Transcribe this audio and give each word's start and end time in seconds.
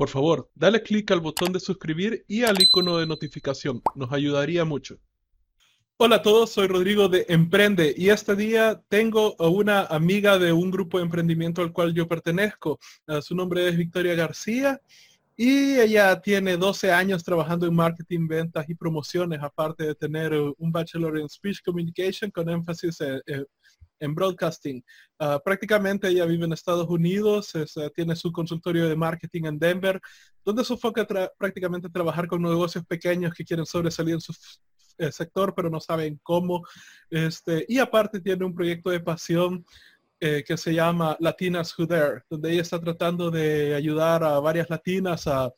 por 0.00 0.08
favor, 0.08 0.48
dale 0.54 0.82
clic 0.82 1.10
al 1.10 1.20
botón 1.20 1.52
de 1.52 1.60
suscribir 1.60 2.24
y 2.26 2.44
al 2.44 2.58
icono 2.62 2.96
de 2.96 3.06
notificación. 3.06 3.82
Nos 3.94 4.10
ayudaría 4.10 4.64
mucho. 4.64 4.96
Hola 5.98 6.16
a 6.16 6.22
todos, 6.22 6.52
soy 6.52 6.68
Rodrigo 6.68 7.10
de 7.10 7.26
Emprende 7.28 7.94
y 7.94 8.08
este 8.08 8.34
día 8.34 8.82
tengo 8.88 9.36
a 9.38 9.48
una 9.48 9.82
amiga 9.82 10.38
de 10.38 10.54
un 10.54 10.70
grupo 10.70 10.96
de 10.96 11.04
emprendimiento 11.04 11.60
al 11.60 11.74
cual 11.74 11.92
yo 11.92 12.08
pertenezco. 12.08 12.78
Uh, 13.08 13.20
su 13.20 13.34
nombre 13.34 13.68
es 13.68 13.76
Victoria 13.76 14.14
García 14.14 14.80
y 15.36 15.78
ella 15.78 16.18
tiene 16.22 16.56
12 16.56 16.90
años 16.90 17.22
trabajando 17.22 17.66
en 17.66 17.74
marketing, 17.74 18.26
ventas 18.26 18.70
y 18.70 18.74
promociones, 18.74 19.42
aparte 19.42 19.84
de 19.84 19.94
tener 19.94 20.32
uh, 20.32 20.54
un 20.56 20.72
bachelor 20.72 21.18
en 21.18 21.28
speech 21.28 21.60
communication 21.62 22.30
con 22.30 22.48
énfasis 22.48 23.02
en, 23.02 23.20
en 23.26 23.44
broadcasting. 24.08 24.82
Uh, 25.18 25.38
prácticamente 25.44 26.08
ella 26.08 26.24
vive 26.26 26.44
en 26.44 26.52
Estados 26.52 26.88
Unidos, 26.88 27.54
uh, 27.54 27.90
tiene 27.94 28.16
su 28.16 28.32
consultorio 28.32 28.88
de 28.88 28.96
marketing 28.96 29.44
en 29.44 29.58
Denver, 29.58 30.00
donde 30.44 30.64
su 30.64 30.74
enfoca 30.74 31.04
tra 31.04 31.30
prácticamente 31.38 31.88
trabajar 31.88 32.26
con 32.26 32.42
negocios 32.42 32.84
pequeños 32.86 33.34
que 33.34 33.44
quieren 33.44 33.66
sobresalir 33.66 34.14
en 34.14 34.20
su 34.20 34.32
eh, 35.00 35.10
sector, 35.12 35.54
pero 35.54 35.70
no 35.70 35.80
saben 35.80 36.20
cómo. 36.22 36.62
Este, 37.08 37.64
y 37.68 37.78
aparte 37.78 38.20
tiene 38.20 38.44
un 38.44 38.54
proyecto 38.54 38.90
de 38.90 39.00
pasión 39.00 39.64
eh, 40.20 40.44
que 40.46 40.58
se 40.58 40.74
llama 40.74 41.16
Latinas 41.20 41.76
Who 41.78 41.86
Dare, 41.86 42.22
donde 42.28 42.52
ella 42.52 42.60
está 42.60 42.78
tratando 42.78 43.30
de 43.30 43.74
ayudar 43.74 44.22
a 44.22 44.38
varias 44.40 44.68
latinas 44.68 45.26
a 45.26 45.50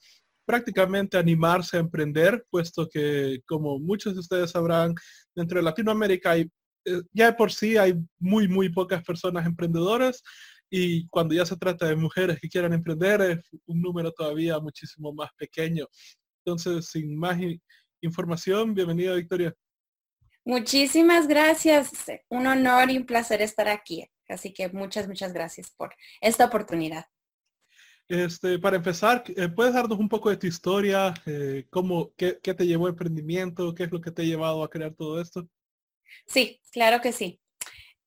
prácticamente 0.46 1.16
animarse 1.18 1.76
a 1.76 1.80
emprender, 1.80 2.44
puesto 2.50 2.88
que 2.88 3.40
como 3.46 3.80
muchos 3.80 4.14
de 4.14 4.20
ustedes 4.20 4.52
sabrán, 4.52 4.94
dentro 5.34 5.58
de 5.58 5.64
Latinoamérica 5.64 6.32
hay, 6.32 6.48
eh, 6.84 7.02
ya 7.12 7.36
por 7.36 7.52
sí 7.52 7.76
hay 7.76 7.94
muy, 8.18 8.48
muy 8.48 8.68
pocas 8.68 9.02
personas 9.02 9.46
emprendedoras 9.46 10.22
y 10.70 11.06
cuando 11.08 11.34
ya 11.34 11.44
se 11.44 11.56
trata 11.56 11.86
de 11.86 11.96
mujeres 11.96 12.38
que 12.40 12.48
quieran 12.48 12.72
emprender 12.72 13.20
es 13.20 13.38
un 13.66 13.82
número 13.82 14.10
todavía 14.10 14.58
muchísimo 14.58 15.12
más 15.12 15.30
pequeño. 15.36 15.86
Entonces, 16.44 16.86
sin 16.86 17.16
más 17.16 17.38
información. 18.00 18.74
Bienvenida, 18.74 19.14
Victoria. 19.14 19.54
Muchísimas 20.44 21.28
gracias. 21.28 21.92
Un 22.28 22.46
honor 22.46 22.90
y 22.90 22.96
un 22.96 23.06
placer 23.06 23.42
estar 23.42 23.68
aquí. 23.68 24.08
Así 24.28 24.52
que 24.52 24.68
muchas, 24.70 25.06
muchas 25.06 25.32
gracias 25.32 25.70
por 25.76 25.94
esta 26.20 26.46
oportunidad. 26.46 27.04
Este, 28.08 28.58
para 28.58 28.76
empezar, 28.76 29.24
eh, 29.36 29.48
¿puedes 29.48 29.74
darnos 29.74 29.98
un 29.98 30.08
poco 30.08 30.30
de 30.30 30.36
tu 30.36 30.46
historia? 30.46 31.14
Eh, 31.26 31.66
cómo, 31.70 32.12
qué, 32.16 32.38
qué, 32.42 32.54
te 32.54 32.66
llevó 32.66 32.86
a 32.86 32.90
emprendimiento? 32.90 33.74
¿Qué 33.74 33.84
es 33.84 33.92
lo 33.92 34.00
que 34.00 34.10
te 34.10 34.22
ha 34.22 34.24
llevado 34.24 34.64
a 34.64 34.70
crear 34.70 34.94
todo 34.94 35.20
esto? 35.20 35.46
Sí, 36.26 36.60
claro 36.70 37.00
que 37.00 37.12
sí. 37.12 37.40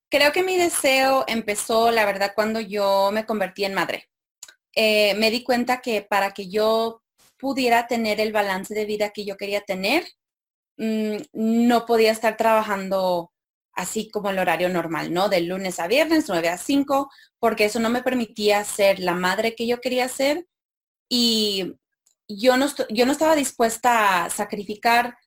Creo 0.09 0.31
que 0.31 0.43
mi 0.43 0.57
deseo 0.57 1.25
empezó, 1.27 1.91
la 1.91 2.05
verdad, 2.05 2.33
cuando 2.35 2.59
yo 2.59 3.09
me 3.11 3.25
convertí 3.25 3.65
en 3.65 3.73
madre. 3.73 4.09
Eh, 4.73 5.15
me 5.15 5.31
di 5.31 5.43
cuenta 5.43 5.81
que 5.81 6.01
para 6.01 6.31
que 6.31 6.49
yo 6.49 7.01
pudiera 7.37 7.87
tener 7.87 8.19
el 8.19 8.31
balance 8.31 8.73
de 8.73 8.85
vida 8.85 9.11
que 9.11 9.25
yo 9.25 9.37
quería 9.37 9.61
tener, 9.61 10.05
mm, 10.77 11.17
no 11.33 11.85
podía 11.85 12.11
estar 12.11 12.37
trabajando 12.37 13.31
así 13.73 14.09
como 14.09 14.29
el 14.29 14.39
horario 14.39 14.69
normal, 14.69 15.13
¿no? 15.13 15.29
De 15.29 15.41
lunes 15.41 15.79
a 15.79 15.87
viernes, 15.87 16.25
9 16.27 16.49
a 16.49 16.57
5, 16.57 17.09
porque 17.39 17.65
eso 17.65 17.79
no 17.79 17.89
me 17.89 18.03
permitía 18.03 18.63
ser 18.63 18.99
la 18.99 19.13
madre 19.13 19.55
que 19.55 19.67
yo 19.67 19.81
quería 19.81 20.07
ser 20.07 20.45
y 21.09 21.75
yo 22.27 22.57
no, 22.57 22.67
yo 22.89 23.05
no 23.05 23.11
estaba 23.11 23.35
dispuesta 23.35 24.25
a 24.25 24.29
sacrificar 24.29 25.17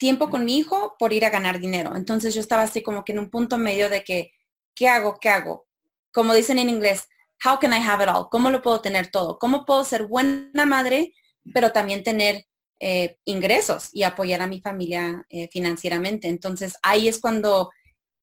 tiempo 0.00 0.30
con 0.30 0.46
mi 0.46 0.56
hijo 0.56 0.96
por 0.98 1.12
ir 1.12 1.26
a 1.26 1.30
ganar 1.30 1.60
dinero. 1.60 1.94
Entonces 1.94 2.34
yo 2.34 2.40
estaba 2.40 2.62
así 2.62 2.82
como 2.82 3.04
que 3.04 3.12
en 3.12 3.18
un 3.18 3.30
punto 3.30 3.58
medio 3.58 3.90
de 3.90 4.02
que, 4.02 4.32
¿qué 4.74 4.88
hago? 4.88 5.18
¿Qué 5.20 5.28
hago? 5.28 5.68
Como 6.10 6.32
dicen 6.32 6.58
en 6.58 6.70
inglés, 6.70 7.06
how 7.44 7.58
can 7.60 7.74
I 7.74 7.86
have 7.86 8.02
it 8.02 8.08
all? 8.08 8.28
¿Cómo 8.30 8.50
lo 8.50 8.62
puedo 8.62 8.80
tener 8.80 9.10
todo? 9.10 9.38
¿Cómo 9.38 9.66
puedo 9.66 9.84
ser 9.84 10.06
buena 10.06 10.64
madre, 10.64 11.12
pero 11.52 11.70
también 11.70 12.02
tener 12.02 12.46
eh, 12.80 13.18
ingresos 13.26 13.90
y 13.92 14.02
apoyar 14.02 14.40
a 14.40 14.46
mi 14.46 14.62
familia 14.62 15.26
eh, 15.28 15.48
financieramente? 15.52 16.28
Entonces 16.28 16.76
ahí 16.82 17.06
es 17.06 17.20
cuando 17.20 17.70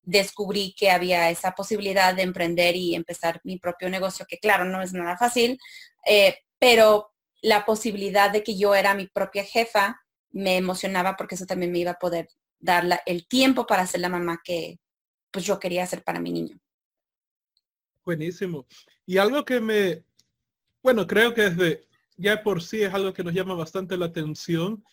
descubrí 0.01 0.73
que 0.75 0.89
había 0.89 1.29
esa 1.29 1.51
posibilidad 1.51 2.15
de 2.15 2.23
emprender 2.23 2.75
y 2.75 2.95
empezar 2.95 3.39
mi 3.43 3.59
propio 3.59 3.87
negocio, 3.87 4.25
que 4.27 4.39
claro, 4.39 4.65
no 4.65 4.81
es 4.81 4.93
nada 4.93 5.15
fácil, 5.15 5.59
eh, 6.07 6.39
pero 6.57 7.13
la 7.43 7.65
posibilidad 7.65 8.31
de 8.31 8.41
que 8.41 8.57
yo 8.57 8.73
era 8.73 8.95
mi 8.95 9.05
propia 9.05 9.43
jefa 9.43 10.01
me 10.31 10.57
emocionaba 10.57 11.15
porque 11.15 11.35
eso 11.35 11.45
también 11.45 11.71
me 11.71 11.79
iba 11.79 11.91
a 11.91 11.99
poder 11.99 12.29
dar 12.59 13.01
el 13.05 13.27
tiempo 13.27 13.65
para 13.65 13.87
ser 13.87 14.01
la 14.01 14.09
mamá 14.09 14.41
que 14.43 14.79
pues 15.31 15.45
yo 15.45 15.59
quería 15.59 15.83
hacer 15.83 16.03
para 16.03 16.19
mi 16.19 16.31
niño. 16.31 16.59
Buenísimo. 18.03 18.65
Y 19.05 19.17
algo 19.17 19.43
que 19.43 19.59
me, 19.59 20.03
bueno, 20.81 21.05
creo 21.05 21.33
que 21.33 21.49
desde 21.49 21.87
ya 22.17 22.41
por 22.41 22.61
sí 22.61 22.81
es 22.81 22.93
algo 22.93 23.13
que 23.13 23.23
nos 23.23 23.33
llama 23.33 23.53
bastante 23.53 23.97
la 23.97 24.07
atención. 24.07 24.83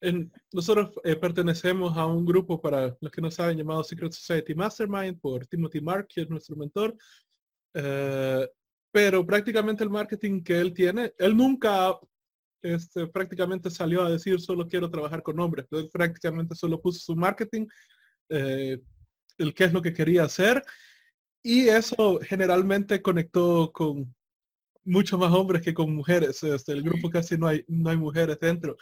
En, 0.00 0.32
nosotros 0.52 0.92
eh, 1.04 1.16
pertenecemos 1.16 1.96
a 1.96 2.06
un 2.06 2.24
grupo, 2.24 2.60
para 2.60 2.96
los 3.00 3.12
que 3.12 3.20
no 3.20 3.30
saben, 3.30 3.58
llamado 3.58 3.84
Secret 3.84 4.12
Society 4.12 4.54
Mastermind 4.54 5.20
por 5.20 5.46
Timothy 5.46 5.80
Mark, 5.80 6.08
que 6.08 6.22
es 6.22 6.30
nuestro 6.30 6.56
mentor. 6.56 6.96
Eh, 7.74 8.48
pero 8.90 9.24
prácticamente 9.24 9.84
el 9.84 9.90
marketing 9.90 10.42
que 10.42 10.58
él 10.58 10.72
tiene, 10.72 11.14
él 11.18 11.36
nunca 11.36 11.98
este, 12.62 13.06
prácticamente 13.06 13.70
salió 13.70 14.02
a 14.02 14.10
decir 14.10 14.40
solo 14.40 14.68
quiero 14.68 14.90
trabajar 14.90 15.22
con 15.22 15.38
hombres. 15.40 15.66
Prácticamente 15.92 16.54
solo 16.54 16.80
puso 16.80 17.00
su 17.00 17.16
marketing, 17.16 17.66
eh, 18.28 18.78
el 19.38 19.54
qué 19.54 19.64
es 19.64 19.72
lo 19.72 19.82
que 19.82 19.92
quería 19.92 20.24
hacer 20.24 20.62
y 21.42 21.68
eso 21.68 22.20
generalmente 22.22 23.00
conectó 23.00 23.72
con 23.72 24.14
mucho 24.84 25.18
más 25.18 25.32
hombres 25.32 25.62
que 25.62 25.74
con 25.74 25.94
mujeres. 25.94 26.42
Este, 26.42 26.72
el 26.72 26.82
grupo 26.82 27.10
casi 27.10 27.38
no 27.38 27.46
hay, 27.46 27.64
no 27.68 27.90
hay 27.90 27.96
mujeres 27.96 28.38
dentro. 28.40 28.76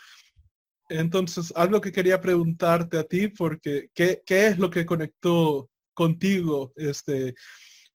Entonces, 0.88 1.52
algo 1.54 1.80
que 1.80 1.92
quería 1.92 2.20
preguntarte 2.20 2.98
a 2.98 3.04
ti, 3.04 3.28
porque 3.28 3.90
¿qué, 3.94 4.22
qué 4.24 4.48
es 4.48 4.58
lo 4.58 4.70
que 4.70 4.86
conectó 4.86 5.70
contigo? 5.94 6.72
Este, 6.76 7.34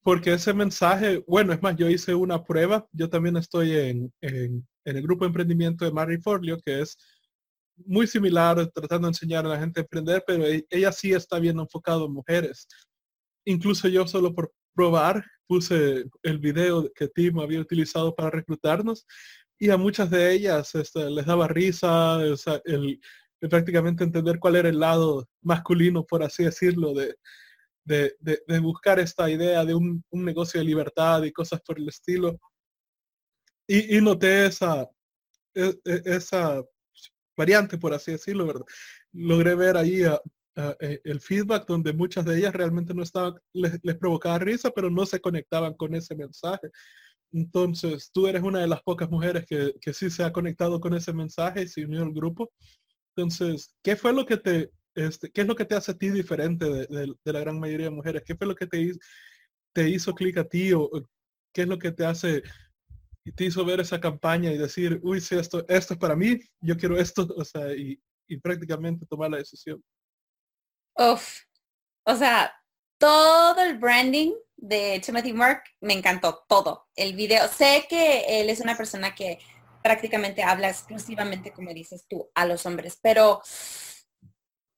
porque 0.02 0.34
ese 0.34 0.54
mensaje, 0.54 1.24
bueno, 1.26 1.52
es 1.52 1.62
más, 1.62 1.76
yo 1.76 1.88
hice 1.88 2.14
una 2.14 2.44
prueba, 2.44 2.86
yo 2.92 3.10
también 3.10 3.36
estoy 3.36 3.72
en, 3.72 4.12
en, 4.20 4.66
en 4.84 4.96
el 4.96 5.02
grupo 5.02 5.24
de 5.24 5.28
emprendimiento 5.28 5.84
de 5.84 5.92
Mary 5.92 6.18
Forlio, 6.20 6.58
que 6.64 6.80
es 6.80 6.96
muy 7.86 8.06
similar, 8.06 8.70
tratando 8.72 9.06
de 9.06 9.10
enseñar 9.10 9.44
a 9.46 9.48
la 9.48 9.58
gente 9.58 9.80
a 9.80 9.82
emprender, 9.82 10.22
pero 10.26 10.46
e, 10.46 10.64
ella 10.70 10.92
sí 10.92 11.12
está 11.12 11.38
bien 11.38 11.58
enfocado 11.58 12.06
en 12.06 12.12
mujeres 12.12 12.66
incluso 13.44 13.88
yo 13.88 14.06
solo 14.06 14.34
por 14.34 14.52
probar 14.74 15.24
puse 15.46 16.04
el 16.22 16.38
video 16.38 16.90
que 16.94 17.08
Tim 17.08 17.38
había 17.38 17.60
utilizado 17.60 18.14
para 18.14 18.30
reclutarnos 18.30 19.06
y 19.58 19.70
a 19.70 19.76
muchas 19.76 20.10
de 20.10 20.32
ellas 20.32 20.74
este, 20.74 21.10
les 21.10 21.26
daba 21.26 21.46
risa, 21.46 22.18
el, 22.64 23.00
prácticamente 23.40 24.02
entender 24.02 24.38
cuál 24.38 24.56
era 24.56 24.68
el 24.68 24.80
lado 24.80 25.28
masculino, 25.42 26.04
por 26.04 26.22
así 26.22 26.44
decirlo, 26.44 26.92
de, 26.94 27.16
de, 27.84 28.58
buscar 28.58 28.98
esta 28.98 29.30
idea 29.30 29.64
de 29.64 29.74
un, 29.74 30.02
negocio 30.10 30.58
de 30.58 30.66
libertad 30.66 31.22
y 31.22 31.32
cosas 31.32 31.60
por 31.60 31.78
el 31.78 31.88
estilo. 31.88 32.38
Y, 33.66 34.00
noté 34.00 34.46
esa, 34.46 34.88
e, 35.54 35.74
e, 35.84 36.02
esa 36.04 36.62
variante, 37.36 37.78
por 37.78 37.94
así 37.94 38.12
decirlo, 38.12 38.46
¿verdad? 38.46 38.66
Logré 39.12 39.54
ver 39.54 39.76
ahí 39.76 40.04
Ah, 40.56 40.76
eh, 40.80 41.00
el 41.04 41.20
feedback 41.20 41.66
donde 41.66 41.92
muchas 41.92 42.24
de 42.24 42.38
ellas 42.38 42.54
realmente 42.54 42.94
no 42.94 43.02
estaban, 43.02 43.34
les, 43.52 43.80
provocaba 43.98 44.38
risa, 44.38 44.70
pero 44.70 44.88
no 44.88 45.04
se 45.04 45.20
conectaban 45.20 45.74
con 45.74 45.94
ese 45.94 46.14
mensaje. 46.14 46.70
Entonces, 47.32 48.10
tú 48.12 48.28
eres 48.28 48.42
una 48.42 48.60
de 48.60 48.68
las 48.68 48.82
pocas 48.82 49.10
mujeres 49.10 49.46
que, 49.46 49.74
que 49.80 49.92
sí 49.92 50.10
se 50.10 50.22
ha 50.24 50.32
conectado 50.32 50.80
con 50.80 50.94
ese 50.94 51.12
mensaje 51.12 51.62
y 51.62 51.68
se 51.68 51.84
unió 51.84 52.02
al 52.02 52.12
grupo. 52.12 52.52
Entonces, 53.16 53.74
¿qué 53.82 53.96
fue 53.96 54.12
lo 54.12 54.26
que 54.26 54.36
te, 54.36 54.70
este, 54.94 55.30
qué 55.32 55.42
es 55.42 55.46
lo 55.48 55.56
que 55.56 55.64
te 55.64 55.74
hace 55.76 55.92
a 55.92 55.98
ti 55.98 56.10
diferente 56.10 56.66
de, 56.66 57.14
la 57.24 57.40
gran 57.40 57.58
mayoría 57.58 57.86
de 57.86 57.96
mujeres? 57.96 58.22
¿Qué 58.24 58.36
fue 58.36 58.46
lo 58.46 58.54
que 58.54 58.66
te, 58.68 58.92
te 59.74 59.88
hizo 59.90 60.14
clic 60.14 60.38
a 60.38 60.44
ti 60.48 60.72
o 60.72 60.88
qué 61.52 61.62
es 61.62 61.68
lo 61.68 61.78
que 61.78 61.92
te 61.92 62.06
hace 62.06 62.42
y 63.24 63.32
te 63.32 63.44
hizo 63.44 63.64
ver 63.64 63.80
esa 63.80 64.00
campaña 64.00 64.52
y 64.52 64.58
decir, 64.58 65.00
uy, 65.02 65.20
si 65.20 65.36
esto, 65.36 65.64
esto 65.68 65.94
es 65.94 66.00
para 66.00 66.14
mí, 66.14 66.38
yo 66.60 66.76
quiero 66.76 66.98
esto, 66.98 67.26
o 67.36 67.44
sea, 67.44 67.72
y, 67.74 68.00
y 68.28 68.38
prácticamente 68.38 69.06
tomar 69.06 69.30
la 69.30 69.38
decisión? 69.38 69.82
Uf, 70.96 71.40
o 72.06 72.14
sea, 72.14 72.54
todo 72.98 73.60
el 73.62 73.78
branding 73.78 74.32
de 74.56 75.00
Timothy 75.04 75.32
Mark 75.32 75.64
me 75.80 75.94
encantó, 75.94 76.44
todo. 76.48 76.88
El 76.94 77.14
video, 77.14 77.48
sé 77.48 77.86
que 77.88 78.40
él 78.40 78.50
es 78.50 78.60
una 78.60 78.76
persona 78.76 79.14
que 79.14 79.38
prácticamente 79.82 80.42
habla 80.42 80.68
exclusivamente, 80.70 81.52
como 81.52 81.74
dices 81.74 82.06
tú, 82.08 82.30
a 82.34 82.46
los 82.46 82.64
hombres, 82.64 82.98
pero 83.02 83.42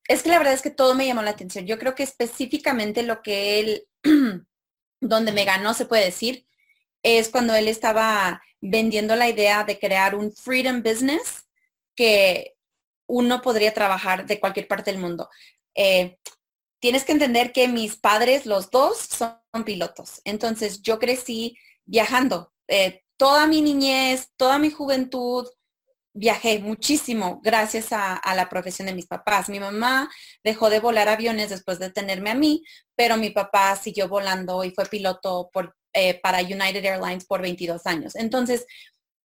es 0.09 0.23
que 0.23 0.31
la 0.31 0.39
verdad 0.39 0.55
es 0.55 0.63
que 0.63 0.71
todo 0.71 0.95
me 0.95 1.07
llamó 1.07 1.23
la 1.23 1.31
atención. 1.31 1.67
Yo 1.67 1.79
creo 1.79 1.95
que 1.95 2.03
específicamente 2.03 3.03
lo 3.03 3.23
que 3.23 3.61
él, 3.61 3.89
donde 5.01 5.33
me 5.33 5.45
ganó, 5.45 5.75
se 5.75 5.87
puede 5.87 6.05
decir, 6.05 6.47
es 7.07 7.29
cuando 7.29 7.55
él 7.55 7.69
estaba 7.69 8.43
vendiendo 8.61 9.15
la 9.15 9.29
idea 9.29 9.63
de 9.63 9.79
crear 9.79 10.17
un 10.17 10.33
freedom 10.33 10.83
business 10.83 11.47
que 11.95 12.57
uno 13.07 13.41
podría 13.43 13.73
trabajar 13.73 14.27
de 14.27 14.41
cualquier 14.41 14.67
parte 14.67 14.91
del 14.91 15.01
mundo. 15.01 15.29
Eh, 15.77 16.19
tienes 16.81 17.05
que 17.05 17.13
entender 17.13 17.53
que 17.53 17.69
mis 17.69 17.97
padres, 17.97 18.45
los 18.45 18.73
dos, 18.73 18.99
son 18.99 19.65
pilotos. 19.65 20.21
Entonces 20.25 20.83
yo 20.83 20.99
crecí 20.99 21.57
viajando. 21.85 22.53
Eh, 22.67 23.05
toda 23.17 23.47
mi 23.47 23.63
niñez, 23.63 24.33
toda 24.37 24.59
mi 24.59 24.71
juventud, 24.71 25.47
viajé 26.13 26.59
muchísimo 26.59 27.41
gracias 27.45 27.89
a, 27.93 28.21
la 28.35 28.49
profesión 28.49 28.87
de 28.87 28.95
mis 28.95 29.07
papás. 29.07 29.49
Mi 29.49 29.61
mamá 29.61 30.11
dejó 30.43 30.71
de 30.71 30.81
volar 30.81 31.09
aviones 31.09 31.51
después 31.51 31.79
de 31.79 31.91
tenerme 31.91 32.31
a 32.31 32.35
mí, 32.35 32.65
pero 32.97 33.17
mi 33.17 33.31
papá 33.31 33.77
siguió 33.77 34.09
volando 34.09 34.65
y 34.65 34.71
fue 34.73 34.87
piloto 34.87 35.51
por, 35.53 35.76
eh, 35.97 36.21
para 36.23 36.43
United 36.43 36.85
Airlines 36.85 37.25
por 37.25 37.41
22 37.41 37.87
años. 37.87 38.15
Entonces, 38.17 38.67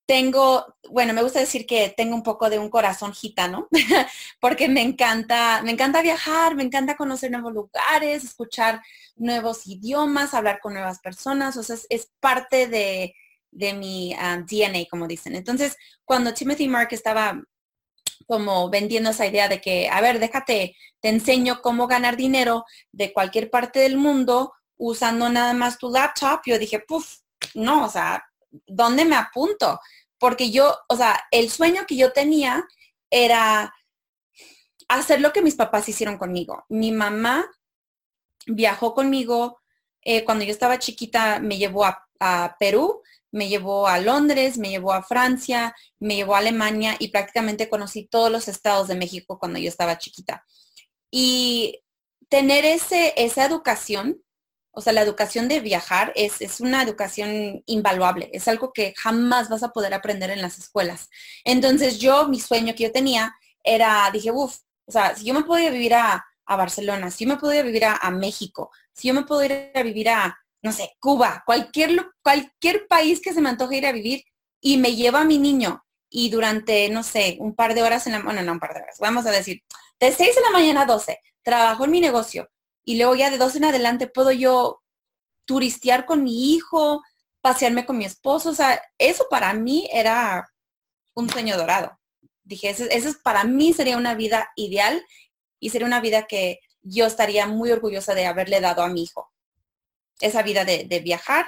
tengo, 0.06 0.66
bueno, 0.90 1.14
me 1.14 1.22
gusta 1.22 1.40
decir 1.40 1.66
que 1.66 1.94
tengo 1.96 2.16
un 2.16 2.24
poco 2.24 2.50
de 2.50 2.60
un 2.60 2.70
corazón 2.70 3.14
gitano, 3.14 3.68
porque 4.40 4.68
me 4.68 4.82
encanta, 4.82 5.62
me 5.64 5.72
encanta 5.72 6.02
viajar, 6.02 6.56
me 6.56 6.64
encanta 6.64 6.98
conocer 6.98 7.30
nuevos 7.30 7.54
lugares, 7.54 8.24
escuchar 8.24 8.82
nuevos 9.16 9.68
idiomas, 9.68 10.34
hablar 10.34 10.60
con 10.62 10.74
nuevas 10.74 11.00
personas, 11.00 11.58
o 11.58 11.64
sea, 11.64 11.76
es 11.90 12.10
parte 12.20 12.68
de, 12.68 13.16
de 13.52 13.74
mi 13.74 14.14
ah, 14.14 14.38
DNA, 14.38 14.86
como 14.90 15.08
dicen. 15.08 15.36
Entonces, 15.36 15.78
cuando 16.06 16.34
Timothy 16.34 16.68
Mark 16.68 16.90
estaba 16.92 17.42
como 18.28 18.70
vendiendo 18.70 19.10
esa 19.10 19.28
idea 19.28 19.50
de 19.50 19.60
que, 19.60 19.90
a 19.90 20.00
ver, 20.02 20.20
déjate, 20.20 20.76
te 21.02 21.10
enseño 21.10 21.62
cómo 21.62 21.88
ganar 21.88 22.16
dinero 22.16 22.66
de 22.92 23.14
cualquier 23.14 23.50
parte 23.50 23.80
del 23.80 23.98
mundo 23.98 24.54
usando 24.82 25.30
nada 25.30 25.54
más 25.54 25.78
tu 25.78 25.90
laptop, 25.90 26.42
yo 26.46 26.58
dije, 26.58 26.80
puff, 26.80 27.20
no, 27.54 27.86
o 27.86 27.90
sea, 27.90 28.24
¿dónde 28.68 29.06
me 29.06 29.16
apunto? 29.16 29.80
Porque 30.18 30.52
yo, 30.52 30.76
o 30.88 30.96
sea, 30.96 31.20
el 31.32 31.50
sueño 31.50 31.86
que 31.88 31.96
yo 31.96 32.12
tenía 32.12 32.66
era 33.10 33.74
hacer 34.88 35.22
lo 35.22 35.32
que 35.34 35.42
mis 35.42 35.56
papás 35.56 35.88
hicieron 35.90 36.18
conmigo. 36.18 36.66
Mi 36.70 36.92
mamá 36.92 37.50
viajó 38.46 38.94
conmigo 38.94 39.60
eh, 40.02 40.24
cuando 40.26 40.44
yo 40.44 40.52
estaba 40.52 40.80
chiquita, 40.80 41.40
me 41.40 41.58
llevó 41.58 41.86
a, 41.86 42.08
a 42.20 42.56
Perú 42.60 43.02
me 43.32 43.48
llevó 43.48 43.88
a 43.88 44.00
Londres, 44.00 44.58
me 44.58 44.70
llevó 44.70 44.94
a 44.94 45.04
Francia, 45.04 45.74
me 46.00 46.16
llevó 46.16 46.36
a 46.36 46.40
Alemania 46.40 46.96
y 47.00 47.10
prácticamente 47.10 47.70
conocí 47.70 48.06
todos 48.06 48.30
los 48.30 48.48
estados 48.48 48.88
de 48.88 48.96
México 48.96 49.40
cuando 49.40 49.58
yo 49.58 49.70
estaba 49.70 49.98
chiquita. 49.98 50.46
Y 51.10 51.82
tener 52.30 52.66
ese, 52.66 53.14
esa 53.18 53.46
educación, 53.46 54.22
o 54.72 54.82
sea, 54.82 54.94
la 54.94 55.02
educación 55.02 55.48
de 55.48 55.60
viajar 55.60 56.14
es, 56.16 56.42
es, 56.42 56.62
una 56.62 56.82
educación 56.82 57.62
invaluable, 57.66 58.30
es 58.34 58.48
algo 58.48 58.72
que 58.72 58.94
jamás 58.98 59.50
vas 59.50 59.64
a 59.64 59.70
poder 59.72 59.94
aprender 59.94 60.30
en 60.30 60.42
las 60.42 60.58
escuelas. 60.58 61.10
Entonces 61.44 62.00
yo, 62.00 62.28
mi 62.28 62.40
sueño 62.40 62.74
que 62.76 62.84
yo 62.84 62.92
tenía 62.92 63.36
era, 63.64 64.10
dije, 64.12 64.32
uff, 64.32 64.58
o 64.86 64.92
sea, 64.92 65.16
si 65.16 65.26
yo 65.26 65.34
me 65.34 65.44
podía 65.44 65.70
vivir 65.70 65.94
a, 65.94 66.26
a 66.46 66.56
Barcelona, 66.56 67.12
si 67.12 67.26
yo 67.26 67.34
me 67.34 67.40
podía 67.40 67.64
vivir 67.64 67.86
a, 67.86 67.98
a 67.98 68.12
México, 68.12 68.72
si 68.94 69.10
yo 69.10 69.14
me 69.14 69.24
podía 69.24 69.72
vivir 69.84 70.10
a, 70.10 70.38
no 70.62 70.72
sé, 70.72 70.96
Cuba, 71.00 71.44
cualquier, 71.46 72.08
cualquier 72.24 72.88
país 72.88 73.20
que 73.22 73.34
se 73.34 73.42
me 73.42 73.50
antoje 73.50 73.78
ir 73.78 73.86
a 73.86 73.92
vivir 73.92 74.24
y 74.62 74.78
me 74.78 74.96
lleva 74.96 75.22
a 75.22 75.26
mi 75.26 75.38
niño 75.38 75.84
y 76.10 76.30
durante, 76.30 76.90
no 76.90 77.04
sé, 77.04 77.38
un 77.40 77.56
par 77.56 77.74
de 77.74 77.84
horas 77.84 78.06
en 78.08 78.14
la, 78.14 78.20
bueno, 78.20 78.42
no 78.42 78.54
un 78.54 78.60
par 78.60 78.74
de 78.74 78.82
horas, 78.82 78.98
vamos 79.00 79.26
a 79.26 79.32
decir, 79.32 79.64
de 80.00 80.12
6 80.12 80.36
de 80.36 80.42
la 80.42 80.52
mañana 80.52 80.82
a 80.82 80.86
12, 80.86 81.20
trabajo 81.44 81.86
en 81.86 81.92
mi 81.92 82.02
negocio 82.02 82.50
y 82.86 82.98
luego 82.98 83.16
ya 83.16 83.30
de 83.30 83.38
12 83.38 83.60
en 83.60 83.66
adelante 83.66 84.08
puedo 84.08 84.32
yo 84.32 84.82
turistear 85.46 86.06
con 86.06 86.24
mi 86.24 86.54
hijo, 86.54 87.02
pasearme 87.42 87.86
con 87.86 87.98
mi 87.98 88.06
esposo, 88.06 88.50
o 88.50 88.56
sea, 88.56 88.82
eso 88.98 89.26
para 89.30 89.54
mí 89.54 89.90
era 89.92 90.50
un 91.14 91.30
sueño 91.30 91.58
dorado. 91.58 92.00
Dije, 92.44 92.70
eso, 92.70 92.86
eso 92.90 93.14
para 93.24 93.44
mí 93.44 93.74
sería 93.74 93.98
una 93.98 94.16
vida 94.16 94.50
ideal 94.56 95.04
y 95.60 95.70
sería 95.70 95.88
una 95.88 96.02
vida 96.02 96.26
que 96.28 96.60
yo 96.82 97.06
estaría 97.06 97.48
muy 97.48 97.72
orgullosa 97.72 98.14
de 98.16 98.26
haberle 98.26 98.60
dado 98.60 98.82
a 98.82 98.90
mi 98.90 99.04
hijo 99.04 99.32
esa 100.22 100.44
vida 100.44 100.64
de, 100.64 101.02
viajar, 101.04 101.46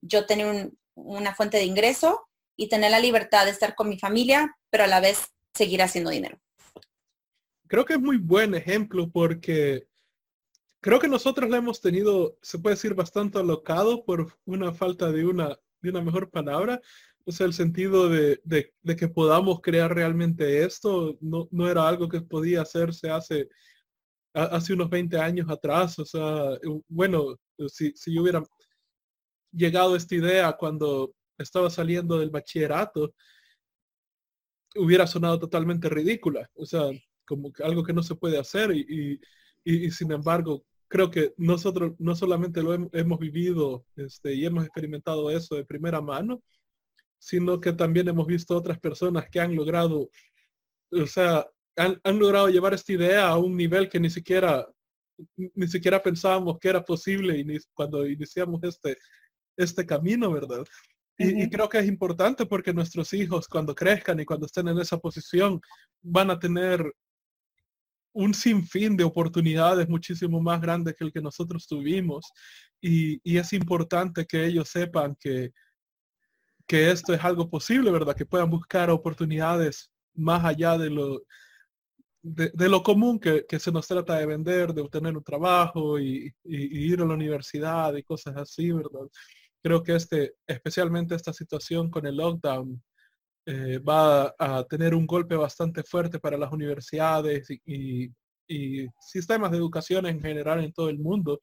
yo 0.00 0.26
tener 0.26 0.70
una 0.94 1.34
fuente 1.34 1.56
de 1.56 1.64
ingreso 1.64 2.28
y 2.56 2.68
tener 2.68 2.90
la 2.90 3.00
libertad 3.00 3.46
de 3.46 3.50
estar 3.50 3.74
con 3.74 3.88
mi 3.88 3.98
familia, 3.98 4.56
pero 4.68 4.84
a 4.84 4.86
la 4.86 5.00
vez 5.00 5.28
seguir 5.54 5.82
haciendo 5.82 6.10
dinero. 6.10 6.38
Creo 7.66 7.84
que 7.84 7.94
es 7.94 8.00
muy 8.00 8.18
buen 8.18 8.54
ejemplo 8.54 9.10
porque 9.10 9.86
creo 10.80 10.98
que 10.98 11.08
nosotros 11.08 11.48
lo 11.50 11.56
hemos 11.56 11.80
tenido, 11.80 12.38
se 12.42 12.58
puede 12.58 12.76
decir, 12.76 12.94
bastante 12.94 13.38
alocado 13.38 14.04
por 14.04 14.34
una 14.44 14.72
falta 14.72 15.10
de 15.12 15.24
una, 15.26 15.58
de 15.80 15.90
una 15.90 16.02
mejor 16.02 16.30
palabra. 16.30 16.80
O 17.24 17.32
sea, 17.32 17.46
el 17.46 17.52
sentido 17.52 18.08
de, 18.08 18.40
que 18.98 19.08
podamos 19.08 19.60
crear 19.60 19.94
realmente 19.94 20.64
esto 20.64 21.16
no, 21.20 21.48
no, 21.50 21.68
era 21.70 21.86
algo 21.86 22.08
que 22.08 22.20
podía 22.22 22.62
hacerse 22.62 23.10
hace, 23.10 23.48
hace 24.32 24.72
unos 24.72 24.90
20 24.90 25.18
años 25.18 25.48
atrás. 25.50 25.98
O 25.98 26.04
sea, 26.04 26.58
bueno, 26.88 27.36
si, 27.68 27.92
yo 28.06 28.22
hubiera 28.22 28.42
llegado 29.52 29.94
a 29.94 29.96
esta 29.96 30.14
idea 30.14 30.52
cuando 30.52 31.14
estaba 31.38 31.70
saliendo 31.70 32.18
del 32.18 32.30
bachillerato, 32.30 33.14
hubiera 34.76 35.06
sonado 35.06 35.38
totalmente 35.38 35.88
ridícula, 35.88 36.48
o 36.54 36.64
sea, 36.64 36.90
como 37.26 37.52
algo 37.62 37.82
que 37.82 37.92
no 37.92 38.02
se 38.02 38.14
puede 38.14 38.38
hacer 38.38 38.72
y, 38.72 39.20
sin 39.90 40.12
embargo, 40.12 40.64
creo 40.90 41.10
que 41.10 41.32
nosotros 41.36 41.94
no 41.98 42.16
solamente 42.16 42.62
lo 42.62 42.74
hemos, 42.74 43.18
vivido 43.18 43.86
este, 43.96 44.34
y 44.34 44.44
hemos 44.44 44.64
experimentado 44.64 45.30
eso 45.30 45.54
de 45.54 45.64
primera 45.64 46.00
mano, 46.00 46.42
sino 47.18 47.60
que 47.60 47.72
también 47.72 48.08
hemos 48.08 48.26
visto 48.26 48.56
otras 48.56 48.78
personas 48.78 49.28
que 49.30 49.40
han 49.40 49.54
logrado, 49.54 50.10
o 50.90 51.06
sea, 51.06 51.46
han, 51.76 52.00
han 52.02 52.18
logrado 52.18 52.48
llevar 52.48 52.74
esta 52.74 52.92
idea 52.92 53.28
a 53.28 53.38
un 53.38 53.56
nivel 53.56 53.88
que 53.88 54.00
ni 54.00 54.10
siquiera 54.10 54.66
ni 55.36 55.68
siquiera 55.68 56.02
pensábamos 56.02 56.58
que 56.58 56.68
era 56.68 56.84
posible 56.84 57.44
cuando 57.74 58.06
iniciamos 58.06 58.62
este, 58.62 58.96
este 59.56 59.86
camino, 59.86 60.30
¿verdad? 60.32 60.64
Y, 61.18 61.50
creo 61.50 61.68
que 61.68 61.78
es 61.78 61.86
importante 61.86 62.46
porque 62.46 62.72
nuestros 62.72 63.12
hijos 63.12 63.46
cuando 63.46 63.74
crezcan 63.74 64.18
y 64.20 64.24
cuando 64.24 64.46
estén 64.46 64.68
en 64.68 64.78
esa 64.78 64.96
posición 64.96 65.60
van 66.00 66.30
a 66.30 66.38
tener 66.38 66.82
un 68.12 68.34
sinfín 68.34 68.96
de 68.96 69.04
oportunidades 69.04 69.88
muchísimo 69.88 70.40
más 70.40 70.60
grandes 70.60 70.94
que 70.96 71.04
el 71.04 71.12
que 71.12 71.20
nosotros 71.20 71.66
tuvimos. 71.66 72.30
Y, 72.80 73.20
y, 73.22 73.38
es 73.38 73.52
importante 73.52 74.26
que 74.26 74.46
ellos 74.46 74.68
sepan 74.68 75.16
que, 75.20 75.52
que 76.66 76.90
esto 76.90 77.12
es 77.12 77.22
algo 77.24 77.50
posible, 77.50 77.90
¿verdad? 77.90 78.16
Que 78.16 78.26
puedan 78.26 78.50
buscar 78.50 78.90
oportunidades 78.90 79.90
más 80.14 80.44
allá 80.44 80.78
de 80.78 80.90
lo, 80.90 81.20
de, 82.22 82.68
lo 82.68 82.82
común 82.82 83.18
que, 83.18 83.44
se 83.58 83.72
nos 83.72 83.86
trata 83.86 84.16
de 84.18 84.26
vender, 84.26 84.72
de 84.74 84.82
obtener 84.82 85.16
un 85.16 85.24
trabajo 85.24 85.98
y, 85.98 86.32
ir 86.44 87.00
a 87.00 87.06
la 87.06 87.14
universidad 87.14 87.94
y 87.96 88.02
cosas 88.02 88.36
así, 88.36 88.70
¿verdad? 88.72 89.08
Creo 89.62 89.82
que 89.82 89.94
este, 89.96 90.34
especialmente 90.46 91.14
esta 91.14 91.32
situación 91.32 91.90
con 91.90 92.06
el 92.06 92.16
lockdown, 92.16 92.82
eh, 93.46 93.78
va 93.78 94.34
a 94.38 94.64
tener 94.64 94.94
un 94.94 95.06
golpe 95.06 95.36
bastante 95.36 95.82
fuerte 95.82 96.18
para 96.18 96.36
las 96.36 96.52
universidades 96.52 97.48
y, 97.64 98.10
sistemas 98.98 99.52
de 99.52 99.58
educación 99.58 100.06
en 100.06 100.20
general 100.20 100.64
en 100.64 100.72
todo 100.72 100.88
el 100.88 100.98
mundo, 100.98 101.40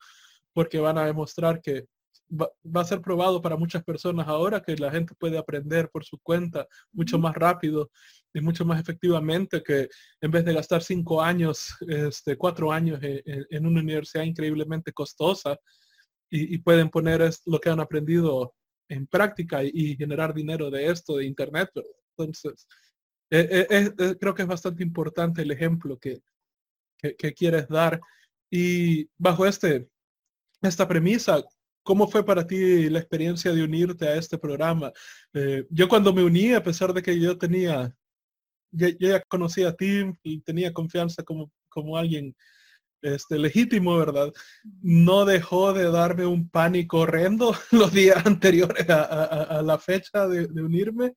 porque 0.54 0.78
van 0.78 0.98
a 0.98 1.06
demostrar 1.06 1.62
que 1.62 1.86
va, 2.30 2.82
a 2.82 2.84
ser 2.84 3.02
probado 3.02 3.42
para 3.42 3.56
muchas 3.56 3.84
personas 3.84 4.28
ahora 4.28 4.62
que 4.62 4.76
la 4.76 4.92
gente 4.92 5.16
puede 5.18 5.38
aprender 5.38 5.90
por 5.90 6.04
su 6.04 6.20
cuenta 6.20 6.68
mucho 6.92 7.18
más 7.18 7.36
rápido 7.36 7.90
y 8.34 8.42
mucho 8.42 8.66
más 8.66 8.80
efectivamente 8.80 9.64
que 9.64 9.88
en 10.22 10.32
vez 10.32 10.46
de 10.46 10.54
gastar 10.54 10.84
cinco 10.84 11.22
años, 11.22 11.78
este, 11.88 12.36
cuatro 12.36 12.72
años 12.72 13.00
en, 13.02 13.66
una 13.66 13.80
universidad 13.80 14.24
increíblemente 14.24 14.92
costosa 14.92 15.58
y, 16.30 16.58
pueden 16.58 16.90
poner 16.90 17.30
lo 17.46 17.60
que 17.60 17.70
han 17.70 17.80
aprendido 17.80 18.54
en 18.90 19.08
práctica 19.08 19.64
y, 19.64 19.96
generar 19.96 20.34
dinero 20.34 20.70
de 20.70 20.88
esto, 20.88 21.18
de 21.18 21.26
Internet. 21.26 21.70
Entonces, 22.18 22.68
eh, 23.30 23.68
eh, 23.70 23.92
eh, 23.98 24.16
creo 24.20 24.34
que 24.34 24.44
es 24.44 24.48
bastante 24.48 24.84
importante 24.84 25.42
el 25.42 25.52
ejemplo 25.52 25.98
que, 25.98 26.22
que, 26.98 27.34
quieres 27.34 27.68
dar. 27.68 28.00
Y 28.50 29.10
bajo 29.18 29.46
este, 29.46 29.88
esta 30.62 30.88
premisa, 30.88 31.44
¿Cómo 31.84 32.06
fue 32.10 32.26
para 32.26 32.46
ti 32.46 32.90
la 32.90 33.00
experiencia 33.00 33.54
de 33.54 33.64
unirte 33.64 34.06
a 34.06 34.18
este 34.18 34.38
programa? 34.38 34.92
yo 35.70 35.88
cuando 35.88 36.12
me 36.14 36.22
uní, 36.22 36.52
a 36.52 36.62
pesar 36.62 36.92
de 36.92 37.02
que 37.02 37.18
yo 37.18 37.38
tenía 37.38 37.96
yo, 38.72 38.90
ya 39.00 39.22
conocía 39.22 39.70
a 39.70 39.74
Tim 39.74 40.14
y 40.22 40.42
tenía 40.42 40.74
confianza 40.74 41.24
como, 41.24 41.50
como 41.70 41.96
alguien 41.96 42.36
este, 43.02 43.38
legítimo, 43.38 43.98
¿verdad? 43.98 44.32
No 44.82 45.26
dejó 45.26 45.74
de 45.74 45.92
darme 45.92 46.26
un 46.26 46.50
pánico 46.50 47.00
horrendo 47.00 47.56
los 47.72 47.92
días 47.92 48.26
anteriores 48.26 48.90
a, 48.90 49.62
la 49.64 49.78
fecha 49.78 50.28
de, 50.28 50.46
unirme. 50.62 51.14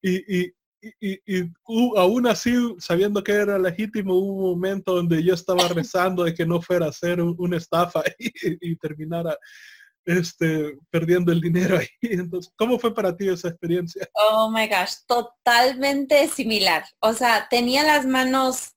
Y, 0.00 0.40
y, 0.40 0.52
y, 1.00 1.50
aún 1.96 2.26
así, 2.26 2.52
sabiendo 2.78 3.22
que 3.22 3.32
era 3.32 3.58
legítimo, 3.58 4.14
hubo 4.14 4.50
un 4.50 4.56
momento 4.56 4.96
donde 4.96 5.22
yo 5.22 5.34
estaba 5.34 5.68
rezando 5.68 6.24
de 6.24 6.34
que 6.34 6.46
no 6.46 6.60
fuera 6.60 6.86
a 6.86 6.92
ser 6.92 7.20
una 7.20 7.56
estafa 7.56 8.02
y, 8.18 8.76
terminara 8.76 9.36
este, 10.04 10.76
perdiendo 10.90 11.30
el 11.30 11.40
dinero 11.40 11.78
ahí. 11.78 11.88
Entonces, 12.00 12.52
¿cómo 12.56 12.78
fue 12.78 12.92
para 12.92 13.16
ti 13.16 13.28
esa 13.28 13.48
experiencia? 13.48 14.08
Oh 14.14 14.50
my 14.50 14.66
gosh, 14.66 14.94
totalmente 15.06 16.26
similar. 16.28 16.84
O 17.00 17.12
sea, 17.12 17.46
tenía 17.48 17.84
las 17.84 18.04
manos 18.04 18.72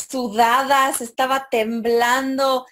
sudadas, 0.00 1.00
estaba 1.00 1.48
temblando, 1.50 2.66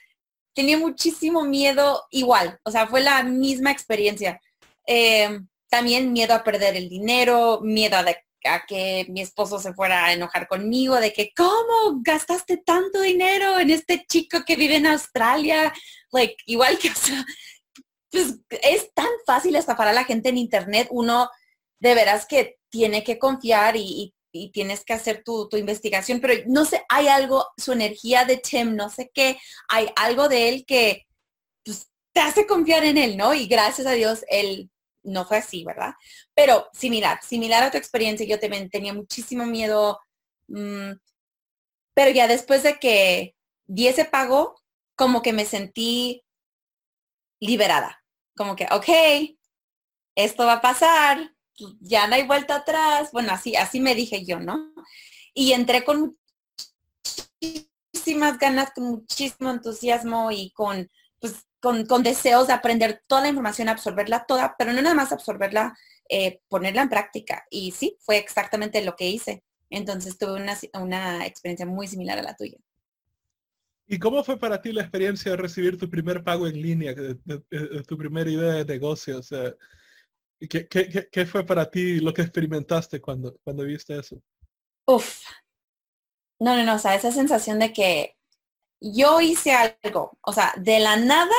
tenía 0.55 0.79
muchísimo 0.79 1.45
miedo 1.45 2.05
igual. 2.11 2.59
O 2.65 2.71
sea, 2.71 2.87
fue 2.87 3.03
la 3.03 3.23
misma 3.23 3.71
experiencia. 3.71 4.41
Em, 4.87 5.49
también 5.69 6.13
miedo 6.13 6.35
a 6.35 6.45
perder 6.45 6.77
el 6.77 6.89
dinero, 6.89 7.61
miedo 7.63 7.97
a, 7.97 8.05
que 8.67 9.07
mi 9.09 9.21
esposo 9.21 9.59
se 9.59 9.75
fuera 9.75 10.07
a 10.07 10.13
enojar 10.13 10.47
conmigo, 10.47 10.97
de 10.97 11.13
que, 11.13 11.33
¿cómo 11.37 12.01
gastaste 12.03 12.59
tanto 12.59 13.01
dinero 13.01 13.59
en 13.59 13.71
este 13.71 14.07
chico 14.07 14.45
que 14.47 14.57
vive 14.57 14.77
en 14.77 14.87
Australia? 14.87 15.73
Like, 16.13 16.37
igual 16.47 16.79
que, 16.79 16.89
o 16.91 16.95
sea, 16.95 17.25
pues 18.11 18.37
es 18.51 18.93
tan 18.95 19.09
fácil 19.27 19.57
estafar 19.57 19.89
a 19.89 19.93
la 19.93 20.05
gente 20.05 20.29
en 20.29 20.39
internet, 20.39 20.89
uno 20.91 21.29
de 21.81 21.95
veras 21.95 22.27
que 22.27 22.57
tiene 22.71 23.05
que 23.05 23.19
confiar 23.19 23.77
y, 23.77 24.15
tienes 24.53 24.85
que 24.85 24.93
hacer 24.93 25.23
tu, 25.25 25.49
tu, 25.49 25.57
investigación, 25.57 26.21
pero 26.21 26.35
no 26.47 26.65
sé, 26.65 26.85
hay 26.89 27.09
algo, 27.09 27.47
su 27.57 27.73
energía 27.73 28.25
de 28.25 28.39
Tim, 28.39 28.75
no 28.77 28.91
sé 28.91 29.11
qué, 29.13 29.39
hay 29.69 29.89
algo 29.97 30.29
de 30.29 30.49
él 30.49 30.65
que 30.67 31.07
pues, 31.65 31.89
te 32.13 32.21
hace 32.21 32.47
confiar 32.47 32.85
en 32.85 32.99
él, 32.99 33.17
¿no? 33.17 33.35
Y 33.35 33.47
gracias 33.47 33.87
a 33.87 33.93
Dios, 33.93 34.25
él 34.29 34.71
no 35.03 35.25
fue 35.25 35.39
así, 35.39 35.65
¿verdad? 35.65 35.95
Pero 36.35 36.69
similar, 36.73 37.21
similar 37.23 37.63
a 37.63 37.71
tu 37.71 37.79
experiencia, 37.79 38.27
yo 38.27 38.41
también 38.41 38.71
tenía 38.71 38.93
muchísimo 38.93 39.47
miedo, 39.47 40.01
mm, 40.49 40.93
pero 41.95 42.11
ya 42.11 42.29
después 42.29 42.63
de 42.63 42.79
que 42.79 43.35
di 43.67 43.89
ese 43.89 44.05
pago, 44.05 44.61
como 44.97 45.23
que 45.23 45.33
me 45.33 45.45
sentí 45.45 46.25
liberada, 47.41 48.03
como 48.37 48.57
que, 48.57 48.67
ok, 48.71 49.37
esto 50.17 50.47
va 50.47 50.55
a 50.55 50.61
pasar, 50.61 51.36
ya 51.81 52.07
no 52.07 52.15
hay 52.15 52.27
vuelta 52.27 52.57
atrás, 52.57 53.11
bueno, 53.13 53.33
así, 53.33 53.57
así 53.57 53.81
me 53.81 53.95
dije 53.95 54.25
yo, 54.25 54.41
¿no? 54.41 54.73
Y 55.35 55.53
entré 55.53 55.85
con 55.85 56.17
muchísimas 57.41 58.39
ganas, 58.39 58.71
con 58.75 58.85
muchísimo 58.85 59.51
entusiasmo 59.51 60.31
y 60.31 60.51
con, 60.53 60.91
pues, 61.21 61.47
con, 61.61 62.03
deseos 62.03 62.47
de 62.47 62.53
aprender 62.53 63.03
toda 63.07 63.23
la 63.23 63.29
información, 63.29 63.69
absorberla 63.69 64.25
toda, 64.27 64.55
pero 64.59 64.73
no 64.73 64.83
nada 64.83 64.95
más 64.95 65.13
absorberla, 65.13 65.77
eh, 66.09 66.41
ponerla 66.49 66.83
en 66.83 66.89
práctica. 66.89 67.45
Y 67.51 67.73
sí, 67.73 67.97
fue 68.01 68.19
exactamente 68.19 68.85
lo 68.85 68.95
que 68.97 69.09
hice. 69.09 69.43
Entonces 69.71 70.17
tuve 70.17 70.35
una, 70.35 70.57
una 70.75 71.27
experiencia 71.27 71.67
muy 71.67 71.89
similar 71.89 72.19
a 72.19 72.23
la 72.23 72.37
tuya. 72.37 72.59
¿Y 73.89 73.99
cómo 73.99 74.23
fue 74.25 74.39
para 74.39 74.61
ti 74.61 74.73
la 74.73 74.83
experiencia 74.83 75.31
de 75.33 75.37
recibir 75.37 75.79
tu 75.79 75.89
primer 75.89 76.25
pago 76.25 76.47
en 76.47 76.61
línea, 76.61 76.95
tu 77.87 77.97
primera 77.97 78.29
idea 78.29 78.53
de 78.55 78.65
negocio? 78.65 79.19
O 79.19 79.23
sea, 79.23 79.55
¿qué, 80.39 81.27
fue 81.27 81.45
para 81.45 81.71
ti 81.71 82.01
lo 82.01 82.13
que 82.13 82.23
experimentaste 82.23 83.01
cuando, 83.01 83.37
cuando 83.43 83.65
viste 83.65 83.99
eso? 83.99 84.21
Uf. 84.87 85.23
No, 86.39 86.55
no, 86.57 86.65
no, 86.65 86.75
o 86.75 86.79
sea, 86.79 86.95
esa 86.95 87.13
sensación 87.13 87.59
de 87.59 87.73
que 87.73 88.17
yo 88.81 89.21
hice 89.21 89.53
algo, 89.53 90.19
o 90.21 90.33
sea, 90.33 90.53
de 90.59 90.81
la 90.81 90.97
nada 90.97 91.35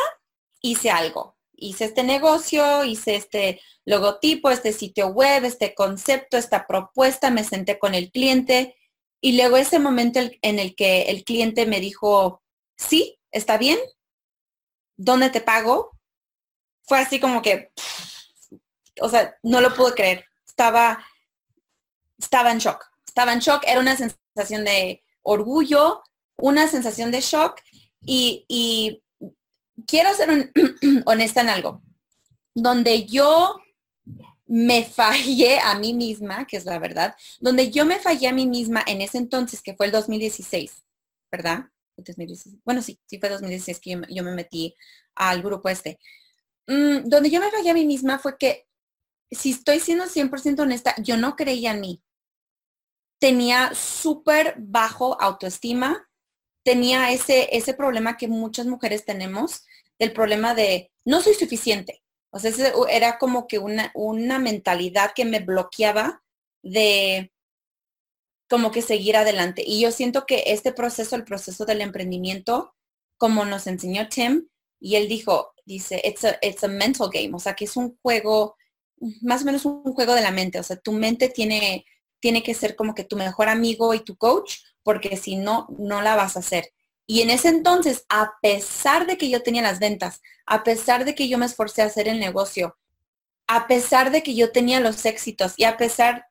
hice 0.61 0.89
algo. 0.89 1.37
Hice 1.59 1.85
este 1.85 2.03
negocio, 2.03 2.83
hice 2.83 3.15
este 3.15 3.61
logotipo, 3.85 4.49
este 4.49 4.73
sitio 4.73 5.07
web, 5.07 5.43
este 5.43 5.73
concepto, 5.73 6.37
esta 6.37 6.67
propuesta, 6.67 7.31
me 7.31 7.43
senté 7.43 7.79
con 7.79 7.95
el 7.95 8.11
cliente 8.11 8.75
y 9.21 9.35
luego 9.37 9.57
ese 9.57 9.79
momento 9.79 10.19
en 10.19 10.59
el 10.59 10.75
que 10.75 11.03
el 11.03 11.23
cliente 11.23 11.65
me 11.65 11.79
dijo, 11.79 12.43
sí, 12.77 13.19
está 13.31 13.57
bien, 13.57 13.79
¿dónde 14.97 15.29
te 15.29 15.41
pago? 15.41 15.97
Fue 16.83 16.99
así 16.99 17.19
como 17.19 17.41
que, 17.41 17.71
o 19.01 19.09
sea, 19.09 19.35
no 19.43 19.61
lo 19.61 19.73
pude 19.73 19.93
creer. 19.93 20.25
Estaba, 20.45 21.03
estaba 22.17 22.51
en 22.51 22.59
shock. 22.59 22.85
Estaba 23.05 23.33
en 23.33 23.39
shock. 23.39 23.63
Era 23.65 23.79
una 23.79 23.95
sensación 23.95 24.63
de 24.63 25.03
orgullo, 25.23 26.03
una 26.37 26.67
sensación 26.67 27.11
de 27.11 27.21
shock 27.21 27.61
y, 28.01 29.01
quiero 29.85 30.13
ser 30.13 30.51
honesta 31.05 31.41
en 31.41 31.49
algo. 31.49 31.81
Donde 32.53 33.05
yo 33.05 33.59
me 34.47 34.83
fallé 34.85 35.59
a 35.59 35.77
mí 35.77 35.93
misma, 35.93 36.47
que 36.47 36.57
es 36.57 36.65
la 36.65 36.79
verdad, 36.79 37.15
donde 37.39 37.69
yo 37.69 37.85
me 37.85 37.99
fallé 37.99 38.29
a 38.29 38.33
mí 38.33 38.47
misma 38.47 38.83
en 38.87 39.01
ese 39.01 39.17
entonces, 39.17 39.61
que 39.61 39.75
fue 39.75 39.87
el 39.87 39.91
2016, 39.91 40.83
¿verdad? 41.31 41.65
Bueno, 42.63 42.81
sí, 42.81 42.99
sí 43.05 43.19
fue 43.19 43.29
2016 43.29 43.79
que 43.79 44.01
yo, 44.09 44.23
me 44.23 44.31
metí 44.31 44.75
al 45.15 45.41
grupo 45.41 45.69
este. 45.69 45.99
Mm, 46.67 47.09
donde 47.09 47.29
yo 47.29 47.39
me 47.39 47.51
fallé 47.51 47.71
a 47.71 47.73
mí 47.73 47.85
misma 47.85 48.19
fue 48.19 48.37
que, 48.37 48.66
si 49.31 49.51
estoy 49.51 49.79
siendo 49.79 50.05
100% 50.05 50.61
honesta, 50.61 50.95
yo 50.97 51.17
no 51.17 51.35
creía 51.35 51.71
en 51.71 51.81
mí. 51.81 52.03
Tenía 53.19 53.73
súper 53.73 54.55
bajo 54.57 55.19
autoestima, 55.21 56.09
tenía 56.63 57.11
ese, 57.11 57.55
ese 57.55 57.73
problema 57.73 58.17
que 58.17 58.27
muchas 58.27 58.67
mujeres 58.67 59.05
tenemos, 59.05 59.65
el 59.99 60.13
problema 60.13 60.53
de 60.53 60.91
no 61.05 61.21
soy 61.21 61.33
suficiente. 61.33 62.03
O 62.29 62.39
sea, 62.39 62.51
era 62.89 63.17
como 63.17 63.47
que 63.47 63.57
una, 63.57 63.91
una 63.95 64.37
mentalidad 64.37 65.13
que 65.15 65.25
me 65.25 65.39
bloqueaba 65.39 66.21
de 66.61 67.31
como 68.49 68.71
que 68.71 68.81
seguir 68.81 69.15
adelante. 69.15 69.63
Y 69.65 69.81
yo 69.81 69.91
siento 69.91 70.25
que 70.25 70.43
este 70.47 70.71
proceso, 70.71 71.15
el 71.15 71.23
proceso 71.23 71.65
del 71.65 71.81
emprendimiento, 71.81 72.75
como 73.17 73.45
nos 73.45 73.67
enseñó 73.67 74.09
Tim, 74.09 74.47
y 74.79 74.95
él 74.95 75.07
dijo, 75.07 75.53
dice, 75.65 76.01
it's 76.03 76.23
a, 76.25 76.37
it's 76.41 76.63
a 76.63 76.67
mental 76.67 77.09
game, 77.11 77.31
o 77.33 77.39
sea, 77.39 77.55
que 77.55 77.65
es 77.65 77.75
un 77.75 77.97
juego, 78.01 78.56
más 79.21 79.41
o 79.41 79.45
menos 79.45 79.65
un 79.65 79.93
juego 79.93 80.13
de 80.13 80.21
la 80.21 80.31
mente, 80.31 80.59
o 80.59 80.63
sea, 80.63 80.77
tu 80.77 80.91
mente 80.91 81.29
tiene, 81.29 81.85
tiene 82.19 82.43
que 82.43 82.53
ser 82.53 82.75
como 82.75 82.95
que 82.95 83.03
tu 83.03 83.15
mejor 83.15 83.49
amigo 83.49 83.93
y 83.93 83.99
tu 83.99 84.15
coach 84.17 84.57
porque 84.83 85.17
si 85.17 85.35
no, 85.35 85.67
no 85.77 86.01
la 86.01 86.15
vas 86.15 86.35
a 86.35 86.39
hacer. 86.39 86.71
Y 87.05 87.21
en 87.21 87.29
ese 87.29 87.49
entonces, 87.49 88.05
a 88.09 88.33
pesar 88.41 89.07
de 89.07 89.17
que 89.17 89.29
yo 89.29 89.41
tenía 89.43 89.61
las 89.61 89.79
ventas, 89.79 90.21
a 90.45 90.63
pesar 90.63 91.05
de 91.05 91.15
que 91.15 91.29
yo 91.29 91.37
me 91.37 91.45
esforcé 91.45 91.81
a 91.81 91.85
hacer 91.85 92.07
el 92.07 92.19
negocio, 92.19 92.77
a 93.47 93.67
pesar 93.67 94.11
de 94.11 94.23
que 94.23 94.35
yo 94.35 94.51
tenía 94.51 94.79
los 94.81 95.05
éxitos 95.05 95.53
y 95.57 95.63
a 95.63 95.77
pesar 95.77 96.25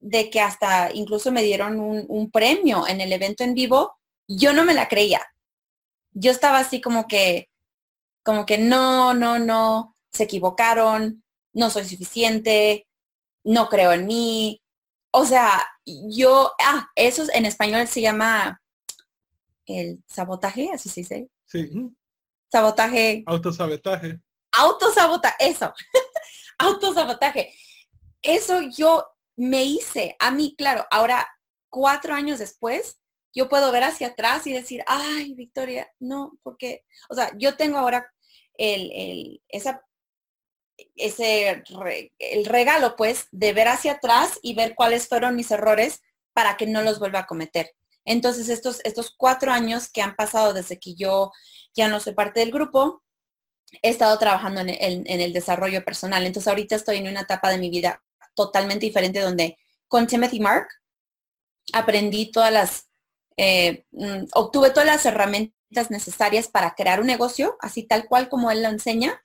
de 0.00 0.30
que 0.30 0.40
hasta 0.40 0.90
incluso 0.92 1.32
me 1.32 1.42
dieron 1.42 1.80
un, 1.80 2.30
premio 2.30 2.86
en 2.86 3.00
el 3.00 3.12
evento 3.12 3.42
en 3.42 3.54
vivo, 3.54 3.98
yo 4.28 4.52
no 4.52 4.64
me 4.64 4.74
la 4.74 4.88
creía. 4.88 5.22
Yo 6.12 6.30
estaba 6.30 6.58
así 6.58 6.80
como 6.80 7.08
que, 7.08 7.48
como 8.22 8.46
que 8.46 8.58
no, 8.58 9.14
no, 9.14 9.38
no, 9.38 9.96
se 10.12 10.24
equivocaron, 10.24 11.24
no 11.52 11.70
soy 11.70 11.84
suficiente, 11.84 12.86
no 13.44 13.68
creo 13.68 13.92
en 13.92 14.06
mí. 14.06 14.62
O 15.10 15.24
sea, 15.24 15.66
yo, 15.84 16.52
ah, 16.60 16.88
eso 16.94 17.24
en 17.32 17.46
español 17.46 17.86
se 17.88 18.00
llama 18.00 18.60
el 19.66 20.02
sabotaje, 20.06 20.70
así 20.72 20.88
se 20.88 21.00
dice. 21.00 21.28
Sí. 21.46 21.70
Sabotaje. 22.50 23.22
Autosabotaje. 23.26 24.20
Autosabotaje, 24.52 25.36
eso. 25.48 25.72
Autosabotaje. 26.58 27.54
Eso 28.22 28.62
yo 28.62 29.06
me 29.36 29.64
hice 29.64 30.16
a 30.18 30.30
mí, 30.30 30.54
claro, 30.56 30.84
ahora 30.90 31.28
cuatro 31.70 32.14
años 32.14 32.38
después, 32.38 32.98
yo 33.32 33.48
puedo 33.48 33.70
ver 33.70 33.84
hacia 33.84 34.08
atrás 34.08 34.46
y 34.46 34.52
decir, 34.52 34.82
ay, 34.86 35.34
Victoria, 35.34 35.88
no, 36.00 36.38
porque, 36.42 36.84
o 37.08 37.14
sea, 37.14 37.30
yo 37.38 37.56
tengo 37.56 37.78
ahora 37.78 38.12
el, 38.54 38.90
el, 38.92 39.42
esa 39.48 39.84
ese 40.96 41.62
el 42.18 42.44
regalo 42.44 42.96
pues 42.96 43.28
de 43.30 43.52
ver 43.52 43.68
hacia 43.68 43.92
atrás 43.92 44.38
y 44.42 44.54
ver 44.54 44.74
cuáles 44.74 45.08
fueron 45.08 45.36
mis 45.36 45.50
errores 45.50 46.02
para 46.32 46.56
que 46.56 46.66
no 46.66 46.82
los 46.82 46.98
vuelva 46.98 47.20
a 47.20 47.26
cometer. 47.26 47.74
Entonces 48.04 48.48
estos, 48.48 48.80
estos 48.84 49.14
cuatro 49.16 49.52
años 49.52 49.90
que 49.90 50.02
han 50.02 50.16
pasado 50.16 50.52
desde 50.54 50.78
que 50.78 50.94
yo 50.94 51.32
ya 51.74 51.88
no 51.88 52.00
soy 52.00 52.14
parte 52.14 52.40
del 52.40 52.52
grupo, 52.52 53.02
he 53.82 53.90
estado 53.90 54.18
trabajando 54.18 54.60
en 54.62 55.04
el, 55.06 55.32
desarrollo 55.32 55.84
personal. 55.84 56.24
Entonces 56.24 56.48
ahorita 56.48 56.76
estoy 56.76 56.98
en 56.98 57.08
una 57.08 57.20
etapa 57.20 57.50
de 57.50 57.58
mi 57.58 57.70
vida 57.70 58.02
totalmente 58.34 58.86
diferente 58.86 59.20
donde 59.20 59.58
con 59.88 60.06
Timothy 60.06 60.40
Mark 60.40 60.68
aprendí 61.72 62.30
todas 62.30 62.52
las, 62.52 62.88
eh, 63.36 63.84
mm, 63.90 64.26
obtuve 64.32 64.70
todas 64.70 64.86
las 64.86 65.04
herramientas 65.04 65.90
necesarias 65.90 66.48
para 66.48 66.74
crear 66.74 67.00
un 67.00 67.06
negocio, 67.06 67.56
así 67.60 67.82
tal 67.82 68.06
cual 68.08 68.28
como 68.28 68.50
él 68.50 68.62
lo 68.62 68.68
enseña, 68.68 69.22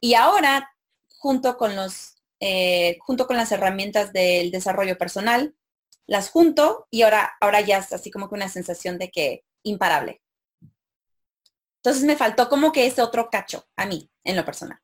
y 0.00 0.14
ahora, 0.14 0.70
junto 1.18 1.56
con 1.56 1.76
los, 1.76 2.16
eh, 2.40 2.98
junto 3.00 3.26
con 3.26 3.36
las 3.36 3.52
herramientas 3.52 4.12
del 4.12 4.50
desarrollo 4.50 4.98
personal, 4.98 5.54
las 6.06 6.30
junto 6.30 6.86
y 6.90 7.02
ahora, 7.02 7.32
ahora 7.40 7.60
ya 7.60 7.78
es 7.78 7.92
así 7.92 8.10
como 8.10 8.28
que 8.28 8.34
una 8.36 8.48
sensación 8.48 8.98
de 8.98 9.10
que 9.10 9.44
imparable. 9.62 10.22
Entonces 11.82 12.04
me 12.04 12.16
faltó 12.16 12.48
como 12.48 12.70
que 12.70 12.86
ese 12.86 13.02
otro 13.02 13.30
cacho 13.30 13.66
a 13.74 13.86
mí, 13.86 14.08
en 14.22 14.36
lo 14.36 14.44
personal. 14.44 14.78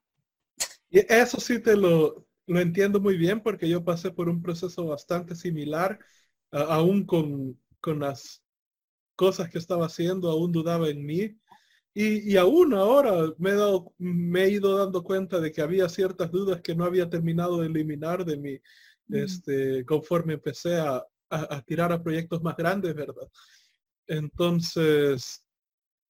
Y 0.91 1.01
eso 1.13 1.41
sí 1.41 1.61
te 1.61 1.77
lo, 1.77 2.27
lo 2.47 2.61
entiendo 2.61 3.01
muy 3.01 3.17
bien 3.17 3.43
porque 3.43 3.69
yo 3.69 3.85
pasé 3.85 4.11
por 4.11 4.29
un 4.29 4.43
proceso 4.43 4.87
bastante 4.87 5.35
similar, 5.35 5.99
aún 6.51 7.05
con, 7.07 7.61
con 7.81 8.01
las 8.01 8.43
cosas 9.17 9.51
que 9.51 9.59
estaba 9.59 9.87
haciendo, 9.87 10.31
aún 10.31 10.53
dudaba 10.53 10.89
en 10.91 11.07
mí 11.07 11.39
y, 11.97 12.37
aún 12.37 12.75
ahora 12.75 13.33
me 13.39 13.51
he, 13.51 13.55
dado, 13.55 13.93
me 13.99 14.45
he 14.45 14.51
ido 14.51 14.77
dando 14.77 15.05
cuenta 15.05 15.39
de 15.39 15.53
que 15.53 15.63
había 15.63 15.89
ciertas 15.89 16.31
dudas 16.33 16.61
que 16.61 16.75
no 16.75 16.85
había 16.85 17.09
terminado 17.09 17.61
de 17.61 17.69
eliminar 17.69 18.25
de 18.25 18.37
mí 18.37 18.61
este, 19.11 19.85
conforme 19.85 20.35
empecé 20.35 20.77
a, 20.79 21.05
tirar 21.67 21.93
a 21.93 22.03
proyectos 22.03 22.43
más 22.43 22.57
grandes, 22.57 22.95
¿verdad? 22.95 23.29
Entonces, 24.07 25.45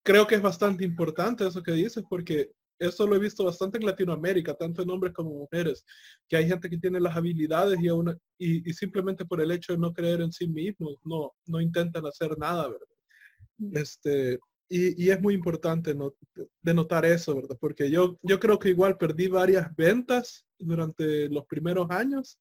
creo 0.02 0.26
que 0.26 0.34
es 0.34 0.42
bastante 0.42 0.84
importante 0.84 1.46
eso 1.46 1.62
que 1.62 1.72
dices 1.72 2.04
porque 2.08 2.50
eso 2.78 3.06
lo 3.06 3.16
he 3.16 3.18
visto 3.18 3.44
bastante 3.44 3.78
en 3.78 3.86
Latinoamérica, 3.86 4.54
tanto 4.54 4.82
en 4.82 4.90
hombres 4.90 5.14
como 5.14 5.30
mujeres, 5.30 5.84
que 6.28 6.36
hay 6.36 6.48
gente 6.48 6.68
que 6.68 6.76
tiene 6.76 7.00
las 7.00 7.16
habilidades 7.16 7.78
y, 7.80 7.88
aún, 7.88 8.18
y, 8.36 8.72
simplemente 8.72 9.24
por 9.24 9.40
el 9.40 9.50
hecho 9.50 9.72
de 9.72 9.78
no 9.78 9.92
creer 9.92 10.20
en 10.20 10.32
sí 10.32 10.46
mismos, 10.46 10.96
no, 11.04 11.32
no 11.46 11.60
intentan 11.60 12.04
hacer 12.06 12.36
nada, 12.36 12.68
¿verdad? 12.68 13.80
Este, 13.80 14.38
y, 14.76 15.10
es 15.10 15.20
muy 15.20 15.34
importante 15.34 15.94
no, 15.94 16.14
denotar 16.60 17.04
eso, 17.04 17.36
¿verdad? 17.36 17.56
Porque 17.60 17.88
yo, 17.88 18.18
yo 18.22 18.40
creo 18.40 18.58
que 18.58 18.70
igual 18.70 18.96
perdí 18.98 19.28
varias 19.28 19.74
ventas 19.76 20.44
durante 20.58 21.28
los 21.28 21.46
primeros 21.46 21.88
años, 21.90 22.40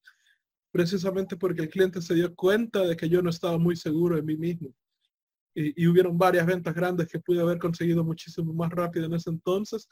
precisamente 0.71 1.37
porque 1.37 1.61
el 1.61 1.69
cliente 1.69 2.01
se 2.01 2.15
dio 2.15 2.33
cuenta 2.33 2.81
de 2.81 2.97
que 2.97 3.07
yo 3.07 3.21
no 3.21 3.29
estaba 3.29 3.59
muy 3.59 3.75
seguro 3.75 4.15
de 4.15 4.23
mí 4.23 4.35
mismo. 4.35 4.73
Y, 5.53 5.85
hubieron 5.85 6.17
varias 6.17 6.47
ventas 6.47 6.73
grandes 6.73 7.07
que 7.07 7.19
pude 7.19 7.39
haber 7.39 7.59
conseguido 7.59 8.03
muchísimo 8.03 8.51
más 8.51 8.71
rápido 8.71 9.05
en 9.05 9.13
ese 9.13 9.29
entonces, 9.29 9.87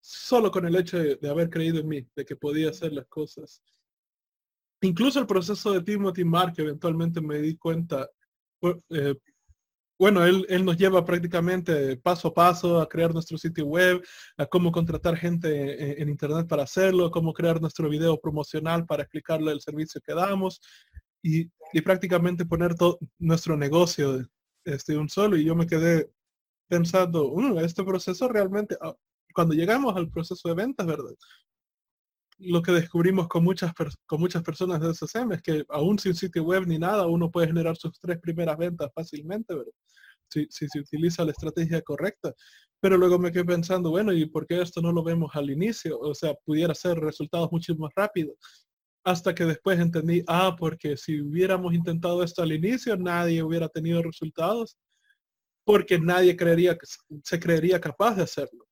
solo 0.00 0.50
con 0.50 0.64
el 0.64 0.74
hecho 0.76 0.98
de, 0.98 1.18
haber 1.28 1.50
creído 1.50 1.80
en 1.80 1.88
mí, 1.88 2.08
de 2.16 2.24
que 2.24 2.36
podía 2.36 2.70
hacer 2.70 2.94
las 2.94 3.06
cosas. 3.08 3.62
Incluso 4.80 5.20
el 5.20 5.26
proceso 5.26 5.72
de 5.72 5.82
Timothy 5.82 6.24
Mark, 6.24 6.54
eventualmente 6.56 7.20
me 7.20 7.38
di 7.38 7.54
cuenta, 7.56 8.08
eh, 8.88 9.14
bueno, 10.02 10.24
él, 10.24 10.64
nos 10.64 10.76
lleva 10.76 11.04
prácticamente 11.04 11.96
paso 11.96 12.26
a 12.26 12.34
paso 12.34 12.80
a 12.80 12.88
crear 12.88 13.14
nuestro 13.14 13.38
sitio 13.38 13.66
web, 13.66 14.02
a 14.36 14.46
cómo 14.46 14.72
contratar 14.72 15.16
gente 15.16 16.02
en, 16.02 16.08
internet 16.08 16.48
para 16.48 16.64
hacerlo, 16.64 17.12
cómo 17.12 17.32
crear 17.32 17.60
nuestro 17.60 17.88
video 17.88 18.20
promocional 18.20 18.84
para 18.84 19.04
explicarle 19.04 19.52
el 19.52 19.60
servicio 19.60 20.00
que 20.04 20.12
damos 20.12 20.60
y, 21.22 21.48
prácticamente 21.82 22.44
poner 22.44 22.74
todo 22.74 22.98
nuestro 23.20 23.56
negocio 23.56 24.28
este, 24.64 24.96
un 24.96 25.08
solo. 25.08 25.36
Y 25.36 25.44
yo 25.44 25.54
me 25.54 25.68
quedé 25.68 26.10
pensando, 26.68 27.28
uh, 27.28 27.60
este 27.60 27.84
proceso 27.84 28.26
realmente, 28.26 28.76
ah, 28.80 28.96
cuando 29.32 29.54
llegamos 29.54 29.94
al 29.94 30.10
proceso 30.10 30.48
de 30.48 30.56
ventas, 30.56 30.84
¿verdad? 30.84 31.14
Lo 32.42 32.62
que 32.62 32.72
descubrimos 32.72 33.28
con 33.28 33.44
muchas, 33.44 33.72
con 34.06 34.20
muchas 34.20 34.42
personas 34.42 34.80
de 34.80 34.94
SSM 34.94 35.32
es 35.32 35.42
que 35.42 35.64
aún 35.68 35.98
sin 35.98 36.14
sitio 36.14 36.44
web 36.44 36.66
ni 36.66 36.78
nada, 36.78 37.06
uno 37.06 37.30
puede 37.30 37.48
generar 37.48 37.76
sus 37.76 37.98
tres 38.00 38.18
primeras 38.18 38.56
ventas 38.58 38.90
fácilmente, 38.94 39.54
¿verdad? 39.54 39.72
Si, 40.28 40.46
si 40.50 40.66
se 40.68 40.80
utiliza 40.80 41.24
la 41.24 41.32
estrategia 41.32 41.82
correcta. 41.82 42.32
Pero 42.80 42.96
luego 42.96 43.18
me 43.18 43.30
quedé 43.30 43.44
pensando, 43.44 43.90
bueno, 43.90 44.12
¿y 44.12 44.26
por 44.26 44.46
qué 44.46 44.60
esto 44.60 44.80
no 44.80 44.92
lo 44.92 45.04
vemos 45.04 45.30
al 45.34 45.50
inicio? 45.50 45.98
O 46.00 46.14
sea, 46.14 46.34
pudiera 46.44 46.74
ser 46.74 46.98
resultados 46.98 47.50
mucho 47.52 47.74
más 47.76 47.90
rápidos 47.94 48.36
hasta 49.04 49.34
que 49.34 49.44
después 49.44 49.78
entendí, 49.80 50.22
ah, 50.28 50.54
porque 50.58 50.96
si 50.96 51.20
hubiéramos 51.20 51.74
intentado 51.74 52.22
esto 52.22 52.42
al 52.42 52.52
inicio, 52.52 52.96
nadie 52.96 53.42
hubiera 53.42 53.68
tenido 53.68 54.02
resultados, 54.02 54.76
porque 55.64 55.98
nadie 55.98 56.36
creería 56.36 56.76
que 56.76 56.86
se 57.24 57.40
creería 57.40 57.80
capaz 57.80 58.16
de 58.16 58.22
hacerlo. 58.22 58.66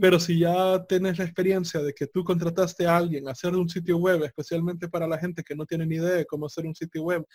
Pero 0.00 0.16
mm. 0.16 0.20
si 0.20 0.38
ya 0.38 0.84
tienes 0.86 1.18
la 1.18 1.24
experiencia 1.24 1.80
de 1.80 1.92
que 1.92 2.06
tú 2.06 2.24
contrataste 2.24 2.86
a 2.86 2.96
alguien 2.96 3.28
a 3.28 3.32
hacer 3.32 3.54
un 3.54 3.68
sitio 3.68 3.96
web, 3.98 4.22
especialmente 4.24 4.88
para 4.88 5.06
la 5.06 5.18
gente 5.18 5.42
que 5.42 5.54
no 5.54 5.66
tiene 5.66 5.86
ni 5.86 5.96
idea 5.96 6.16
de 6.16 6.26
cómo 6.26 6.46
hacer 6.46 6.66
un 6.66 6.74
sitio 6.74 7.02
web, 7.02 7.26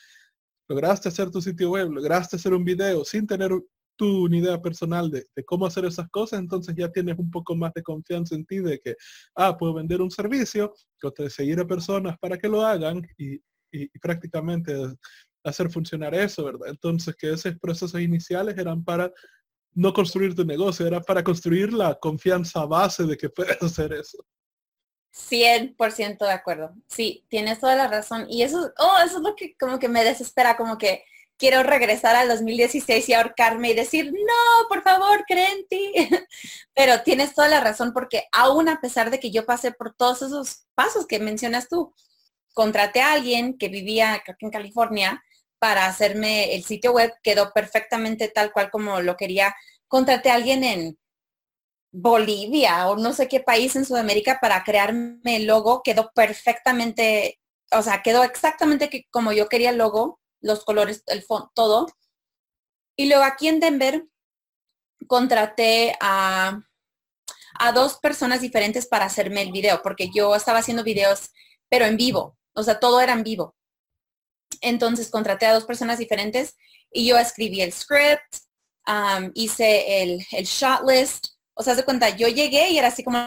lograste 0.68 1.10
hacer 1.10 1.30
tu 1.32 1.42
sitio 1.42 1.72
web, 1.72 1.92
lograste 1.92 2.36
hacer 2.36 2.54
un 2.54 2.64
video 2.64 3.04
sin 3.06 3.28
tener 3.28 3.52
tu 3.98 4.28
idea 4.28 4.62
personal 4.62 5.10
de, 5.10 5.26
cómo 5.46 5.66
hacer 5.66 5.86
esas 5.86 6.10
cosas, 6.10 6.40
entonces 6.40 6.76
ya 6.76 6.92
tienes 6.92 7.18
un 7.18 7.32
poco 7.32 7.56
más 7.56 7.74
de 7.74 7.84
confianza 7.84 8.36
en 8.36 8.46
ti 8.46 8.60
de 8.60 8.80
que, 8.80 8.96
ah, 9.36 9.58
puedo 9.58 9.74
vender 9.76 10.02
un 10.02 10.12
servicio, 10.12 10.74
seguir 11.30 11.60
a 11.60 11.68
personas 11.68 12.18
para 12.20 12.38
que 12.38 12.50
lo 12.50 12.62
hagan 12.66 13.08
y, 13.18 13.40
prácticamente 14.02 14.74
hacer 15.44 15.70
funcionar 15.70 16.16
eso, 16.16 16.46
¿verdad? 16.46 16.70
Entonces 16.70 17.14
que 17.16 17.34
esos 17.34 17.56
procesos 17.60 18.00
iniciales 18.00 18.58
eran 18.58 18.86
para 18.86 19.12
no 19.76 19.94
construir 19.94 20.36
tu 20.36 20.46
negocio, 20.46 20.88
era 20.88 21.02
para 21.02 21.24
construir 21.24 21.74
la 21.74 21.96
confianza 21.96 22.66
base 22.66 23.04
de 23.04 23.18
que 23.18 23.30
puedes 23.30 23.62
hacer 23.62 23.94
eso. 23.94 24.26
100% 25.14 26.18
de 26.26 26.32
acuerdo. 26.32 26.74
Sí, 26.88 27.26
tienes 27.30 27.60
toda 27.60 27.76
la 27.76 27.88
razón. 27.88 28.26
Y 28.30 28.42
eso, 28.42 28.72
oh, 28.78 28.98
eso 29.06 29.18
es 29.18 29.24
lo 29.24 29.36
que 29.36 29.56
como 29.58 29.80
que 29.80 29.88
me 29.88 30.04
desespera, 30.04 30.58
como 30.58 30.78
que 30.78 31.04
quiero 31.38 31.64
regresar 31.64 32.16
al 32.16 32.30
2016 32.30 33.10
y 33.10 33.14
ahorcarme 33.14 33.72
y 33.72 33.76
decir, 33.76 34.12
no, 34.12 34.68
por 34.68 34.84
favor, 34.84 35.24
cree 35.28 35.52
en 35.52 35.68
ti. 35.68 35.94
Pero 36.74 37.02
tienes 37.04 37.34
toda 37.34 37.48
la 37.48 37.62
razón 37.62 37.94
porque 37.94 38.26
aún 38.32 38.70
a 38.70 38.82
pesar 38.82 39.10
de 39.10 39.20
que 39.20 39.32
yo 39.32 39.46
pasé 39.46 39.72
por 39.72 39.94
todos 39.94 40.22
esos 40.22 40.66
pasos 40.76 41.06
que 41.06 41.20
mencionas 41.20 41.68
tú, 41.70 41.94
contraté 42.54 43.02
a 43.02 43.14
alguien 43.14 43.58
que 43.58 43.68
vivía 43.70 44.22
en 44.40 44.50
California 44.50 45.22
para 45.66 45.88
hacerme 45.88 46.54
el 46.54 46.64
sitio 46.64 46.92
web, 46.92 47.12
quedó 47.24 47.52
perfectamente 47.52 48.28
tal 48.28 48.52
cual 48.54 48.70
como 48.70 49.02
lo 49.02 49.18
quería. 49.18 49.56
Contraté 49.88 50.30
a 50.30 50.36
alguien 50.36 50.64
en 50.64 51.00
Bolivia 51.92 52.88
o 52.88 52.98
no 52.98 53.14
sé 53.14 53.28
qué 53.28 53.40
país 53.40 53.76
en 53.76 53.84
Sudamérica 53.84 54.38
para 54.40 54.64
crearme 54.64 55.38
el 55.38 55.48
logo, 55.48 55.82
quedó 55.84 56.12
perfectamente, 56.14 57.40
o 57.72 57.82
sea, 57.82 58.04
quedó 58.04 58.24
exactamente 58.24 59.08
como 59.10 59.32
yo 59.32 59.50
quería 59.50 59.72
el 59.72 59.80
logo 59.80 60.20
los 60.40 60.64
colores, 60.64 61.02
el 61.08 61.24
fondo, 61.24 61.52
todo. 61.56 61.88
Y 62.96 63.08
luego 63.10 63.24
aquí 63.24 63.48
en 63.48 63.60
Denver 63.60 64.06
contraté 65.08 65.98
a, 66.00 66.62
a 67.58 67.72
dos 67.72 67.98
personas 67.98 68.42
diferentes 68.42 68.86
para 68.88 69.06
hacerme 69.06 69.42
el 69.42 69.52
video, 69.52 69.82
porque 69.82 70.12
yo 70.14 70.36
estaba 70.36 70.60
haciendo 70.60 70.84
videos, 70.84 71.32
pero 71.70 71.86
en 71.86 71.98
vivo, 71.98 72.38
o 72.54 72.62
sea, 72.62 72.80
todo 72.80 73.02
era 73.02 73.14
en 73.14 73.24
vivo. 73.24 73.56
Entonces 74.62 75.10
contraté 75.10 75.46
a 75.46 75.54
dos 75.54 75.66
personas 75.66 76.00
diferentes 76.00 76.56
y 76.92 77.06
yo 77.08 77.18
escribí 77.18 77.62
el 77.62 77.74
script, 77.74 78.38
hice 79.34 80.04
el, 80.04 80.26
el 80.32 80.46
shot 80.46 80.82
list, 80.88 81.28
o 81.54 81.64
sea, 81.64 81.76
se 81.76 81.84
cuenta, 81.84 82.10
yo 82.10 82.28
llegué 82.28 82.70
y 82.70 82.78
era 82.78 82.90
así 82.90 83.04
como 83.04 83.18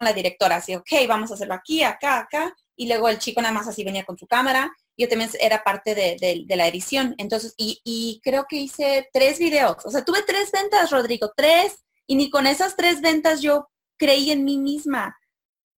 la 0.00 0.12
directora, 0.12 0.56
así, 0.56 0.74
ok, 0.74 0.90
vamos 1.08 1.30
a 1.30 1.34
hacerlo 1.34 1.54
aquí, 1.54 1.82
acá, 1.82 2.18
acá, 2.20 2.54
y 2.76 2.86
luego 2.86 3.08
el 3.08 3.18
chico 3.18 3.40
nada 3.40 3.54
más 3.54 3.66
así 3.66 3.82
venía 3.82 4.04
con 4.04 4.18
su 4.18 4.26
cámara 4.26 4.70
yo 4.96 5.08
también 5.08 5.30
era 5.40 5.62
parte 5.62 5.94
de, 5.94 6.44
la 6.48 6.66
edición. 6.66 7.14
Entonces, 7.18 7.54
y, 7.56 8.20
creo 8.24 8.46
que 8.48 8.56
hice 8.56 9.08
tres 9.12 9.38
videos. 9.38 9.76
O 9.84 9.90
sea, 9.90 10.04
tuve 10.04 10.22
tres 10.22 10.50
ventas, 10.50 10.90
Rodrigo, 10.90 11.32
tres. 11.36 11.84
Y 12.06 12.16
ni 12.16 12.30
con 12.30 12.46
esas 12.46 12.76
tres 12.76 13.00
ventas 13.00 13.42
yo 13.42 13.68
creí 13.98 14.30
en 14.30 14.44
mí 14.44 14.58
misma. 14.58 15.16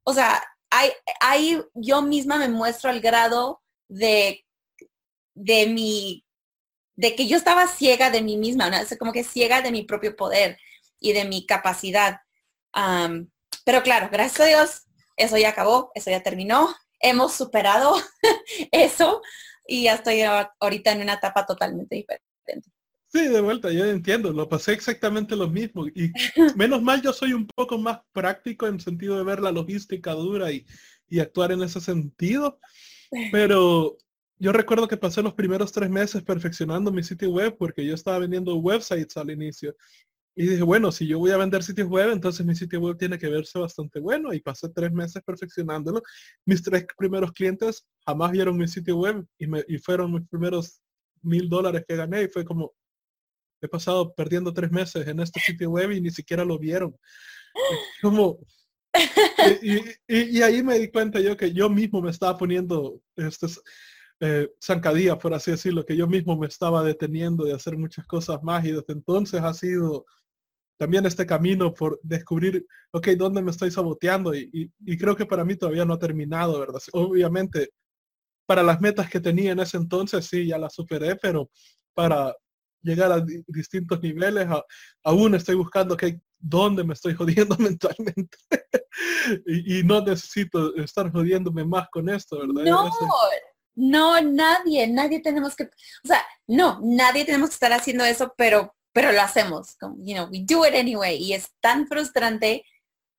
O 0.04 0.14
sea, 0.14 0.42
ahí, 0.70 1.60
yo 1.74 2.02
misma 2.02 2.38
me 2.38 2.48
muestro 2.48 2.90
el 2.90 3.00
grado 3.00 3.60
de, 3.88 4.44
de 5.38 5.66
mi, 5.66 6.24
de 6.96 7.14
que 7.14 7.26
yo 7.26 7.36
estaba 7.36 7.66
ciega 7.66 8.10
de 8.10 8.22
mí 8.22 8.36
misma, 8.36 8.70
¿no? 8.70 8.76
como 8.98 9.12
que 9.12 9.24
ciega 9.24 9.62
de 9.62 9.72
mi 9.72 9.84
propio 9.84 10.16
poder 10.16 10.58
y 11.00 11.12
de 11.12 11.24
mi 11.24 11.46
capacidad. 11.46 12.20
pero 13.64 13.82
claro, 13.82 14.08
gracias 14.10 14.40
a 14.40 14.44
Dios, 14.46 14.82
eso 15.16 15.36
ya 15.36 15.50
acabó, 15.50 15.90
eso 15.94 16.10
ya 16.10 16.22
terminó 16.22 16.74
hemos 17.00 17.34
superado 17.34 17.94
eso 18.72 19.22
y 19.66 19.84
ya 19.84 19.94
estoy 19.94 20.22
ahorita 20.22 20.92
en 20.92 21.02
una 21.02 21.14
etapa 21.14 21.44
totalmente 21.44 21.96
diferente. 21.96 22.70
Sí, 23.10 23.26
de 23.26 23.40
vuelta, 23.40 23.70
yo 23.70 23.86
entiendo, 23.86 24.32
lo 24.32 24.48
pasé 24.48 24.72
exactamente 24.72 25.34
lo 25.34 25.48
mismo. 25.48 25.86
Y 25.88 26.12
menos 26.56 26.82
mal 26.82 27.00
yo 27.00 27.12
soy 27.12 27.32
un 27.32 27.46
poco 27.46 27.78
más 27.78 28.00
práctico 28.12 28.66
en 28.66 28.80
sentido 28.80 29.16
de 29.16 29.24
ver 29.24 29.40
la 29.40 29.52
logística 29.52 30.12
dura 30.12 30.50
y, 30.52 30.66
y 31.08 31.20
actuar 31.20 31.52
en 31.52 31.62
ese 31.62 31.80
sentido. 31.80 32.58
Pero 33.32 33.96
yo 34.38 34.52
recuerdo 34.52 34.88
que 34.88 34.96
pasé 34.96 35.22
los 35.22 35.34
primeros 35.34 35.72
tres 35.72 35.90
meses 35.90 36.22
perfeccionando 36.22 36.92
mi 36.92 37.02
sitio 37.02 37.30
web 37.30 37.56
porque 37.58 37.84
yo 37.84 37.94
estaba 37.94 38.18
vendiendo 38.18 38.56
websites 38.56 39.16
al 39.16 39.30
inicio 39.30 39.74
y 40.40 40.46
dije, 40.46 40.62
bueno, 40.62 40.92
si 40.92 41.04
yo 41.04 41.18
voy 41.18 41.32
a 41.32 41.36
vender 41.36 41.64
sitios 41.64 41.88
web, 41.88 42.12
entonces 42.12 42.46
mi 42.46 42.54
sitio 42.54 42.78
web 42.78 42.96
tiene 42.96 43.18
que 43.18 43.26
verse 43.26 43.58
bastante 43.58 43.98
bueno. 43.98 44.32
Y 44.32 44.38
pasé 44.38 44.68
tres 44.68 44.92
meses 44.92 45.20
perfeccionándolo. 45.26 46.00
Mis 46.46 46.62
tres 46.62 46.86
primeros 46.96 47.32
clientes 47.32 47.84
jamás 48.06 48.30
vieron 48.30 48.56
mi 48.56 48.68
sitio 48.68 48.98
web 48.98 49.26
y, 49.36 49.48
me, 49.48 49.64
y 49.66 49.78
fueron 49.78 50.12
mis 50.12 50.28
primeros 50.28 50.80
mil 51.22 51.48
dólares 51.48 51.84
que 51.88 51.96
gané. 51.96 52.22
Y 52.22 52.28
fue 52.28 52.44
como, 52.44 52.72
he 53.60 53.66
pasado 53.66 54.14
perdiendo 54.14 54.54
tres 54.54 54.70
meses 54.70 55.08
en 55.08 55.18
este 55.18 55.40
sitio 55.40 55.70
web 55.70 55.90
y 55.90 56.00
ni 56.00 56.12
siquiera 56.12 56.44
lo 56.44 56.56
vieron. 56.56 56.96
Como, 58.00 58.38
y, 60.06 60.40
ahí 60.40 60.62
me 60.62 60.78
di 60.78 60.88
cuenta 60.88 61.18
yo 61.18 61.36
que 61.36 61.52
yo 61.52 61.68
mismo 61.68 62.00
me 62.00 62.12
estaba 62.12 62.38
poniendo 62.38 63.02
este, 63.16 63.48
eh, 64.20 64.48
por 65.20 65.34
así 65.34 65.50
decirlo, 65.52 65.84
que 65.84 65.96
yo 65.96 66.06
mismo 66.06 66.36
me 66.36 66.46
estaba 66.46 66.82
deteniendo 66.82 67.44
de 67.44 67.54
hacer 67.54 67.76
muchas 67.76 68.06
cosas 68.06 68.42
más 68.42 68.64
y 68.64 68.72
desde 68.72 68.92
entonces 68.92 69.40
ha 69.40 69.54
sido 69.54 70.06
también 70.78 71.04
este 71.06 71.26
camino 71.26 71.74
por 71.74 72.00
descubrir, 72.02 72.66
ok, 72.92 73.08
¿dónde 73.16 73.42
me 73.42 73.50
estoy 73.50 73.70
saboteando? 73.70 74.34
Y, 74.34 74.70
creo 74.98 75.16
que 75.16 75.26
para 75.26 75.44
mí 75.44 75.56
todavía 75.56 75.84
no 75.84 75.94
ha 75.94 75.98
terminado, 75.98 76.60
¿verdad? 76.60 76.80
Obviamente, 76.92 77.70
para 78.46 78.62
las 78.62 78.80
metas 78.80 79.10
que 79.10 79.20
tenía 79.20 79.52
en 79.52 79.60
ese 79.60 79.76
entonces, 79.76 80.26
sí, 80.26 80.46
ya 80.46 80.56
las 80.56 80.74
superé, 80.74 81.16
pero 81.16 81.50
para 81.94 82.34
llegar 82.80 83.10
a 83.10 83.24
distintos 83.48 84.00
niveles, 84.00 84.46
aún 85.02 85.34
estoy 85.34 85.56
buscando, 85.56 85.94
ok, 85.94 86.04
¿dónde 86.38 86.84
me 86.84 86.94
estoy 86.94 87.14
jodiendo 87.16 87.56
mentalmente? 87.58 88.38
y, 89.46 89.82
no 89.82 90.00
necesito 90.00 90.74
estar 90.76 91.10
jodiéndome 91.10 91.64
más 91.64 91.88
con 91.90 92.08
esto, 92.08 92.38
¿verdad? 92.38 92.64
No, 92.64 92.90
no, 93.78 94.20
nadie, 94.20 94.86
nadie 94.88 95.20
tenemos 95.20 95.56
que, 95.56 95.64
o 95.64 96.06
sea, 96.06 96.24
no, 96.46 96.80
nadie 96.82 97.24
tenemos 97.24 97.50
que 97.50 97.54
estar 97.54 97.72
haciendo 97.72 98.04
eso, 98.04 98.34
pero 98.36 98.74
pero 98.90 99.12
lo 99.12 99.20
hacemos, 99.20 99.76
you 99.98 100.14
know, 100.14 100.28
we 100.28 100.42
do 100.44 100.66
it 100.66 100.74
anyway. 100.74 101.16
Y 101.16 101.32
es 101.32 101.52
tan 101.60 101.86
frustrante 101.86 102.64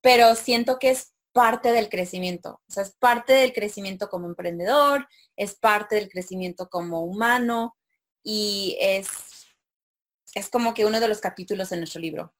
pero 0.02 0.36
siento 0.36 0.80
que 0.80 0.92
es 0.92 1.14
parte 1.32 1.72
del 1.72 1.90
crecimiento. 1.90 2.62
O 2.68 2.72
sea, 2.72 2.84
es 2.84 2.92
parte 2.92 3.34
del 3.34 3.54
crecimiento 3.54 4.10
como 4.10 4.28
emprendedor, 4.28 5.08
es 5.36 5.56
parte 5.56 5.96
del 5.96 6.10
crecimiento 6.10 6.70
como 6.70 7.04
humano 7.04 7.78
y 8.24 8.78
es, 8.80 9.08
es 10.34 10.50
como 10.50 10.74
que 10.74 10.86
uno 10.86 11.00
de 11.00 11.08
los 11.08 11.20
capítulos 11.20 11.72
en 11.72 11.80
nuestro 11.80 12.02
libro. 12.02 12.34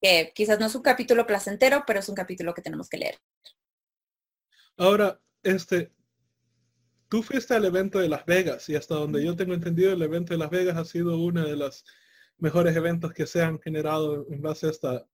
Que 0.00 0.32
quizás 0.34 0.58
no 0.58 0.66
es 0.66 0.74
un 0.74 0.82
capítulo 0.82 1.26
placentero, 1.26 1.84
pero 1.86 2.00
es 2.00 2.08
un 2.08 2.14
capítulo 2.14 2.54
que 2.54 2.62
tenemos 2.62 2.88
que 2.88 2.98
leer. 2.98 3.18
Ahora, 4.78 5.20
este, 5.42 5.92
tú 7.10 7.22
fuiste 7.22 7.54
al 7.54 7.64
evento 7.64 7.98
de 7.98 8.08
Las 8.08 8.24
Vegas 8.24 8.68
y 8.68 8.76
hasta 8.76 8.94
donde 8.94 9.22
yo 9.22 9.34
tengo 9.36 9.52
entendido, 9.52 9.92
el 9.92 10.00
evento 10.00 10.32
de 10.32 10.38
Las 10.38 10.48
Vegas 10.48 10.76
ha 10.76 10.84
sido 10.84 11.18
uno 11.18 11.44
de 11.44 11.56
los 11.56 11.84
mejores 12.38 12.74
eventos 12.76 13.12
que 13.12 13.26
se 13.26 13.42
han 13.42 13.60
generado 13.60 14.26
en 14.30 14.40
base 14.40 14.68
a 14.68 14.70
esta, 14.70 15.06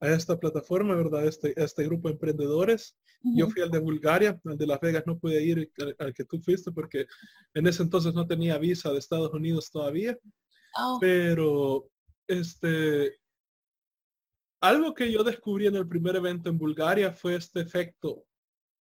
a 0.00 0.08
esta 0.08 0.38
plataforma, 0.38 0.94
¿verdad? 0.94 1.26
Este, 1.26 1.52
este 1.60 1.84
grupo 1.84 2.08
de 2.08 2.14
emprendedores. 2.14 2.96
Yo 3.36 3.48
fui 3.48 3.62
al 3.62 3.70
de 3.70 3.78
Bulgaria, 3.78 4.40
al 4.44 4.58
de 4.58 4.66
Las 4.66 4.80
Vegas 4.80 5.04
no 5.06 5.16
pude 5.16 5.40
ir 5.42 5.70
al, 5.98 6.14
que 6.14 6.24
tú 6.24 6.40
fuiste 6.40 6.72
porque 6.72 7.06
en 7.54 7.66
ese 7.68 7.84
entonces 7.84 8.14
no 8.14 8.26
tenía 8.26 8.58
visa 8.58 8.90
de 8.90 8.98
Estados 8.98 9.32
Unidos 9.32 9.70
todavía. 9.70 10.18
Oh. 10.76 10.98
Pero 11.00 11.88
este 12.26 13.16
algo 14.60 14.94
que 14.94 15.10
yo 15.10 15.24
descubrí 15.24 15.66
en 15.66 15.76
el 15.76 15.88
primer 15.88 16.16
evento 16.16 16.48
en 16.48 16.58
Bulgaria 16.58 17.12
fue 17.12 17.34
este 17.34 17.60
efecto 17.60 18.24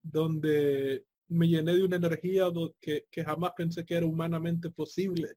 donde 0.02 1.04
me 1.30 1.48
llené 1.48 1.74
de 1.74 1.84
una 1.84 1.96
energía 1.96 2.44
que, 2.80 3.06
que 3.10 3.24
jamás 3.24 3.52
pensé 3.56 3.84
que 3.84 3.94
era 3.94 4.06
humanamente 4.06 4.70
posible 4.70 5.36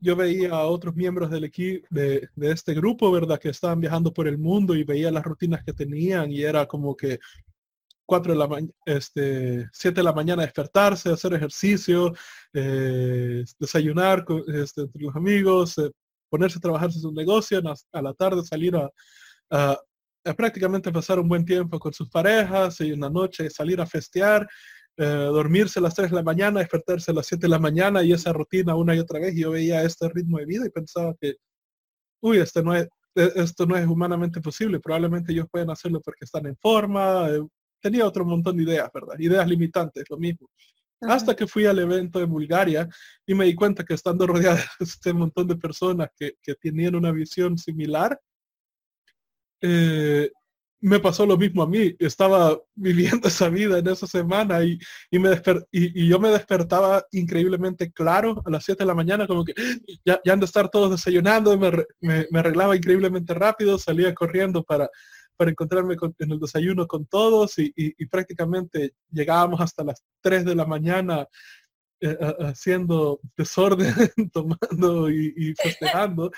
yo 0.00 0.16
veía 0.16 0.50
a 0.50 0.66
otros 0.66 0.94
miembros 0.94 1.30
del 1.30 1.44
equipo 1.44 1.86
de, 1.90 2.28
este 2.40 2.74
grupo, 2.74 3.10
¿verdad? 3.10 3.38
Que 3.38 3.48
estaban 3.50 3.80
viajando 3.80 4.12
por 4.12 4.28
el 4.28 4.38
mundo 4.38 4.74
y 4.74 4.84
veía 4.84 5.10
las 5.10 5.24
rutinas 5.24 5.64
que 5.64 5.72
tenían 5.72 6.30
y 6.30 6.42
era 6.42 6.66
como 6.66 6.96
que 6.96 7.18
cuatro 8.06 8.32
de 8.32 8.38
la 8.38 8.46
mañana, 8.46 8.72
este, 8.86 9.68
siete 9.72 10.00
de 10.00 10.04
la 10.04 10.12
mañana 10.12 10.42
despertarse, 10.42 11.10
hacer 11.10 11.34
ejercicio, 11.34 12.14
eh, 12.54 13.44
desayunar 13.58 14.24
con, 14.24 14.42
este, 14.54 14.82
entre 14.82 15.02
los 15.02 15.14
amigos, 15.14 15.76
eh, 15.78 15.90
ponerse 16.30 16.58
a 16.58 16.62
trabajar 16.62 16.90
en 16.90 17.00
su 17.00 17.12
negocio, 17.12 17.60
a, 17.92 18.02
la 18.02 18.14
tarde 18.14 18.42
salir 18.44 18.76
a, 18.76 18.90
a, 19.50 19.78
prácticamente 20.36 20.92
pasar 20.92 21.18
un 21.18 21.28
buen 21.28 21.44
tiempo 21.44 21.78
con 21.78 21.92
sus 21.92 22.08
parejas 22.08 22.80
y 22.80 22.92
una 22.92 23.10
noche 23.10 23.50
salir 23.50 23.80
a 23.80 23.86
festear 23.86 24.46
eh, 25.00 25.04
dormirse 25.04 25.78
a 25.78 25.82
las 25.82 25.94
3 25.94 26.10
de 26.10 26.16
la 26.16 26.24
mañana, 26.24 26.58
despertarse 26.58 27.12
a 27.12 27.14
las 27.14 27.26
7 27.26 27.42
de 27.42 27.48
la 27.48 27.60
mañana 27.60 28.02
y 28.02 28.12
esa 28.12 28.32
rutina 28.32 28.74
una 28.74 28.96
y 28.96 28.98
otra 28.98 29.20
vez. 29.20 29.32
yo 29.36 29.52
veía 29.52 29.82
este 29.84 30.08
ritmo 30.08 30.38
de 30.38 30.46
vida 30.46 30.66
y 30.66 30.70
pensaba 30.70 31.14
que, 31.20 31.36
uy, 32.20 32.38
este 32.38 32.62
no 32.64 32.74
es, 32.74 32.88
e, 33.14 33.32
esto 33.36 33.64
no 33.66 33.76
es 33.76 33.86
humanamente 33.86 34.40
posible. 34.40 34.80
Probablemente 34.80 35.32
ellos 35.32 35.46
pueden 35.50 35.70
hacerlo 35.70 36.00
porque 36.00 36.24
están 36.24 36.46
en 36.46 36.56
forma. 36.56 37.28
Eh, 37.30 37.46
tenía 37.80 38.06
otro 38.06 38.24
montón 38.24 38.56
de 38.56 38.64
ideas, 38.64 38.90
¿verdad? 38.92 39.14
Ideas 39.20 39.46
limitantes, 39.48 40.04
lo 40.10 40.18
mismo. 40.18 40.50
Hasta 41.00 41.36
que 41.36 41.46
fui 41.46 41.64
al 41.66 41.78
evento 41.78 42.18
de 42.18 42.24
Bulgaria 42.24 42.88
y 43.24 43.34
me 43.34 43.44
di 43.44 43.54
cuenta 43.54 43.84
que 43.84 43.94
estando 43.94 44.26
rodeada 44.56 44.56
de 44.80 44.84
este 44.84 45.12
montón 45.12 45.46
de 45.46 45.56
personas 45.56 46.10
que, 46.18 46.34
que 46.42 46.54
tenían 46.56 46.96
una 46.96 47.12
visión 47.12 47.56
similar, 47.56 48.20
eh, 49.60 50.30
me 50.80 51.00
pasó 51.00 51.26
lo 51.26 51.36
mismo 51.36 51.62
a 51.62 51.66
mí. 51.66 51.94
Estaba 51.98 52.58
viviendo 52.74 53.28
esa 53.28 53.48
vida 53.48 53.78
en 53.78 53.88
esa 53.88 54.06
semana 54.06 54.62
y, 54.64 54.78
y 55.10 55.18
me 55.18 55.30
y, 55.70 56.08
yo 56.08 56.18
me 56.18 56.30
despertaba 56.30 57.04
increíblemente 57.12 57.90
claro 57.92 58.42
a 58.44 58.50
las 58.50 58.64
7 58.64 58.82
de 58.82 58.86
la 58.86 58.94
mañana, 58.94 59.26
como 59.26 59.44
que 59.44 59.54
ya, 60.04 60.20
ya 60.24 60.32
han 60.32 60.40
de 60.40 60.46
estar 60.46 60.68
todos 60.68 60.90
desayunando, 60.90 61.56
me, 61.58 61.70
me, 62.00 62.38
arreglaba 62.38 62.76
increíblemente 62.76 63.34
rápido, 63.34 63.78
salía 63.78 64.14
corriendo 64.14 64.62
para, 64.62 64.88
para 65.36 65.50
encontrarme 65.50 65.96
en 66.18 66.32
el 66.32 66.40
desayuno 66.40 66.86
con 66.86 67.06
todos 67.06 67.58
y, 67.58 67.72
y, 67.76 68.06
prácticamente 68.06 68.94
llegábamos 69.10 69.60
hasta 69.60 69.84
las 69.84 70.02
3 70.20 70.44
de 70.44 70.54
la 70.54 70.66
mañana 70.66 71.26
eh, 72.00 72.16
haciendo 72.40 73.20
desorden, 73.36 73.92
tomando 74.32 75.10
y, 75.10 75.52
festejando. 75.60 76.30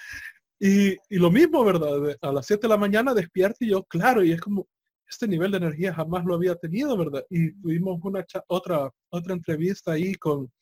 Y, 0.61 0.99
lo 1.17 1.31
mismo, 1.31 1.65
¿verdad? 1.65 2.19
A 2.21 2.33
las 2.33 2.47
7 2.47 2.63
de 2.63 2.69
la 2.69 2.77
mañana 2.77 3.15
despierto 3.15 3.65
y 3.65 3.71
yo, 3.71 3.83
claro, 3.85 4.23
y 4.23 4.33
es 4.33 4.41
como, 4.41 4.69
este 5.09 5.27
nivel 5.27 5.51
de 5.51 5.57
energía 5.57 5.95
jamás 5.95 6.25
lo 6.25 6.35
había 6.35 6.55
tenido, 6.55 6.97
¿verdad? 6.97 7.25
Y 7.31 7.53
tuvimos 7.61 7.99
una 8.03 8.25
otra, 8.47 8.91
otra 9.11 9.35
entrevista 9.35 9.93
ahí 9.93 10.15
con, 10.15 10.53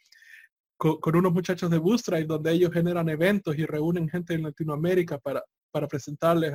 con, 0.76 1.16
unos 1.16 1.32
muchachos 1.32 1.68
de 1.70 1.78
Bootstrap 1.78 2.22
donde 2.26 2.52
ellos 2.52 2.72
generan 2.72 3.08
eventos 3.08 3.58
y 3.58 3.66
reúnen 3.66 4.08
gente 4.08 4.34
en 4.34 4.44
Latinoamérica 4.44 5.18
para, 5.18 5.42
para 5.72 5.88
presentarles 5.88 6.54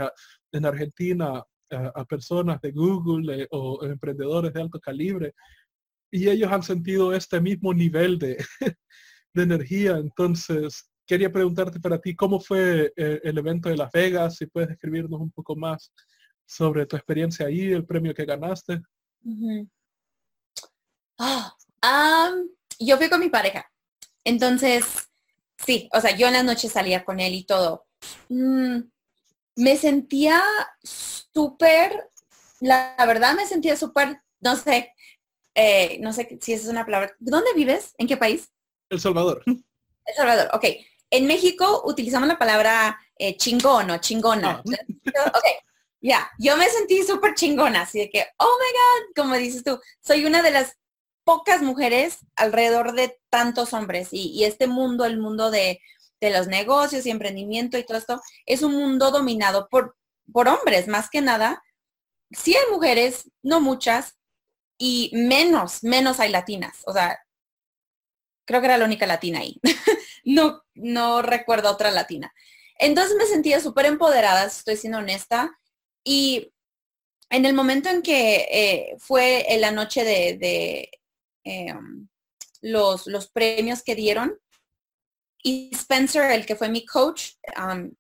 en 0.53 0.65
Argentina 0.65 1.43
a, 1.69 2.05
personas 2.05 2.61
de 2.61 2.71
Google 2.71 3.47
o 3.51 3.83
emprendedores 3.85 4.53
de 4.53 4.61
alto 4.61 4.79
calibre. 4.79 5.33
Y 6.11 6.29
ellos 6.29 6.51
han 6.51 6.63
sentido 6.63 7.13
este 7.13 7.41
mismo 7.41 7.73
nivel 7.73 8.17
de, 8.17 8.37
de 9.33 9.43
energía. 9.43 9.97
Entonces, 9.97 10.89
quería 11.05 11.31
preguntarte 11.31 11.79
para 11.79 11.99
ti 11.99 12.15
cómo 12.15 12.39
fue 12.39 12.93
eh, 12.95 13.21
el 13.23 13.37
evento 13.37 13.69
de 13.69 13.77
Las 13.77 13.91
Vegas, 13.91 14.37
si 14.37 14.45
puedes 14.45 14.69
describirnos 14.69 15.19
un 15.19 15.31
poco 15.31 15.55
más 15.55 15.91
sobre 16.45 16.85
tu 16.85 16.95
experiencia 16.95 17.45
ahí, 17.45 17.71
el 17.71 17.85
premio 17.85 18.13
que 18.13 18.25
ganaste. 18.25 18.81
Ah, 21.17 22.33
yo 22.79 22.97
fui 22.97 23.09
con 23.09 23.19
mi 23.19 23.29
pareja. 23.29 23.69
Entonces, 24.23 24.85
sí, 25.57 25.89
o 25.93 25.99
sea, 25.99 26.15
yo 26.15 26.27
en 26.27 26.33
la 26.33 26.43
noche 26.43 26.69
salía 26.69 27.03
con 27.03 27.19
él 27.19 27.33
y 27.33 27.43
todo. 27.43 27.85
Mm, 28.29 28.79
me 29.55 29.77
sentía 29.77 30.41
súper, 30.81 32.09
la, 32.59 32.95
verdad 33.05 33.35
me 33.35 33.45
sentía 33.45 33.75
súper, 33.75 34.21
no 34.39 34.55
sé, 34.55 34.93
eh, 35.55 35.97
no 36.01 36.13
sé 36.13 36.37
si 36.41 36.53
esa 36.53 36.63
es 36.63 36.69
una 36.69 36.85
palabra. 36.85 37.15
¿Dónde 37.19 37.53
vives? 37.55 37.93
¿En 37.97 38.07
qué 38.07 38.17
país? 38.17 38.49
El 38.89 38.99
Salvador. 38.99 39.43
El 39.45 40.15
Salvador, 40.15 40.49
ok 40.53 40.65
en 41.13 41.27
México 41.27 41.83
utilizamos 41.85 42.27
la 42.27 42.39
palabra 42.39 42.99
eh, 43.19 43.37
chingón 43.37 43.91
o 43.91 43.99
chingona. 43.99 44.63
Ah. 45.15 45.31
Ok, 45.35 45.45
ya, 46.01 46.31
yo 46.39 46.57
me 46.57 46.67
sentí 46.67 47.03
súper 47.03 47.35
chingona, 47.35 47.81
así 47.81 47.99
de 47.99 48.09
que, 48.09 48.25
oh 48.37 48.57
my 48.59 48.71
God, 48.73 49.23
como 49.23 49.35
dices 49.35 49.63
tú, 49.63 49.79
soy 50.01 50.25
una 50.25 50.41
de 50.41 50.49
las 50.49 50.75
pocas 51.23 51.61
mujeres 51.61 52.17
alrededor 52.35 52.93
de 52.93 53.19
tantos 53.29 53.73
hombres 53.73 54.09
y, 54.11 54.43
este 54.43 54.65
mundo, 54.65 55.05
el 55.05 55.19
mundo 55.19 55.51
de, 55.51 55.79
los 56.19 56.47
negocios 56.47 57.05
y 57.05 57.11
emprendimiento 57.11 57.77
y 57.77 57.83
todo 57.83 57.97
esto, 57.97 58.21
es 58.45 58.63
un 58.63 58.73
mundo 58.73 59.11
dominado 59.11 59.67
por, 59.69 59.95
por 60.31 60.47
hombres, 60.47 60.87
más 60.87 61.09
que 61.09 61.21
nada. 61.21 61.61
Sí 62.31 62.55
hay 62.55 62.71
mujeres, 62.71 63.29
no 63.43 63.59
muchas, 63.59 64.15
y 64.77 65.11
menos, 65.13 65.83
menos 65.83 66.19
hay 66.19 66.29
latinas. 66.29 66.81
O 66.87 66.93
sea, 66.93 67.19
creo 68.45 68.61
que 68.61 68.67
era 68.67 68.77
la 68.77 68.85
única 68.85 69.05
latina 69.05 69.39
ahí. 69.39 69.59
no, 70.23 70.63
no 70.73 71.21
recuerdo 71.21 71.71
otra 71.71 71.91
latina. 71.91 72.33
Entonces 72.79 73.15
me 73.17 73.25
sentía 73.25 73.59
súper 73.59 73.85
empoderada, 73.85 74.45
estoy 74.45 74.77
siendo 74.77 74.99
honesta. 74.99 75.57
Y 76.03 76.51
en 77.29 77.45
el 77.45 77.53
momento 77.53 77.89
en 77.89 78.01
que 78.01 78.47
eh, 78.51 78.95
fue 78.99 79.53
en 79.53 79.61
la 79.61 79.71
noche 79.71 80.03
de, 80.03 80.89
em, 81.43 82.07
los, 82.61 83.07
los, 83.07 83.29
premios 83.29 83.83
que 83.83 83.95
dieron, 83.95 84.39
y 85.43 85.69
Spencer, 85.73 86.31
el 86.31 86.45
que 86.45 86.55
fue 86.55 86.69
mi 86.69 86.85
coach, 86.85 87.31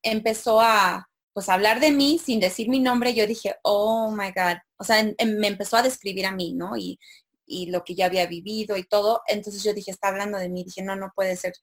empezó 0.01 0.61
a 0.61 1.09
pues 1.33 1.49
hablar 1.49 1.79
de 1.79 1.91
mí 1.91 2.19
sin 2.23 2.39
decir 2.39 2.69
mi 2.69 2.79
nombre. 2.79 3.13
Yo 3.13 3.27
dije, 3.27 3.55
oh 3.63 4.11
my 4.11 4.31
God. 4.31 4.57
O 4.77 4.83
sea, 4.83 5.03
me 5.03 5.47
empezó 5.47 5.77
a 5.77 5.81
describir 5.83 6.25
a 6.25 6.31
mí, 6.31 6.53
¿no? 6.53 6.77
Y, 6.77 6.99
y 7.45 7.65
lo 7.67 7.83
que 7.83 7.95
ya 7.95 8.05
había 8.05 8.27
vivido 8.27 8.77
y 8.77 8.83
todo. 8.83 9.21
Entonces 9.27 9.63
yo 9.63 9.73
dije, 9.73 9.91
está 9.91 10.09
hablando 10.09 10.37
de 10.37 10.49
mí. 10.49 10.63
Dije, 10.63 10.83
no, 10.83 10.95
no 10.95 11.11
puede 11.15 11.35
ser. 11.35 11.53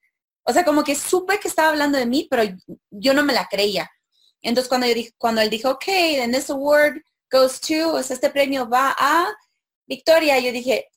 O 0.45 0.53
sea, 0.53 0.65
como 0.65 0.85
que 0.85 0.95
supe 0.95 1.39
que 1.39 1.49
estaba 1.49 1.69
hablando 1.69 1.99
de 1.99 2.07
mí, 2.07 2.27
pero 2.31 2.43
yo 2.91 3.15
no 3.15 3.23
me 3.25 3.33
la 3.33 3.47
creía. 3.49 3.91
Entonces 4.43 4.69
cuando, 4.69 4.87
yo 4.87 4.95
dije, 4.95 5.13
cuando 5.19 5.41
él 5.41 5.51
dijo, 5.51 5.71
ok, 5.71 5.85
then 5.85 6.33
this 6.33 6.51
award 6.51 7.03
goes 7.31 7.61
to, 7.61 7.95
o 7.95 8.03
sea, 8.03 8.15
este 8.15 8.31
premio 8.31 8.69
va 8.69 8.95
a 8.99 9.29
Victoria, 9.87 10.39
yo 10.39 10.53
dije, 10.53 10.89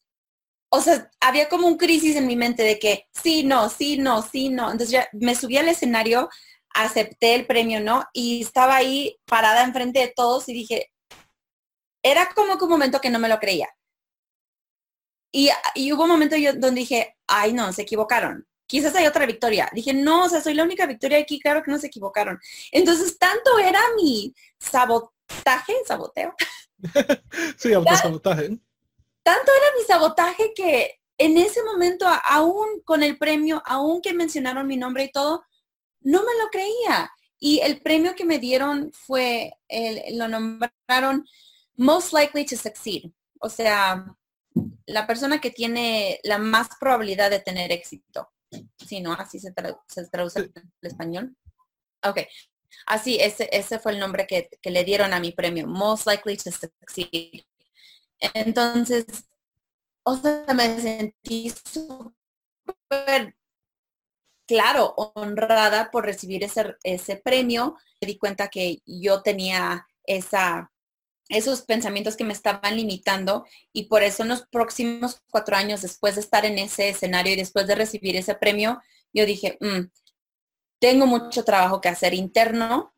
o 0.70 0.82
sea, 0.82 1.10
había 1.20 1.50
como 1.50 1.68
un 1.68 1.78
crisis 1.78 2.16
en 2.16 2.28
mi 2.28 2.36
mente 2.36 2.64
de 2.64 2.80
que 2.80 3.08
sí, 3.12 3.44
no, 3.44 3.70
sí, 3.70 3.98
no, 3.98 4.22
sí, 4.22 4.50
no. 4.50 4.72
Entonces 4.72 4.92
ya 4.92 5.08
me 5.14 5.36
subí 5.36 5.58
al 5.58 5.68
escenario, 5.68 6.30
acepté 6.74 7.36
el 7.36 7.46
premio, 7.46 7.80
¿no? 7.80 8.06
Y 8.14 8.42
estaba 8.42 8.76
ahí 8.78 9.18
parada 9.26 9.64
enfrente 9.64 10.00
de 10.00 10.14
todos 10.16 10.50
y 10.50 10.54
dije, 10.54 10.92
era 12.04 12.30
como 12.36 12.58
que 12.58 12.66
un 12.66 12.72
momento 12.72 13.02
que 13.02 13.10
no 13.10 13.20
me 13.20 13.30
lo 13.30 13.40
creía. 13.40 13.70
Y, 15.32 15.50
hubo 15.92 16.04
un 16.04 16.10
momento 16.10 16.36
yo 16.36 16.54
donde 16.54 16.82
dije, 16.82 17.18
ay 17.28 17.54
no, 17.54 17.74
se 17.74 17.82
equivocaron. 17.84 18.48
Quizás 18.74 18.96
hay 18.96 19.06
otra 19.06 19.28
victoria. 19.28 19.70
Dije, 19.72 19.94
no, 19.94 20.24
o 20.24 20.30
sea, 20.30 20.42
soy 20.42 20.56
la 20.56 20.64
única 20.64 20.88
victoria 20.88 21.20
aquí, 21.20 21.40
claro 21.40 21.62
que 21.62 21.70
no 21.70 21.78
se 21.78 21.86
equivocaron. 21.86 22.40
Entonces, 22.72 23.20
tanto 23.20 23.60
era 23.60 23.80
mi 23.96 24.34
sabotaje, 24.58 25.76
saboteo. 25.86 26.34
sí, 27.56 27.72
autosabotaje. 27.72 28.48
Tanto 29.22 29.52
era 29.52 29.78
mi 29.78 29.84
sabotaje 29.86 30.54
que 30.56 31.00
en 31.20 31.38
ese 31.38 31.62
momento, 31.62 32.08
aún 32.26 32.82
con 32.84 33.04
el 33.04 33.20
premio, 33.20 33.62
aún 33.64 34.02
que 34.02 34.12
mencionaron 34.12 34.66
mi 34.66 34.76
nombre 34.76 35.04
y 35.04 35.12
todo, 35.12 35.44
no 36.02 36.22
me 36.22 36.44
lo 36.44 36.50
creía. 36.52 37.12
Y 37.38 37.60
el 37.60 37.80
premio 37.80 38.16
que 38.16 38.26
me 38.26 38.40
dieron 38.40 38.92
fue, 38.92 39.54
el, 39.68 40.18
lo 40.18 40.28
nombraron 40.28 41.28
most 41.78 42.12
likely 42.12 42.44
to 42.44 42.58
succeed. 42.58 43.12
O 43.40 43.50
sea, 43.50 44.04
la 44.88 45.06
persona 45.06 45.40
que 45.40 45.52
tiene 45.52 46.20
la 46.24 46.40
más 46.40 46.70
probabilidad 46.80 47.30
de 47.30 47.40
tener 47.40 47.72
éxito. 47.72 48.32
Si 48.78 49.02
no, 49.02 49.14
así 49.14 49.40
se, 49.40 49.52
traduce 49.52 50.40
en 50.40 50.72
español. 50.82 51.36
Ok. 52.04 52.20
Así, 52.86 53.18
ese, 53.20 53.50
ese 53.52 53.80
fue 53.80 53.94
el 53.94 54.00
nombre 54.00 54.28
que, 54.28 54.50
que 54.62 54.72
le 54.72 54.84
dieron 54.84 55.14
a 55.14 55.20
mi 55.20 55.32
premio. 55.32 55.68
Most 55.68 56.08
likely 56.08 56.38
to 56.38 56.52
succeed. 56.52 57.44
Entonces, 58.34 59.06
o 60.04 60.18
sea, 60.18 60.46
me 60.54 60.80
sentí 60.82 61.50
súper 61.50 63.36
claro, 64.46 64.94
honrada 65.16 65.90
por 65.92 66.06
recibir 66.06 66.44
ese, 66.44 66.76
ese 66.84 67.18
premio. 67.18 67.78
Me 68.02 68.08
di 68.08 68.18
cuenta 68.18 68.50
que 68.50 68.82
yo 68.86 69.22
tenía 69.22 69.88
esa, 70.06 70.72
esos 71.30 71.62
pensamientos 71.62 72.16
que 72.16 72.24
me 72.24 72.34
estaban 72.34 72.76
limitando 72.76 73.46
y 73.72 73.86
por 73.86 74.04
eso 74.04 74.24
en 74.24 74.30
los 74.30 74.46
próximos 74.48 75.22
cuatro 75.30 75.56
años, 75.56 75.82
después 75.82 76.16
de 76.16 76.22
estar 76.22 76.46
en 76.46 76.60
ese 76.60 76.90
escenario 76.90 77.34
y 77.34 77.38
después 77.38 77.68
de 77.68 77.76
recibir 77.76 78.16
ese 78.16 78.36
premio, 78.36 78.82
yo 79.14 79.26
dije, 79.26 79.58
mm, 79.60 79.90
tengo 80.80 81.06
mucho 81.06 81.44
trabajo 81.44 81.80
que 81.80 81.90
hacer 81.90 82.14
interno. 82.14 82.94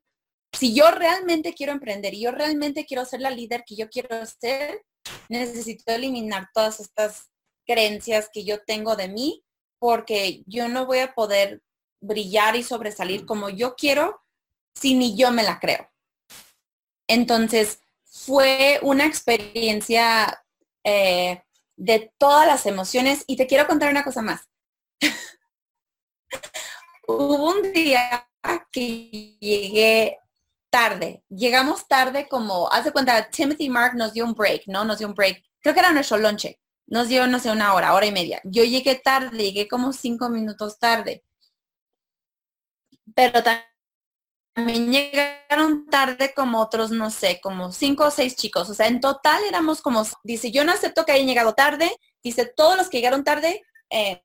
Si 0.53 0.73
yo 0.73 0.89
realmente 0.91 1.53
quiero 1.53 1.71
emprender 1.71 2.13
y 2.13 2.21
yo 2.21 2.31
realmente 2.31 2.85
quiero 2.85 3.05
ser 3.05 3.21
la 3.21 3.29
líder 3.29 3.63
que 3.65 3.75
yo 3.75 3.89
quiero 3.89 4.25
ser, 4.25 4.83
necesito 5.29 5.91
eliminar 5.91 6.49
todas 6.53 6.79
estas 6.79 7.29
creencias 7.65 8.29
que 8.31 8.43
yo 8.43 8.63
tengo 8.63 8.95
de 8.95 9.07
mí 9.07 9.43
porque 9.79 10.43
yo 10.47 10.67
no 10.67 10.85
voy 10.85 10.99
a 10.99 11.13
poder 11.13 11.61
brillar 12.01 12.55
y 12.55 12.63
sobresalir 12.63 13.25
como 13.25 13.49
yo 13.49 13.75
quiero 13.75 14.21
si 14.73 14.93
ni 14.93 15.15
yo 15.15 15.31
me 15.31 15.43
la 15.43 15.59
creo. 15.59 15.89
Entonces, 17.07 17.79
fue 18.15 18.80
una 18.82 19.06
experiencia 19.06 20.41
eh, 20.84 21.43
de 21.75 22.13
todas 22.17 22.47
las 22.47 22.65
emociones 22.65 23.25
y 23.28 23.36
te 23.36 23.45
quiero 23.45 23.67
contar 23.67 23.91
una 23.91 24.06
cosa 24.06 24.21
más. 24.21 24.47
Hubo 27.08 27.51
un 27.51 27.73
día 27.73 28.30
que 28.71 29.38
llegué 29.39 30.17
tarde. 30.69 31.23
Llegamos 31.30 31.88
tarde 31.88 32.28
como, 32.30 32.71
haz 32.71 32.86
de 32.86 32.91
cuenta, 32.91 33.30
Timothy 33.30 33.69
Mark 33.69 33.95
nos 33.95 34.13
dio 34.13 34.23
un 34.23 34.34
break, 34.34 34.63
¿no? 34.67 34.86
Nos 34.86 34.99
dio 34.99 35.08
un 35.08 35.13
break. 35.13 35.43
Creo 35.62 35.73
que 35.73 35.82
era 35.82 35.91
nuestro 35.91 36.17
lonche. 36.17 36.60
Nos 36.88 37.10
dio, 37.10 37.28
no 37.28 37.39
sé, 37.39 37.51
una 37.51 37.73
hora, 37.73 37.93
hora 37.93 38.06
y 38.06 38.12
media. 38.12 38.39
Yo 38.45 38.63
llegué 38.63 38.95
tarde, 38.95 39.38
llegué 39.38 39.67
como 39.67 39.91
cinco 39.91 40.30
minutos 40.30 40.80
tarde. 40.80 41.23
Pero 43.13 43.43
también 43.43 43.74
llegaron 44.55 45.85
tarde 45.87 46.33
como 46.33 46.61
otros, 46.61 46.91
no 46.91 47.09
sé, 47.09 47.39
como 47.41 47.71
cinco 47.71 48.05
o 48.05 48.11
seis 48.11 48.35
chicos. 48.35 48.69
O 48.69 48.73
sea, 48.73 48.87
en 48.87 49.01
total 49.01 49.43
éramos 49.43 49.81
como, 49.81 50.03
dice, 50.23 50.51
yo 50.51 50.63
no 50.63 50.71
acepto 50.71 51.05
que 51.05 51.11
hayan 51.11 51.27
llegado 51.27 51.53
tarde. 51.53 51.95
Dice, 52.23 52.45
todos 52.45 52.77
los 52.77 52.89
que 52.89 52.97
llegaron 52.97 53.23
tarde 53.23 53.63
eh, 53.89 54.23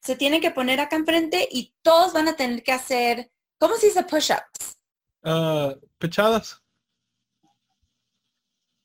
se 0.00 0.16
tienen 0.16 0.40
que 0.40 0.50
poner 0.50 0.80
acá 0.80 0.96
enfrente 0.96 1.48
y 1.50 1.74
todos 1.82 2.12
van 2.12 2.28
a 2.28 2.36
tener 2.36 2.62
que 2.62 2.72
hacer, 2.72 3.30
¿cómo 3.58 3.76
se 3.76 3.86
dice 3.86 4.02
push-ups? 4.04 4.78
Ah, 5.24 5.74
pechadas. 5.98 6.62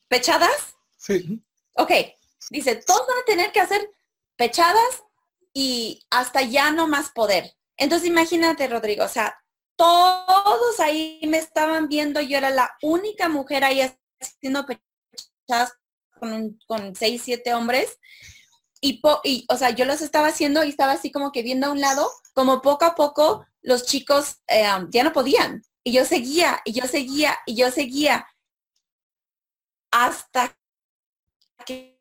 ¿Pechadas? 0.07 0.75
Sí. 0.97 1.43
Ok, 1.75 1.91
dice, 2.49 2.77
todos 2.77 3.05
van 3.07 3.17
a 3.19 3.25
tener 3.25 3.51
que 3.51 3.59
hacer 3.59 3.89
pechadas 4.37 5.03
y 5.53 6.05
hasta 6.09 6.41
ya 6.41 6.71
no 6.71 6.87
más 6.87 7.11
poder. 7.11 7.53
Entonces 7.77 8.07
imagínate, 8.07 8.67
Rodrigo, 8.67 9.03
o 9.03 9.09
sea, 9.09 9.37
todos 9.79 10.79
ahí 10.81 11.21
me 11.25 11.37
estaban 11.37 11.87
viendo, 11.87 12.19
yo 12.19 12.37
era 12.37 12.49
la 12.49 12.75
única 12.81 13.29
mujer 13.29 13.63
ahí 13.63 13.79
haciendo 14.19 14.65
pechadas 14.65 15.71
con, 16.67 16.95
seis, 16.95 17.21
siete 17.23 17.53
hombres. 17.53 17.97
Y, 18.81 19.01
o 19.47 19.57
sea, 19.57 19.69
yo 19.69 19.85
los 19.85 20.01
estaba 20.01 20.27
haciendo 20.27 20.63
y 20.65 20.69
estaba 20.69 20.93
así 20.93 21.11
como 21.11 21.31
que 21.31 21.43
viendo 21.43 21.67
a 21.67 21.71
un 21.71 21.79
lado, 21.79 22.11
como 22.33 22.61
poco 22.61 22.83
a 22.83 22.95
poco 22.95 23.45
los 23.61 23.85
chicos 23.85 24.41
eh, 24.47 24.67
ya 24.89 25.03
no 25.03 25.13
podían. 25.13 25.63
Y 25.83 25.93
yo 25.93 26.03
seguía, 26.03 26.61
y 26.65 26.73
yo 26.73 26.85
seguía, 26.85 27.39
y 27.45 27.55
yo 27.55 27.71
seguía. 27.71 28.27
Hasta 29.91 30.57
que, 31.65 31.97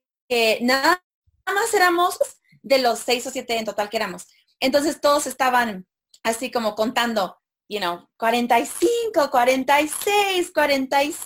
nada 0.62 1.00
más 1.46 1.72
éramos 1.74 2.18
de 2.62 2.78
los 2.80 2.98
seis 2.98 3.24
o 3.26 3.30
siete 3.30 3.56
en 3.56 3.64
total 3.64 3.88
que 3.88 3.98
éramos. 3.98 4.26
Entonces 4.58 5.00
todos 5.00 5.28
estaban 5.28 5.86
así 6.24 6.50
como 6.50 6.74
contando, 6.74 7.37
you 7.68 7.80
know, 7.80 8.08
45, 8.16 9.30
46, 9.30 10.50
47. 10.52 11.18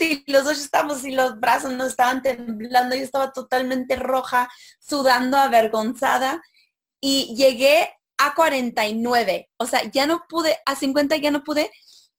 Y 0.00 0.32
los 0.32 0.44
dos 0.44 0.58
estamos 0.60 1.04
y 1.04 1.12
los 1.12 1.38
brazos 1.38 1.72
nos 1.72 1.88
estaban 1.88 2.20
temblando. 2.20 2.96
Yo 2.96 3.02
estaba 3.02 3.32
totalmente 3.32 3.96
roja, 3.96 4.50
sudando, 4.80 5.36
avergonzada. 5.36 6.42
Y 7.00 7.34
llegué 7.36 7.90
a 8.18 8.34
49. 8.34 9.50
O 9.58 9.66
sea, 9.66 9.84
ya 9.90 10.06
no 10.06 10.24
pude, 10.28 10.58
a 10.66 10.74
50 10.74 11.16
ya 11.16 11.30
no 11.30 11.44
pude. 11.44 11.70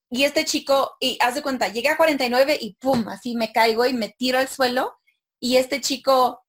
Y 0.10 0.24
este 0.24 0.46
chico, 0.46 0.96
y 1.00 1.18
haz 1.20 1.36
de 1.36 1.42
cuenta, 1.42 1.68
llegué 1.68 1.90
a 1.90 1.98
49 1.98 2.58
y 2.62 2.76
pum, 2.76 3.08
así 3.10 3.36
me 3.36 3.52
caigo 3.52 3.86
y 3.86 3.94
me 3.94 4.10
tiro 4.10 4.40
al 4.40 4.48
suelo. 4.48 4.98
Y 5.40 5.58
este 5.58 5.82
chico, 5.82 6.46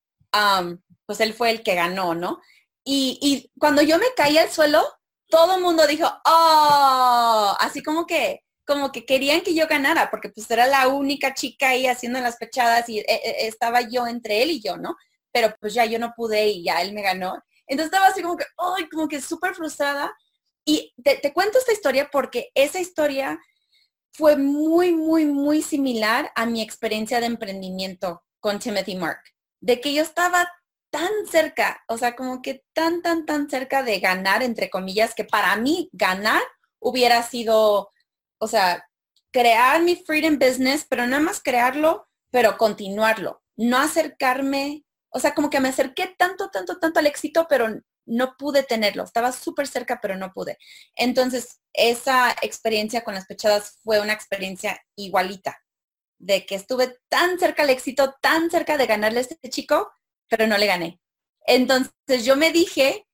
pues 1.07 1.21
él 1.21 1.35
fue 1.35 1.51
el 1.51 1.63
que 1.63 1.75
ganó, 1.75 2.15
¿no? 2.15 2.41
Y, 2.85 3.19
y 3.21 3.51
cuando 3.59 3.83
yo 3.83 3.99
me 3.99 4.07
caí 4.17 4.39
al 4.39 4.51
suelo, 4.51 4.85
todo 5.29 5.57
el 5.57 5.63
mundo 5.63 5.87
dijo, 5.87 6.07
oh, 6.25 7.57
así 7.61 7.83
como 7.83 8.07
que, 8.07 8.45
como 8.67 8.93
que 8.93 9.05
querían 9.05 9.43
que 9.43 9.55
yo 9.55 9.67
ganara, 9.67 10.11
porque 10.11 10.29
pues 10.31 10.51
era 10.51 10.67
la 10.67 10.89
única 10.89 11.35
chica 11.35 11.71
ahí 11.71 11.87
haciendo 11.87 12.21
las 12.21 12.37
pechadas 12.37 12.89
y 12.89 12.99
eh, 12.99 13.07
eh, 13.09 13.35
estaba 13.47 13.81
yo 13.83 14.07
entre 14.07 14.43
él 14.43 14.51
y 14.51 14.61
yo, 14.61 14.77
¿no? 14.77 14.97
Pero 15.33 15.55
pues 15.61 15.75
ya 15.75 15.85
yo 15.85 15.99
no 15.99 16.15
pude 16.17 16.49
y 16.49 16.65
ya 16.65 16.83
él 16.83 16.93
me 16.93 17.03
ganó. 17.03 17.43
Entonces 17.67 17.93
estaba 17.93 18.09
así 18.09 18.23
como 18.23 18.37
que, 18.37 18.45
ay, 18.59 18.89
como 18.89 19.09
que 19.09 19.21
súper 19.21 19.55
frustrada. 19.55 20.15
Y 20.65 20.95
te, 21.03 21.33
cuento 21.33 21.59
esta 21.59 21.73
historia 21.73 22.09
porque 22.11 22.51
esa 22.55 22.81
historia 22.81 23.39
fue 24.13 24.37
muy, 24.37 24.93
muy, 24.93 25.27
muy 25.27 25.63
similar 25.63 26.33
a 26.35 26.47
mi 26.47 26.61
experiencia 26.61 27.21
de 27.21 27.27
emprendimiento 27.27 28.25
con 28.41 28.59
Timothy 28.59 28.97
Mark. 28.97 29.21
De 29.61 29.81
que 29.81 29.93
yo 29.93 30.03
estaba 30.03 30.49
tan 30.97 31.27
cerca, 31.31 31.85
o 31.89 31.99
sea, 31.99 32.17
como 32.17 32.41
que 32.41 32.65
tan, 32.73 33.03
tan, 33.03 33.27
tan 33.27 33.51
cerca 33.51 33.83
de 33.83 34.01
ganar, 34.01 34.43
entre 34.43 34.71
comillas, 34.71 35.15
que 35.15 35.25
para 35.25 35.55
mí 35.57 35.91
ganar 35.93 36.43
hubiera 36.79 37.23
sido, 37.23 37.91
o 38.39 38.49
sea, 38.49 38.89
crear 39.31 39.83
mi 39.83 39.97
freedom 39.97 40.39
business, 40.39 40.87
pero 40.89 41.07
nada 41.07 41.23
más 41.23 41.43
crearlo, 41.43 42.09
pero 42.31 42.57
continuarlo. 42.57 43.43
No 43.57 43.79
acercarme 43.79 44.87
o 45.17 45.19
sea, 45.19 45.35
como 45.35 45.49
que 45.49 45.61
me 45.61 45.71
acerqué 45.71 46.15
tanto, 46.19 46.51
tanto, 46.51 46.79
tanto 46.79 47.01
al 47.01 47.07
éxito, 47.07 47.47
pero 47.49 47.69
no 48.05 48.37
pude 48.37 48.63
tenerlo. 48.63 49.03
Estaba 49.03 49.33
súper 49.33 49.67
cerca, 49.67 49.99
pero 50.03 50.15
no 50.15 50.31
pude. 50.31 50.59
Entonces, 50.95 51.61
esa 51.73 52.37
experiencia 52.43 53.03
con 53.03 53.15
las 53.15 53.25
pechadas 53.25 53.79
fue 53.83 53.99
una 53.99 54.13
experiencia 54.13 54.79
igualita, 54.95 55.59
de 56.19 56.45
que 56.45 56.55
estuve 56.55 56.99
tan 57.09 57.39
cerca 57.39 57.63
al 57.63 57.71
éxito, 57.71 58.15
tan 58.21 58.51
cerca 58.51 58.77
de 58.77 58.87
ganarle 58.87 59.21
a 59.21 59.23
este 59.23 59.49
chico, 59.49 59.91
pero 60.29 60.47
no 60.47 60.59
le 60.59 60.67
gané. 60.67 61.01
Entonces, 61.47 62.25
yo 62.25 62.37
me 62.37 62.53
dije 62.53 63.07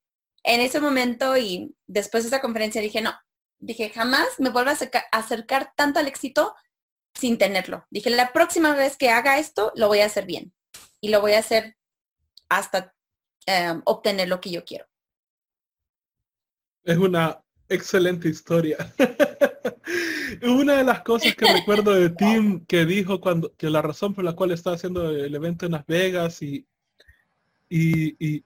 en 0.44 0.60
ese 0.60 0.80
momento 0.80 1.36
y 1.36 1.74
después 1.86 2.24
de 2.24 2.28
esa 2.28 2.40
conferencia 2.40 2.80
dije, 2.80 3.00
no, 3.00 3.14
dije, 3.58 3.90
jamás 3.90 4.28
me 4.38 4.50
vuelvo 4.50 4.70
a 4.70 4.78
acercar 5.12 5.72
tanto 5.76 6.00
al 6.00 6.08
éxito 6.08 6.54
sin 7.14 7.38
tenerlo. 7.38 7.86
Dije, 7.90 8.10
la 8.10 8.32
próxima 8.32 8.74
vez 8.74 8.96
que 8.96 9.10
haga 9.10 9.38
esto, 9.38 9.72
lo 9.76 9.88
voy 9.88 10.00
a 10.00 10.06
hacer 10.06 10.26
bien. 10.26 10.52
Y 11.00 11.10
lo 11.10 11.20
voy 11.20 11.32
a 11.32 11.40
hacer 11.40 11.76
hasta 12.48 12.94
em, 13.46 13.82
obtener 13.84 14.28
lo 14.28 14.40
que 14.40 14.50
yo 14.50 14.64
quiero. 14.64 14.86
Es 16.84 16.96
una 16.96 17.40
excelente 17.68 18.28
historia. 18.28 18.76
una 20.42 20.76
de 20.76 20.84
las 20.84 21.02
cosas 21.02 21.34
que 21.34 21.52
recuerdo 21.52 21.92
de 21.92 22.10
Tim 22.18 22.64
que 22.66 22.84
dijo 22.84 23.20
cuando 23.20 23.54
que 23.54 23.70
la 23.70 23.82
razón 23.82 24.14
por 24.14 24.24
la 24.24 24.34
cual 24.34 24.50
estaba 24.50 24.76
haciendo 24.76 25.10
el 25.10 25.34
evento 25.34 25.66
en 25.66 25.72
Las 25.72 25.86
Vegas 25.86 26.42
y, 26.42 26.66
y, 27.74 28.44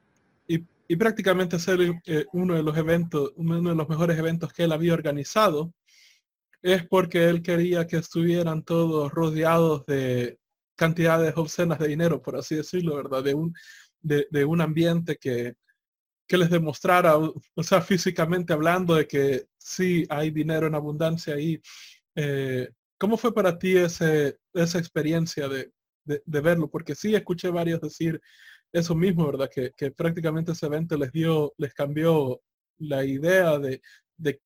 y, 0.89 0.97
prácticamente 0.97 1.59
ser 1.59 1.81
eh, 2.07 2.27
uno 2.33 2.55
de 2.55 2.63
los 2.63 2.77
eventos, 2.77 3.33
uno 3.35 3.61
de 3.61 3.75
los 3.75 3.89
mejores 3.89 4.17
eventos 4.17 4.53
que 4.53 4.63
él 4.65 4.73
había 4.73 4.95
organizado, 4.95 5.75
es 6.63 6.87
porque 6.87 7.29
él 7.29 7.43
quería 7.43 7.89
que 7.89 7.97
estuvieran 7.97 8.63
todos 8.63 9.11
rodeados 9.13 9.85
de 9.87 10.39
cantidades 10.77 11.37
obscenas 11.37 11.81
de 11.81 11.89
dinero, 11.89 12.23
por 12.23 12.37
así 12.37 12.55
decirlo, 12.55 12.97
¿verdad? 12.97 13.25
De 13.25 13.35
un, 13.35 13.53
de, 14.01 14.45
un 14.45 14.61
ambiente 14.61 15.17
que, 15.17 15.55
que, 16.29 16.39
les 16.39 16.51
demostrara, 16.51 17.17
o 17.17 17.63
sea, 17.63 17.81
físicamente 17.81 18.53
hablando 18.53 18.95
de 18.95 19.09
que 19.09 19.47
sí 19.59 20.07
hay 20.09 20.31
dinero 20.31 20.69
en 20.69 20.77
abundancia 20.77 21.35
ahí. 21.35 21.61
Eh, 22.15 22.69
¿Cómo 22.97 23.17
fue 23.17 23.35
para 23.35 23.59
ti 23.59 23.77
ese, 23.77 24.39
esa 24.55 24.79
experiencia 24.79 25.49
de, 25.49 25.73
de, 26.05 26.41
verlo? 26.41 26.71
Porque 26.71 26.95
sí 26.95 27.15
escuché 27.15 27.51
varios 27.51 27.81
decir 27.81 28.21
eso 28.79 28.95
mismo, 28.95 29.27
¿verdad? 29.27 29.51
Que, 29.51 29.91
prácticamente 29.91 30.53
ese 30.53 30.67
evento 30.67 30.97
les 30.97 31.11
dio, 31.13 31.55
les 31.57 31.73
cambió 31.73 32.43
la 32.79 33.05
idea 33.05 33.59
de, 33.59 33.81
de 34.17 34.41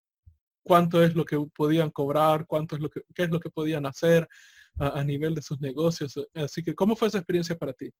cuánto 0.62 1.02
es 1.02 1.14
lo 1.16 1.24
que 1.24 1.36
podían 1.54 1.90
cobrar, 1.90 2.46
cuánto 2.46 2.76
es 2.76 2.80
lo 2.80 2.88
que, 2.88 3.02
qué 3.14 3.24
es 3.24 3.30
lo 3.30 3.40
que 3.40 3.50
podían 3.50 3.86
hacer 3.86 4.28
a, 4.78 5.02
nivel 5.02 5.34
de 5.34 5.42
sus 5.42 5.60
negocios. 5.60 6.14
Así 6.34 6.62
que, 6.62 6.74
¿cómo 6.74 6.94
fue 6.94 7.08
esa 7.08 7.18
experiencia 7.18 7.56
para 7.56 7.72
ti? 7.72 7.92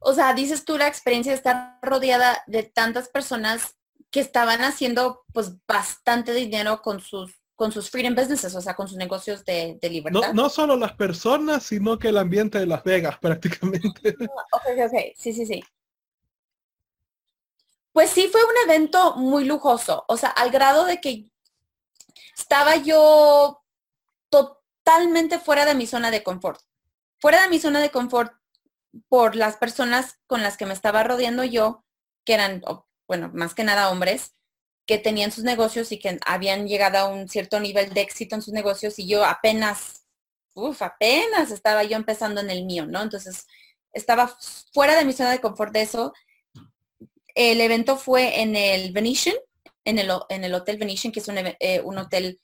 O 0.00 0.14
sea, 0.14 0.32
dices 0.32 0.64
tú 0.64 0.78
la 0.78 0.88
experiencia 0.88 1.32
de 1.32 1.36
estar 1.36 1.78
rodeada 1.82 2.42
de 2.46 2.62
tantas 2.62 3.08
personas 3.08 3.76
que 4.10 4.20
estaban 4.20 4.62
haciendo 4.62 5.24
pues 5.34 5.54
bastante 5.66 6.32
dinero 6.32 6.80
con 6.80 7.00
sus 7.00 7.37
con 7.58 7.72
sus 7.72 7.90
freedom 7.90 8.14
businesses, 8.14 8.54
o 8.54 8.60
sea, 8.60 8.76
con 8.76 8.86
sus 8.86 8.96
negocios 8.96 9.44
de, 9.44 9.76
libertad. 9.82 10.28
No, 10.28 10.44
no, 10.44 10.48
solo 10.48 10.76
las 10.76 10.92
personas, 10.92 11.64
sino 11.64 11.98
que 11.98 12.10
el 12.10 12.18
ambiente 12.18 12.56
de 12.60 12.66
Las 12.66 12.84
Vegas 12.84 13.18
prácticamente. 13.20 14.14
Ok, 14.52 14.62
ok, 14.86 14.94
sí, 15.16 15.32
sí, 15.32 15.44
sí. 15.44 15.64
Pues 17.92 18.10
sí, 18.10 18.28
fue 18.30 18.44
un 18.44 18.70
evento 18.70 19.16
muy 19.16 19.44
lujoso, 19.44 20.04
o 20.06 20.16
sea, 20.16 20.28
al 20.30 20.52
grado 20.52 20.84
de 20.84 21.00
que 21.00 21.24
estaba 22.38 22.76
yo 22.76 23.64
totalmente 24.28 25.40
fuera 25.40 25.66
de 25.66 25.74
mi 25.74 25.88
zona 25.88 26.12
de 26.12 26.22
confort. 26.22 26.60
Fuera 27.18 27.42
de 27.42 27.48
mi 27.48 27.58
zona 27.58 27.80
de 27.80 27.90
confort 27.90 28.34
por 29.08 29.34
las 29.34 29.56
personas 29.56 30.20
con 30.28 30.44
las 30.44 30.56
que 30.56 30.66
me 30.66 30.74
estaba 30.74 31.02
rodeando 31.02 31.42
yo, 31.42 31.84
que 32.24 32.34
eran, 32.34 32.62
bueno, 33.08 33.32
más 33.34 33.54
que 33.54 33.64
nada 33.64 33.90
hombres, 33.90 34.36
que 34.88 34.98
tenían 34.98 35.30
sus 35.30 35.44
negocios 35.44 35.92
y 35.92 36.00
que 36.00 36.18
habían 36.26 36.66
llegado 36.66 36.98
a 36.98 37.08
un 37.08 37.28
cierto 37.28 37.60
nivel 37.60 37.94
de 37.94 38.00
éxito 38.00 38.34
en 38.34 38.42
sus 38.42 38.52
negocios 38.52 38.98
y 38.98 39.06
yo 39.06 39.24
apenas, 39.24 40.04
uff, 40.54 40.82
apenas 40.82 41.52
estaba 41.52 41.84
yo 41.84 41.96
empezando 41.96 42.40
en 42.40 42.50
el 42.50 42.64
mío, 42.64 42.86
¿no? 42.86 43.02
Entonces, 43.02 43.46
estaba 43.92 44.36
fuera 44.72 44.96
de 44.96 45.04
mi 45.04 45.12
zona 45.12 45.30
de 45.30 45.40
confort 45.40 45.72
de 45.72 45.82
eso 45.82 46.12
el 47.38 47.60
evento 47.60 47.96
fue 47.96 48.40
en 48.42 48.56
el 48.56 48.92
Venetian, 48.92 49.36
en 49.84 50.00
el, 50.00 50.10
en 50.28 50.42
el 50.42 50.54
Hotel 50.54 50.76
Venetian, 50.76 51.12
que 51.12 51.20
es 51.20 51.28
un, 51.28 51.36
eh, 51.38 51.80
un 51.84 51.96
hotel 51.96 52.40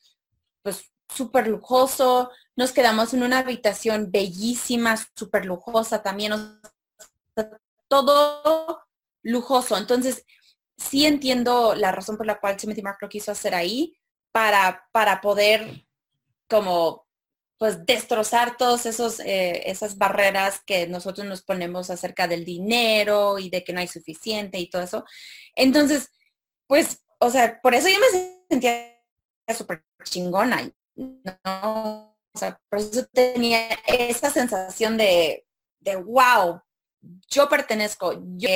pues 0.63 0.89
súper 1.13 1.49
lujoso. 1.49 2.31
Nos 2.55 2.71
quedamos 2.71 3.13
en 3.13 3.25
una 3.25 3.41
habitación 3.41 4.13
bellísima, 4.13 4.97
súper 5.17 5.47
lujosa 5.47 6.01
también. 6.01 6.33
Todo 7.89 8.87
lujoso. 9.23 9.77
Entonces, 9.77 10.25
sí 10.77 11.07
entiendo 11.07 11.75
la 11.75 11.93
razón 11.93 12.17
por 12.17 12.27
la 12.27 12.39
cual 12.41 12.57
Timothy 12.57 12.83
Mark 12.83 12.99
lo 13.01 13.09
quiso 13.09 13.33
hacer 13.33 13.55
ahí 13.55 13.97
para, 14.33 14.89
para 14.93 15.21
poder 15.21 15.87
como 16.49 17.05
pues 17.59 17.87
destrozar 17.87 18.57
todas 18.57 18.85
esos, 18.85 19.21
eh, 19.21 19.71
esas 19.71 19.97
barreras 19.97 20.61
que 20.67 20.87
nosotros 20.87 21.27
nos 21.27 21.43
ponemos 21.43 21.89
acerca 21.89 22.27
del 22.27 22.45
dinero 22.45 23.39
y 23.39 23.49
de 23.49 23.63
que 23.63 23.73
no 23.73 23.81
hay 23.81 23.89
suficiente 23.89 24.59
y 24.59 24.69
todo 24.69 24.83
eso. 24.83 25.05
Entonces, 25.55 26.11
pues, 26.67 27.05
o 27.21 27.31
sea, 27.31 27.61
por 27.63 27.75
eso 27.75 27.89
yo 27.89 27.99
me 28.01 28.43
sentía 28.51 29.01
súper 29.57 29.85
chingona, 30.03 30.71
¿no? 30.97 32.17
O 32.35 32.39
sea, 32.39 32.61
por 32.69 32.81
eso 32.81 33.07
tenía 33.13 33.69
esa 33.87 34.31
sensación 34.31 34.97
de, 34.97 35.47
de 35.79 35.97
wow, 35.97 36.61
yo 37.29 37.49
pertenezco, 37.49 38.21
yo, 38.37 38.49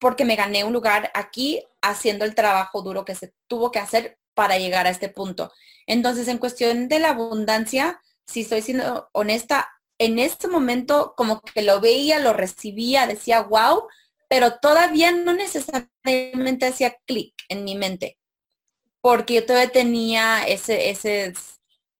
porque 0.00 0.24
me 0.24 0.34
gané 0.34 0.64
un 0.64 0.72
lugar 0.72 1.10
aquí 1.14 1.62
haciendo 1.82 2.24
el 2.24 2.34
trabajo 2.34 2.82
duro 2.82 3.04
que 3.04 3.14
se 3.14 3.32
tuvo 3.46 3.70
que 3.70 3.78
hacer 3.78 4.18
para 4.34 4.58
llegar 4.58 4.86
a 4.86 4.90
este 4.90 5.08
punto. 5.08 5.52
Entonces, 5.86 6.26
en 6.28 6.38
cuestión 6.38 6.88
de 6.88 6.98
la 6.98 7.10
abundancia, 7.10 8.00
si 8.26 8.40
estoy 8.40 8.62
siendo 8.62 9.08
honesta, 9.12 9.68
en 9.98 10.18
este 10.18 10.48
momento 10.48 11.14
como 11.16 11.42
que 11.42 11.62
lo 11.62 11.80
veía, 11.80 12.18
lo 12.18 12.32
recibía, 12.32 13.06
decía, 13.06 13.42
wow, 13.42 13.82
pero 14.28 14.58
todavía 14.58 15.12
no 15.12 15.34
necesariamente 15.34 16.66
hacía 16.66 16.96
clic 17.04 17.34
en 17.48 17.64
mi 17.64 17.76
mente, 17.76 18.18
porque 19.02 19.34
yo 19.34 19.46
todavía 19.46 19.70
tenía 19.70 20.44
ese, 20.44 20.88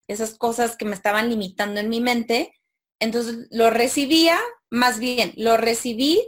esas 0.09 0.39
cosas 0.39 0.77
que 0.77 0.87
me 0.87 0.95
estaban 0.95 1.29
limitando 1.29 1.81
en 1.81 1.89
mi 1.89 2.01
mente. 2.01 2.55
Entonces 3.01 3.49
lo 3.51 3.71
recibía, 3.71 4.39
más 4.71 4.99
bien, 4.99 5.33
lo 5.37 5.57
recibí, 5.57 6.27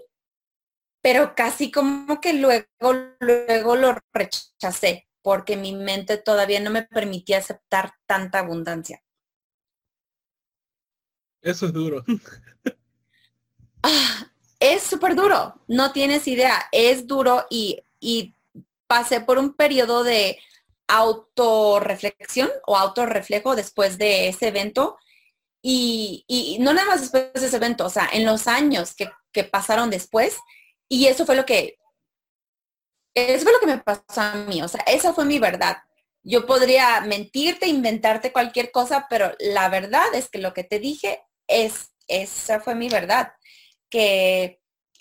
pero 1.03 1.35
casi 1.35 1.71
como 1.71 2.21
que 2.21 2.33
luego, 2.33 2.67
luego 3.19 3.77
lo 3.77 3.99
rechacé, 4.13 5.09
porque 5.21 5.57
mi 5.57 5.75
mente 5.75 6.17
todavía 6.17 6.61
no 6.61 6.71
me 6.71 6.85
permitía 6.85 7.39
aceptar 7.39 7.95
tanta 8.07 8.39
abundancia. 8.39 9.03
Eso 11.43 11.67
es 11.67 11.73
duro. 11.73 12.05
Ah, 13.85 14.31
es 14.61 14.85
súper 14.85 15.17
duro, 15.17 15.61
no 15.67 15.91
tienes 15.91 16.29
idea, 16.29 16.69
es 16.71 17.09
duro 17.09 17.47
y, 17.51 17.83
y 17.99 18.37
pasé 18.87 19.21
por 19.21 19.39
un 19.39 19.55
periodo 19.55 20.05
de 20.05 20.39
autorreflexión 20.87 22.49
o 22.69 22.77
autorreflejo 22.77 23.57
después 23.57 23.99
de 23.99 24.29
ese 24.29 24.47
evento 24.47 24.99
y, 25.61 26.25
y, 26.29 26.59
no 26.61 26.73
nada 26.75 26.87
más 26.87 27.01
después 27.01 27.33
de 27.33 27.45
ese 27.45 27.57
evento, 27.57 27.87
o 27.87 27.91
sea, 27.91 28.09
en 28.13 28.25
los 28.25 28.47
años 28.47 28.95
que, 28.95 29.11
que 29.33 29.43
pasaron 29.43 29.91
después 29.91 30.39
y 30.89 31.07
eso 31.07 31.27
fue 31.27 31.37
lo 31.37 31.45
que, 31.45 31.79
eso 33.15 33.45
fue 33.45 33.53
lo 33.53 33.61
que 33.61 33.67
me 33.67 33.79
pasó 33.79 34.21
a 34.21 34.35
mí, 34.35 34.63
o 34.63 34.69
sea, 34.69 34.83
esa 34.87 35.13
fue 35.13 35.25
mi 35.25 35.39
verdad. 35.39 35.79
Yo 36.25 36.47
podría 36.47 37.01
mentirte, 37.01 37.67
inventarte 37.67 38.33
cualquier 38.33 38.71
cosa, 38.71 39.07
pero 39.11 39.33
la 39.41 39.69
verdad 39.69 40.07
es 40.15 40.29
que 40.29 40.39
lo 40.39 40.55
que 40.55 40.65
te 40.65 40.79
dije 40.79 41.21
es, 41.49 41.93
esa 42.07 42.61
fue 42.61 42.75
mi 42.75 42.89
verdad, 42.89 43.33
que 43.91 44.61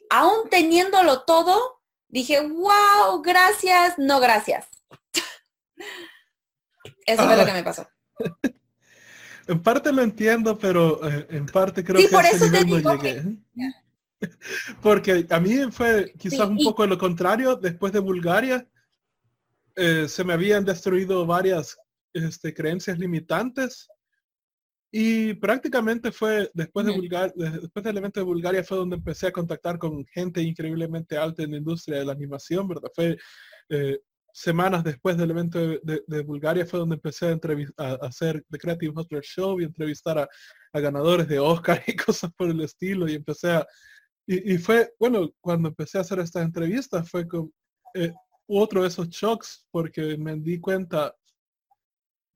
aún 0.09 0.49
teniéndolo 0.49 1.23
todo, 1.23 1.81
dije, 2.07 2.41
wow, 2.41 3.21
gracias, 3.21 3.95
no 3.97 4.19
gracias. 4.19 4.67
Eso 7.05 7.25
fue 7.25 7.37
lo 7.37 7.45
que 7.45 7.53
me 7.53 7.63
pasó. 7.63 7.87
En 9.47 9.61
parte 9.61 9.91
lo 9.91 10.01
entiendo, 10.01 10.57
pero 10.57 11.05
eh, 11.09 11.27
en 11.31 11.45
parte 11.45 11.83
creo 11.83 11.99
que 11.99 12.07
por 12.07 12.25
eso 12.25 12.49
te 12.49 12.63
no 12.63 12.95
llegué. 12.95 13.23
Porque 14.81 15.25
a 15.29 15.39
mí 15.39 15.71
fue 15.71 16.13
quizás 16.17 16.47
un 16.49 16.57
poco 16.57 16.85
lo 16.85 16.97
contrario. 16.97 17.55
Después 17.55 17.93
de 17.93 17.99
Bulgaria, 17.99 18.67
eh, 19.75 20.07
se 20.07 20.23
me 20.23 20.33
habían 20.33 20.65
destruido 20.65 21.25
varias 21.25 21.77
este, 22.13 22.53
creencias 22.53 22.99
limitantes 22.99 23.87
y 24.91 25.33
prácticamente 25.35 26.11
fue 26.11 26.51
después 26.53 26.85
de 26.85 26.91
Bulgaria, 26.91 27.33
después 27.35 27.83
del 27.83 27.97
evento 27.97 28.19
de 28.19 28.25
Bulgaria 28.25 28.63
fue 28.63 28.77
donde 28.77 28.97
empecé 28.97 29.27
a 29.27 29.31
contactar 29.31 29.77
con 29.79 30.05
gente 30.07 30.41
increíblemente 30.41 31.17
alta 31.17 31.43
en 31.43 31.51
la 31.51 31.57
industria 31.57 31.99
de 31.99 32.05
la 32.05 32.11
animación, 32.11 32.67
¿verdad? 32.67 32.91
Fue 32.93 33.17
eh, 33.69 33.99
semanas 34.33 34.83
después 34.83 35.17
del 35.17 35.31
evento 35.31 35.59
de, 35.59 36.21
Bulgaria 36.23 36.65
fue 36.65 36.79
donde 36.79 36.95
empecé 36.95 37.27
a, 37.27 37.39
a, 37.77 37.93
hacer 38.05 38.43
The 38.49 38.57
Creative 38.57 38.93
Hustler 38.95 39.23
Show 39.23 39.59
y 39.59 39.65
entrevistar 39.65 40.19
a, 40.19 40.27
ganadores 40.73 41.27
de 41.27 41.39
Oscar 41.39 41.81
y 41.87 41.95
cosas 41.95 42.31
por 42.33 42.49
el 42.49 42.61
estilo 42.61 43.07
y 43.07 43.15
empecé 43.15 43.51
a 43.51 43.67
y, 44.27 44.57
fue 44.57 44.93
bueno 44.99 45.31
cuando 45.41 45.69
empecé 45.69 45.97
a 45.97 46.01
hacer 46.01 46.19
estas 46.19 46.43
entrevistas 46.43 47.09
fue 47.09 47.27
con 47.27 47.51
eh, 47.95 48.13
otro 48.47 48.81
de 48.81 48.87
esos 48.87 49.09
shocks 49.09 49.65
porque 49.71 50.17
me 50.17 50.35
di 50.37 50.59
cuenta 50.59 51.13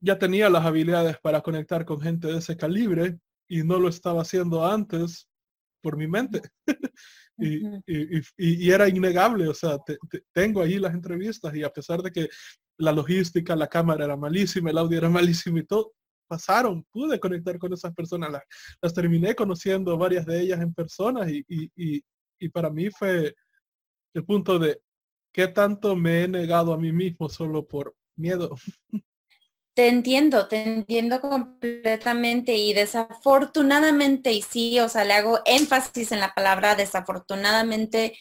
ya 0.00 0.18
tenía 0.18 0.50
las 0.50 0.64
habilidades 0.64 1.18
para 1.18 1.40
conectar 1.40 1.84
con 1.84 2.00
gente 2.00 2.28
de 2.28 2.38
ese 2.38 2.56
calibre 2.56 3.18
y 3.48 3.62
no 3.62 3.78
lo 3.78 3.88
estaba 3.88 4.22
haciendo 4.22 4.64
antes 4.64 5.28
por 5.82 5.96
mi 5.96 6.06
mente. 6.06 6.42
y, 7.38 8.70
era 8.70 8.88
innegable, 8.88 9.48
o 9.48 9.54
sea, 9.54 9.78
tengo 10.32 10.62
ahí 10.62 10.78
las 10.78 10.94
entrevistas 10.94 11.54
y 11.54 11.62
a 11.62 11.70
pesar 11.70 12.02
de 12.02 12.10
que 12.10 12.28
la 12.78 12.92
logística, 12.92 13.56
la 13.56 13.68
cámara 13.68 14.04
era 14.04 14.16
malísima, 14.16 14.70
el 14.70 14.78
audio 14.78 14.98
era 14.98 15.08
malísimo 15.44 15.58
y 15.58 15.64
todo, 15.64 15.92
pasaron, 16.26 16.84
pude 16.90 17.18
conectar 17.18 17.58
con 17.58 17.72
esas 17.72 17.94
personas, 17.94 18.30
las, 18.30 18.42
las 18.80 18.94
terminé 18.94 19.34
conociendo 19.34 19.96
varias 19.96 20.26
de 20.26 20.40
ellas 20.40 20.60
en 20.60 20.74
persona 20.74 21.26
y, 21.30 21.44
y 22.38 22.48
para 22.50 22.70
mí 22.70 22.90
fue 22.90 23.34
el 24.14 24.24
punto 24.24 24.58
de 24.58 24.80
qué 25.32 25.48
tanto 25.48 25.94
me 25.94 26.24
he 26.24 26.28
negado 26.28 26.72
a 26.72 26.78
mí 26.78 26.92
mismo 26.92 27.28
solo 27.28 27.66
por 27.66 27.94
miedo. 28.16 28.56
Te 29.74 29.88
entiendo, 29.88 30.48
te 30.48 30.62
entiendo 30.62 31.20
completamente 31.20 32.54
y 32.54 32.72
desafortunadamente, 32.72 34.32
y 34.32 34.40
sí, 34.40 34.80
o 34.80 34.88
sea, 34.88 35.04
le 35.04 35.12
hago 35.12 35.40
énfasis 35.44 36.12
en 36.12 36.20
la 36.20 36.32
palabra 36.32 36.74
desafortunadamente, 36.74 38.16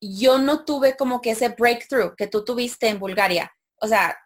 yo 0.00 0.38
no 0.38 0.64
tuve 0.64 0.96
como 0.96 1.20
que 1.20 1.30
ese 1.30 1.50
breakthrough 1.50 2.16
que 2.16 2.26
tú 2.26 2.44
tuviste 2.44 2.88
en 2.88 2.98
Bulgaria. 2.98 3.52
O 3.80 3.86
sea, 3.86 4.18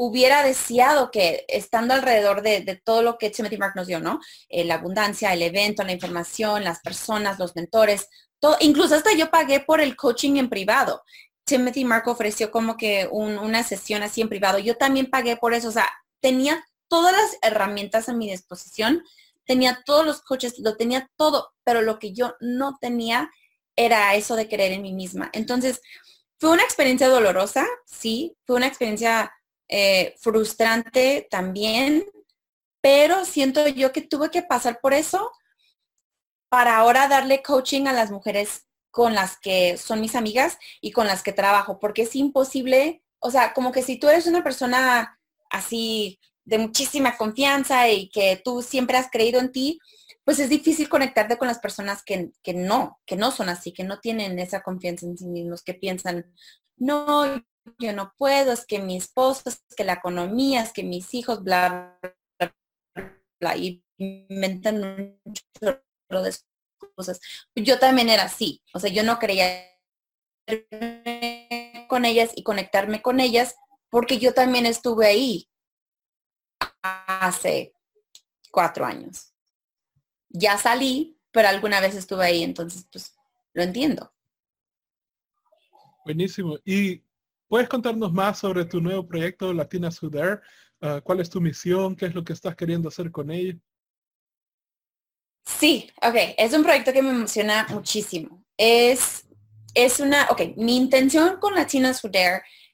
hubiera 0.00 0.44
deseado 0.44 1.10
que 1.10 1.44
estando 1.48 1.92
alrededor 1.92 2.42
de, 2.42 2.80
todo 2.84 3.02
lo 3.02 3.18
que 3.18 3.30
Timothy 3.30 3.58
Mark 3.58 3.72
nos 3.74 3.88
dio, 3.88 3.98
¿no? 3.98 4.20
Eh, 4.48 4.64
la 4.64 4.74
abundancia, 4.74 5.32
el 5.32 5.42
evento, 5.42 5.82
la 5.82 5.92
información, 5.92 6.62
las 6.62 6.78
personas, 6.80 7.40
los 7.40 7.56
mentores, 7.56 8.08
todo, 8.38 8.56
incluso 8.60 8.94
hasta 8.94 9.12
yo 9.12 9.28
pagué 9.30 9.58
por 9.58 9.80
el 9.80 9.96
coaching 9.96 10.36
en 10.36 10.48
privado. 10.48 11.02
Timothy 11.44 11.84
Mark 11.84 12.06
ofreció 12.06 12.52
como 12.52 12.76
que 12.76 13.08
una 13.10 13.64
sesión 13.64 14.04
así 14.04 14.20
en 14.20 14.28
privado. 14.28 14.60
Yo 14.60 14.76
también 14.76 15.10
pagué 15.10 15.36
por 15.36 15.52
eso. 15.52 15.68
O 15.68 15.72
sea, 15.72 15.88
tenía 16.20 16.64
todas 16.86 17.12
las 17.12 17.36
herramientas 17.42 18.08
a 18.08 18.12
mi 18.12 18.30
disposición, 18.30 19.02
tenía 19.46 19.82
todos 19.84 20.06
los 20.06 20.22
coches, 20.22 20.60
lo 20.60 20.76
tenía 20.76 21.10
todo, 21.16 21.54
pero 21.64 21.82
lo 21.82 21.98
que 21.98 22.12
yo 22.12 22.36
no 22.38 22.78
tenía 22.80 23.32
era 23.74 24.14
eso 24.14 24.36
de 24.36 24.48
creer 24.48 24.72
en 24.72 24.82
mí 24.82 24.92
misma. 24.92 25.28
Entonces, 25.32 25.80
fue 26.38 26.50
una 26.50 26.62
experiencia 26.62 27.08
dolorosa, 27.08 27.66
sí, 27.84 28.36
fue 28.44 28.54
una 28.54 28.68
experiencia 28.68 29.32
eh, 29.68 30.14
frustrante 30.20 31.26
también, 31.30 32.04
pero 32.80 33.24
siento 33.24 33.66
yo 33.68 33.92
que 33.92 34.02
tuve 34.02 34.30
que 34.30 34.42
pasar 34.42 34.80
por 34.80 34.94
eso 34.94 35.30
para 36.48 36.76
ahora 36.78 37.08
darle 37.08 37.42
coaching 37.42 37.86
a 37.86 37.92
las 37.92 38.10
mujeres 38.10 38.66
con 38.90 39.14
las 39.14 39.38
que 39.38 39.76
son 39.76 40.00
mis 40.00 40.14
amigas 40.14 40.58
y 40.80 40.92
con 40.92 41.06
las 41.06 41.22
que 41.22 41.32
trabajo, 41.32 41.78
porque 41.78 42.02
es 42.02 42.16
imposible, 42.16 43.02
o 43.18 43.30
sea, 43.30 43.52
como 43.52 43.70
que 43.72 43.82
si 43.82 43.98
tú 43.98 44.08
eres 44.08 44.26
una 44.26 44.42
persona 44.42 45.20
así 45.50 46.18
de 46.44 46.58
muchísima 46.58 47.16
confianza 47.16 47.90
y 47.90 48.08
que 48.08 48.40
tú 48.42 48.62
siempre 48.62 48.96
has 48.96 49.10
creído 49.10 49.38
en 49.40 49.52
ti, 49.52 49.78
pues 50.24 50.38
es 50.40 50.48
difícil 50.48 50.88
conectarte 50.88 51.36
con 51.36 51.48
las 51.48 51.58
personas 51.58 52.02
que, 52.02 52.30
que 52.42 52.54
no, 52.54 52.98
que 53.06 53.16
no 53.16 53.30
son 53.30 53.48
así, 53.48 53.72
que 53.72 53.84
no 53.84 54.00
tienen 54.00 54.38
esa 54.38 54.62
confianza 54.62 55.06
en 55.06 55.16
sí 55.16 55.26
mismos, 55.26 55.62
que 55.62 55.74
piensan, 55.74 56.32
no, 56.76 57.42
yo 57.78 57.92
no 57.92 58.12
puedo, 58.16 58.52
es 58.52 58.66
que 58.66 58.78
mi 58.80 58.96
esposo, 58.96 59.48
es 59.48 59.62
que 59.76 59.84
la 59.84 59.94
economía, 59.94 60.62
es 60.62 60.72
que 60.72 60.82
mis 60.82 61.12
hijos, 61.14 61.42
bla, 61.42 61.98
bla, 63.40 63.56
y 63.56 63.84
inventan 63.98 64.84
un 64.84 65.34
chorro 65.60 66.22
de 66.22 66.34
cosas. 66.94 67.20
Yo 67.54 67.78
también 67.78 68.08
era 68.08 68.24
así, 68.24 68.62
o 68.74 68.80
sea, 68.80 68.90
yo 68.90 69.02
no 69.02 69.18
creía 69.18 69.64
con 71.88 72.04
ellas 72.04 72.30
y 72.34 72.42
conectarme 72.42 73.02
con 73.02 73.20
ellas 73.20 73.54
porque 73.90 74.18
yo 74.18 74.34
también 74.34 74.66
estuve 74.66 75.06
ahí 75.06 75.48
hace 76.82 77.74
cuatro 78.50 78.84
años. 78.84 79.34
Ya 80.28 80.58
salí, 80.58 81.18
pero 81.30 81.48
alguna 81.48 81.80
vez 81.80 81.94
estuve 81.94 82.24
ahí, 82.24 82.42
entonces 82.42 82.86
pues 82.90 83.14
lo 83.52 83.62
entiendo. 83.62 84.12
Buenísimo. 86.04 86.58
¿Y 86.64 87.02
puedes 87.48 87.68
contarnos 87.68 88.12
más 88.12 88.38
sobre 88.38 88.64
tu 88.64 88.80
nuevo 88.80 89.06
proyecto 89.06 89.52
Latina 89.52 89.90
Suder? 89.90 90.40
Ah, 90.80 91.00
¿Cuál 91.02 91.20
es 91.20 91.30
tu 91.30 91.40
misión? 91.40 91.96
¿Qué 91.96 92.06
es 92.06 92.14
lo 92.14 92.22
que 92.22 92.32
estás 92.32 92.54
queriendo 92.54 92.88
hacer 92.88 93.10
con 93.10 93.30
ella? 93.30 93.58
Sí, 95.44 95.90
ok, 96.02 96.14
es 96.36 96.52
un 96.52 96.62
proyecto 96.62 96.92
que 96.92 97.02
me 97.02 97.10
emociona 97.10 97.66
muchísimo. 97.70 98.44
Es, 98.56 99.26
es 99.74 99.98
una, 99.98 100.28
ok, 100.30 100.56
mi 100.56 100.76
intención 100.76 101.38
con 101.40 101.54
Latinas 101.54 102.04
Who 102.04 102.10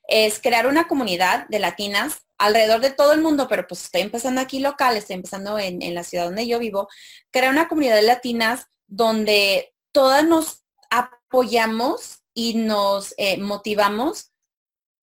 es 0.09 0.41
crear 0.41 0.67
una 0.67 0.87
comunidad 0.87 1.47
de 1.49 1.61
latinas 1.61 2.27
alrededor 2.37 2.81
de 2.81 2.91
todo 2.91 3.13
el 3.13 3.23
mundo, 3.23 3.47
pero 3.49 3.67
pues 3.67 3.85
estoy 3.85 4.03
empezando 4.03 4.41
aquí 4.41 4.59
local, 4.59 4.97
estoy 4.97 5.15
empezando 5.15 5.59
en, 5.59 5.81
en 5.81 5.95
la 5.95 6.05
ciudad 6.05 6.25
donde 6.27 6.47
yo 6.47 6.59
vivo, 6.59 6.89
crear 7.31 7.51
una 7.51 7.69
comunidad 7.69 7.95
de 7.97 8.03
latinas 8.03 8.67
donde 8.87 9.73
todas 9.93 10.27
nos 10.27 10.65
apoyamos 10.91 12.25
y 12.35 12.55
nos 12.55 13.15
eh, 13.17 13.39
motivamos 13.39 14.34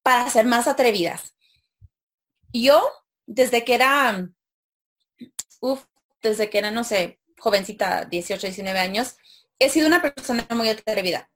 para 0.03 0.29
ser 0.29 0.45
más 0.45 0.67
atrevidas. 0.67 1.33
Yo, 2.53 2.91
desde 3.25 3.63
que 3.63 3.75
era, 3.75 4.29
uff, 5.59 5.85
desde 6.21 6.49
que 6.49 6.57
era, 6.57 6.71
no 6.71 6.83
sé, 6.83 7.19
jovencita, 7.39 8.05
18, 8.05 8.47
19 8.47 8.79
años, 8.79 9.15
he 9.59 9.69
sido 9.69 9.87
una 9.87 10.01
persona 10.01 10.47
muy 10.51 10.69
atrevida. 10.69 11.29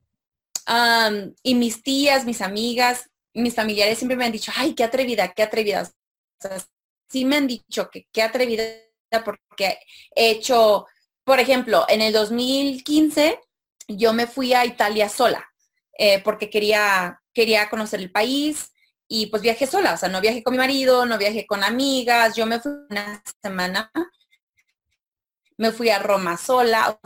y 1.44 1.56
mis 1.56 1.84
tías, 1.84 2.26
mis 2.26 2.42
amigas, 2.42 3.10
mis 3.34 3.54
familiares 3.54 3.98
siempre 3.98 4.18
me 4.18 4.26
han 4.26 4.32
dicho, 4.32 4.52
ay, 4.56 4.74
qué 4.74 4.84
atrevida, 4.84 5.34
qué 5.34 5.44
atrevida. 5.44 5.90
sí 7.10 7.26
me 7.26 7.38
han 7.38 7.48
dicho 7.48 7.90
que 7.90 8.08
qué 8.12 8.24
atrevida 8.24 8.66
porque 9.24 9.78
he 10.16 10.32
hecho, 10.32 10.88
por 11.24 11.40
ejemplo, 11.40 11.86
en 11.88 12.02
el 12.02 12.14
2015 12.14 13.40
yo 13.88 14.14
me 14.14 14.28
fui 14.28 14.54
a 14.54 14.66
Italia 14.66 15.10
sola 15.10 15.48
eh, 15.98 16.22
porque 16.24 16.50
quería, 16.50 17.22
quería 17.34 17.70
conocer 17.70 18.00
el 18.00 18.12
país 18.12 18.72
y 19.08 19.28
pues 19.28 19.42
viajé 19.42 19.68
sola, 19.68 19.94
o 19.94 19.98
sea, 19.98 20.10
no 20.10 20.22
viajé 20.22 20.44
con 20.44 20.54
mi 20.54 20.58
marido, 20.58 21.06
no 21.06 21.18
viajé 21.18 21.46
con 21.46 21.64
amigas, 21.64 22.36
yo 22.36 22.46
me 22.46 22.60
fui 22.60 22.72
una 22.90 23.22
semana 23.42 23.92
me 25.58 25.72
fui 25.72 25.90
a 25.90 26.00
Roma 26.00 26.38
sola, 26.38 27.00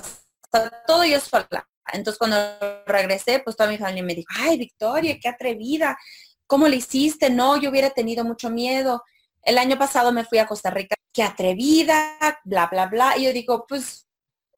todo 0.88 1.06
yo 1.06 1.20
sola. 1.20 1.68
Entonces 1.92 2.20
cuando 2.20 2.38
regresé, 2.86 3.40
pues 3.40 3.56
toda 3.56 3.70
mi 3.70 3.78
familia 3.78 4.04
me 4.04 4.16
dijo, 4.16 4.30
ay, 4.36 4.58
Victoria, 4.58 5.18
qué 5.22 5.28
atrevida, 5.28 5.98
¿cómo 6.46 6.68
le 6.68 6.78
hiciste? 6.78 7.30
No, 7.30 7.58
yo 7.58 7.70
hubiera 7.70 7.90
tenido 7.92 8.24
mucho 8.24 8.50
miedo. 8.50 9.04
El 9.42 9.58
año 9.58 9.78
pasado 9.78 10.12
me 10.12 10.26
fui 10.26 10.38
a 10.38 10.46
Costa 10.48 10.70
Rica, 10.70 10.96
qué 11.14 11.24
atrevida, 11.24 12.18
bla, 12.44 12.68
bla, 12.68 12.88
bla. 12.88 13.18
Y 13.18 13.24
yo 13.24 13.34
digo, 13.34 13.66
pues, 13.68 14.08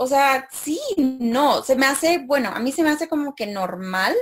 o 0.02 0.08
sea, 0.08 0.50
sí, 0.52 0.80
no, 0.98 1.62
se 1.62 1.76
me 1.76 1.86
hace, 1.86 2.18
bueno, 2.26 2.50
a 2.50 2.60
mí 2.60 2.72
se 2.72 2.82
me 2.82 2.90
hace 2.90 3.08
como 3.08 3.36
que 3.36 3.46
normal 3.46 4.16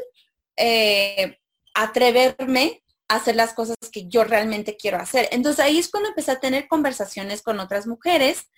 eh, 0.57 1.39
atreverme 1.73 2.83
a 3.07 3.15
hacer 3.15 3.37
las 3.37 3.53
cosas 3.53 3.77
que 3.89 4.09
yo 4.09 4.25
realmente 4.25 4.75
quiero 4.75 4.97
hacer. 4.97 5.29
Entonces 5.31 5.63
ahí 5.63 5.77
es 5.77 5.89
cuando 5.89 6.09
empecé 6.09 6.31
a 6.31 6.39
tener 6.41 6.67
conversaciones 6.67 7.41
con 7.41 7.61
otras 7.61 7.87
mujeres 7.87 8.49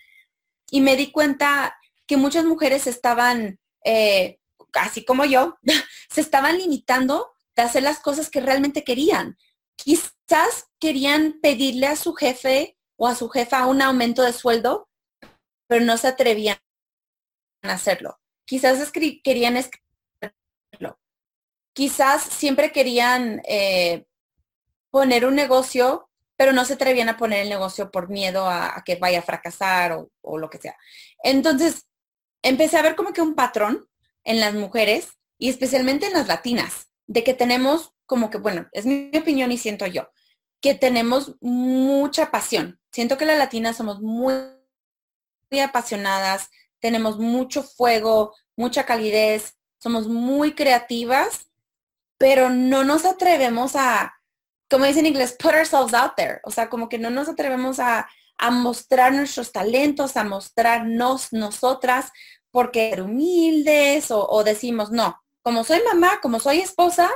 y 0.72 0.82
me 0.82 0.96
di 0.96 1.12
cuenta 1.12 1.78
que 2.08 2.18
muchas 2.18 2.44
mujeres 2.44 2.88
estaban, 2.88 3.60
eh, 3.86 4.40
así 4.74 5.06
como 5.06 5.24
yo, 5.24 5.60
se 6.10 6.22
estaban 6.22 6.58
limitando 6.58 7.34
de 7.56 7.62
hacer 7.62 7.84
las 7.84 8.00
cosas 8.00 8.32
que 8.32 8.42
realmente 8.42 8.84
querían. 8.84 9.38
Quizás 9.76 10.70
querían 10.80 11.40
pedirle 11.40 11.86
a 11.86 11.96
su 11.96 12.16
jefe 12.16 12.80
o 12.96 13.08
a 13.08 13.14
su 13.14 13.30
jefa 13.30 13.68
un 13.68 13.84
aumento 13.84 14.24
de 14.24 14.34
sueldo, 14.34 14.90
pero 15.68 15.86
no 15.86 15.98
se 15.98 16.08
atrevían 16.08 16.58
hacerlo. 17.70 18.20
Quizás 18.46 18.92
querían 18.92 19.58
escribirlo. 19.58 21.00
Quizás 21.74 22.24
siempre 22.24 22.72
querían 22.72 23.42
eh, 23.46 24.06
poner 24.90 25.26
un 25.26 25.36
negocio 25.36 26.10
pero 26.42 26.54
no 26.54 26.66
se 26.66 26.74
atrevían 26.74 27.08
a 27.08 27.18
poner 27.18 27.44
el 27.44 27.50
negocio 27.50 27.92
por 27.92 28.10
miedo 28.10 28.50
a, 28.50 28.82
que 28.84 28.96
vaya 28.96 29.20
a 29.20 29.22
fracasar 29.22 29.92
o, 29.92 30.10
o, 30.22 30.40
lo 30.40 30.50
que 30.50 30.58
sea. 30.58 30.76
Entonces, 31.24 31.86
empecé 32.42 32.80
a 32.80 32.82
ver 32.82 32.96
como 32.96 33.14
que 33.14 33.22
un 33.22 33.36
patrón 33.36 33.88
en 34.24 34.40
las 34.40 34.56
mujeres 34.56 35.10
y 35.38 35.50
especialmente 35.50 36.08
en 36.08 36.14
las 36.14 36.28
latinas, 36.28 36.88
de 37.06 37.24
que 37.24 37.36
tenemos 37.36 37.94
como 38.08 38.32
que, 38.32 38.40
bueno, 38.40 38.68
es 38.72 38.88
mi 38.88 39.12
opinión 39.16 39.52
y 39.52 39.60
siento 39.60 39.86
yo, 39.86 40.10
que 40.62 40.74
tenemos 40.74 41.36
mucha 41.42 42.32
pasión. 42.32 42.80
Siento 42.92 43.20
que 43.20 43.26
las 43.26 43.38
latinas 43.38 43.78
somos 43.78 44.02
muy, 44.02 44.34
muy 45.52 45.60
apasionadas, 45.60 46.50
tenemos 46.82 47.18
mucho 47.20 47.64
fuego, 47.64 48.36
mucha 48.58 48.86
calidez, 48.86 49.56
somos 49.78 50.08
muy 50.08 50.54
creativas, 50.54 51.48
pero 52.18 52.50
no 52.50 52.84
nos 52.84 53.06
atrevemos 53.06 53.76
a, 53.76 54.14
como 54.70 54.86
dice 54.86 55.00
en 55.00 55.08
inglés, 55.08 55.36
put 55.40 55.54
ourselves 55.54 55.94
out 55.94 56.14
there. 56.16 56.40
O 56.44 56.52
sea, 56.52 56.70
como 56.70 56.88
que 56.90 57.00
no 57.00 57.10
nos 57.10 57.30
atrevemos 57.30 57.80
a, 57.80 58.08
mostrar 58.52 59.14
nuestros 59.14 59.52
talentos, 59.52 60.18
a 60.18 60.24
mostrarnos 60.24 61.32
nosotras, 61.32 62.12
porque 62.50 62.90
ser 62.90 63.04
humildes 63.04 64.08
o, 64.10 64.44
decimos, 64.44 64.90
no, 64.90 65.16
como 65.44 65.64
soy 65.64 65.80
mamá, 65.84 66.20
como 66.22 66.40
soy 66.40 66.60
esposa, 66.60 67.12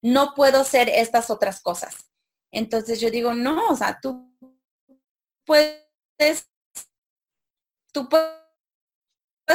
no 0.00 0.32
puedo 0.34 0.64
ser 0.64 0.88
estas 0.88 1.28
otras 1.28 1.60
cosas. 1.60 2.10
Entonces 2.50 2.98
yo 2.98 3.10
digo, 3.10 3.34
no, 3.34 3.68
o 3.68 3.76
sea, 3.76 3.98
tú 4.00 4.34
puedes, 5.44 6.48
tú 7.92 8.08
puedes 8.08 8.39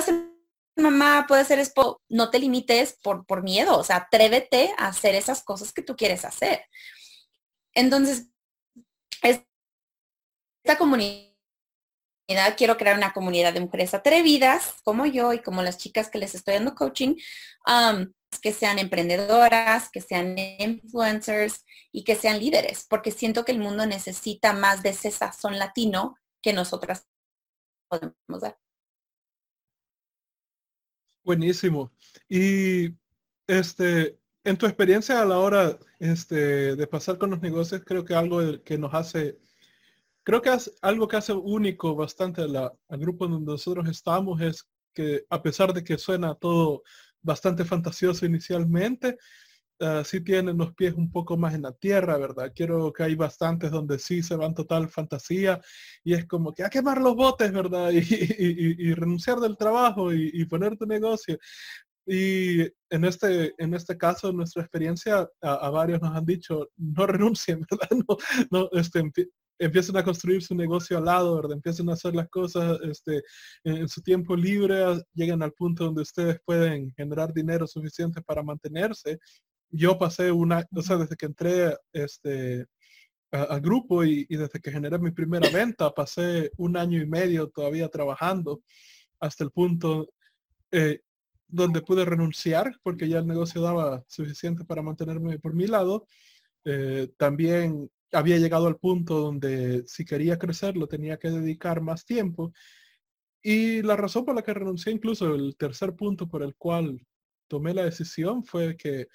ser 0.03 0.35
mamá, 0.75 1.25
puedes 1.27 1.47
ser 1.47 1.59
esposa, 1.59 1.97
no 2.09 2.29
te 2.29 2.39
limites 2.39 2.97
por, 3.01 3.25
por 3.25 3.43
miedo, 3.43 3.77
o 3.77 3.83
sea, 3.83 3.97
atrévete 3.97 4.73
a 4.77 4.87
hacer 4.87 5.15
esas 5.15 5.43
cosas 5.43 5.71
que 5.71 5.81
tú 5.81 5.95
quieres 5.95 6.25
hacer. 6.25 6.65
Entonces, 7.73 8.27
esta 9.21 10.77
comunidad, 10.77 11.31
quiero 12.57 12.77
crear 12.77 12.97
una 12.97 13.13
comunidad 13.13 13.53
de 13.53 13.61
mujeres 13.61 13.93
atrevidas 13.93 14.75
como 14.83 15.05
yo 15.05 15.33
y 15.33 15.41
como 15.41 15.61
las 15.61 15.77
chicas 15.77 16.09
que 16.09 16.17
les 16.17 16.35
estoy 16.35 16.55
dando 16.55 16.75
coaching, 16.75 17.15
um, 17.67 18.11
que 18.41 18.51
sean 18.51 18.79
emprendedoras, 18.79 19.89
que 19.89 20.01
sean 20.01 20.35
influencers 20.37 21.63
y 21.91 22.03
que 22.03 22.15
sean 22.15 22.39
líderes, 22.39 22.85
porque 22.89 23.11
siento 23.11 23.45
que 23.45 23.51
el 23.51 23.59
mundo 23.59 23.85
necesita 23.85 24.53
más 24.53 24.83
de 24.83 24.89
ese 24.89 25.11
sazón 25.11 25.59
latino 25.59 26.17
que 26.41 26.53
nosotras 26.53 27.07
podemos 27.89 28.41
dar. 28.41 28.57
Buenísimo. 31.26 31.91
Y 32.30 32.93
este, 33.47 34.19
en 34.43 34.57
tu 34.57 34.67
experiencia 34.67 35.19
a 35.19 35.26
la 35.26 35.39
hora 35.39 35.80
este, 35.97 36.76
de 36.76 36.88
pasar 36.88 37.17
con 37.17 37.32
los 37.32 37.41
negocios, 37.41 37.82
creo 37.84 38.05
que 38.05 38.13
algo 38.13 38.61
que 38.63 38.78
nos 38.78 38.93
hace, 38.93 39.39
creo 40.21 40.39
que 40.43 40.53
es 40.53 40.71
algo 40.84 41.07
que 41.07 41.17
hace 41.17 41.34
único 41.34 41.95
bastante 41.95 42.43
al 42.43 42.99
grupo 42.99 43.28
donde 43.28 43.53
nosotros 43.53 43.89
estamos 43.89 44.39
es 44.39 44.69
que 44.93 45.26
a 45.32 45.41
pesar 45.41 45.73
de 45.73 45.84
que 45.84 45.97
suena 45.97 46.36
todo 46.36 46.84
bastante 47.23 47.65
fantasioso 47.65 48.28
inicialmente, 48.28 49.17
uh, 49.80 50.03
sí 50.03 50.21
tienen 50.21 50.57
los 50.57 50.73
pies 50.73 50.93
un 50.93 51.11
poco 51.11 51.38
más 51.38 51.53
en 51.53 51.63
la 51.63 51.71
tierra, 51.73 52.17
¿verdad? 52.17 52.51
Quiero 52.55 52.91
que 52.93 53.03
hay 53.03 53.15
bastantes 53.15 53.71
donde 53.71 53.99
sí 53.99 54.23
se 54.23 54.36
van 54.36 54.53
total 54.53 54.89
fantasía 54.89 55.61
y 56.03 56.13
es 56.13 56.26
como 56.26 56.53
que 56.53 56.63
a 56.63 56.69
quemar 56.69 57.01
los 57.01 57.15
botes, 57.15 57.51
¿verdad? 57.51 57.91
Y, 58.38 58.93
renunciar 58.93 59.39
del 59.39 59.57
trabajo 59.57 60.13
y, 60.13 60.45
poner 60.45 60.78
tu 60.78 60.86
negocio 60.86 61.38
Y 62.05 62.61
en 62.89 63.05
este, 63.05 63.53
en 63.57 63.73
este 63.73 63.97
caso, 63.97 64.30
en 64.30 64.38
nuestra 64.38 64.61
experiencia, 64.63 65.28
a, 65.41 65.69
varios 65.69 66.01
nos 66.01 66.15
han 66.15 66.26
dicho, 66.26 66.69
no 66.78 67.07
renuncien, 67.07 67.65
¿verdad? 67.71 67.89
No, 68.07 68.17
no 68.51 68.69
este, 68.73 69.03
empiecen 69.59 69.97
a 69.97 70.03
construir 70.03 70.41
su 70.41 70.55
negocio 70.55 70.97
al 70.97 71.05
lado, 71.05 71.36
¿verdad? 71.36 71.53
Empiecen 71.53 71.89
a 71.89 71.93
hacer 71.93 72.15
las 72.15 72.30
cosas 72.30 72.80
este, 72.84 73.23
en, 73.63 73.88
su 73.88 74.01
tiempo 74.01 74.36
libre, 74.36 74.84
lleguen 75.13 75.43
al 75.43 75.53
punto 75.53 75.86
donde 75.86 76.01
ustedes 76.01 76.39
pueden 76.45 76.91
generar 76.95 77.34
dinero 77.34 77.67
suficiente 77.67 78.21
para 78.21 78.43
mantenerse. 78.43 79.19
Yo 79.76 79.97
pasé 79.97 80.32
una, 80.32 80.65
o 80.73 80.82
sea, 80.82 80.97
desde 80.97 81.15
que 81.15 81.26
entré 81.26 81.76
este, 81.91 82.65
al 83.32 83.61
grupo 83.61 84.03
y, 84.03 84.26
desde 84.26 84.59
que 84.59 84.71
generé 84.71 84.97
mi 84.99 85.11
primera 85.11 85.49
venta, 85.49 85.93
pasé 85.93 86.51
un 86.57 86.78
año 86.78 87.01
y 87.01 87.05
medio 87.05 87.49
todavía 87.49 87.89
trabajando 87.89 88.61
hasta 89.19 89.43
el 89.43 89.51
punto 89.51 90.09
eh, 90.71 91.01
donde 91.47 91.82
pude 91.82 92.05
renunciar 92.05 92.78
porque 92.84 93.07
ya 93.09 93.19
el 93.19 93.28
negocio 93.28 93.61
daba 93.61 94.03
suficiente 94.07 94.63
para 94.63 94.82
mantenerme 94.82 95.39
por 95.39 95.53
mi 95.53 95.67
lado. 95.67 96.07
Eh, 96.63 97.09
también 97.17 97.91
había 98.11 98.38
llegado 98.38 98.67
al 98.67 98.78
punto 98.78 99.19
donde 99.19 99.84
si 99.88 100.05
quería 100.05 100.39
crecer 100.39 100.78
lo 100.78 100.88
tenía 100.88 101.17
que 101.17 101.30
dedicar 101.30 101.82
más 101.82 102.05
tiempo. 102.05 102.53
Y 103.41 103.82
la 103.84 103.95
razón 103.95 104.26
por 104.26 104.36
la 104.36 104.41
que 104.41 104.53
renuncié, 104.53 104.91
incluso 104.93 105.36
el 105.36 105.55
tercer 105.57 105.95
punto 105.95 106.28
por 106.28 106.41
el 106.41 106.55
cual 106.55 107.05
tomé 107.47 107.73
la 107.73 107.84
decisión 107.84 108.43
fue 108.43 108.76
que 108.76 109.07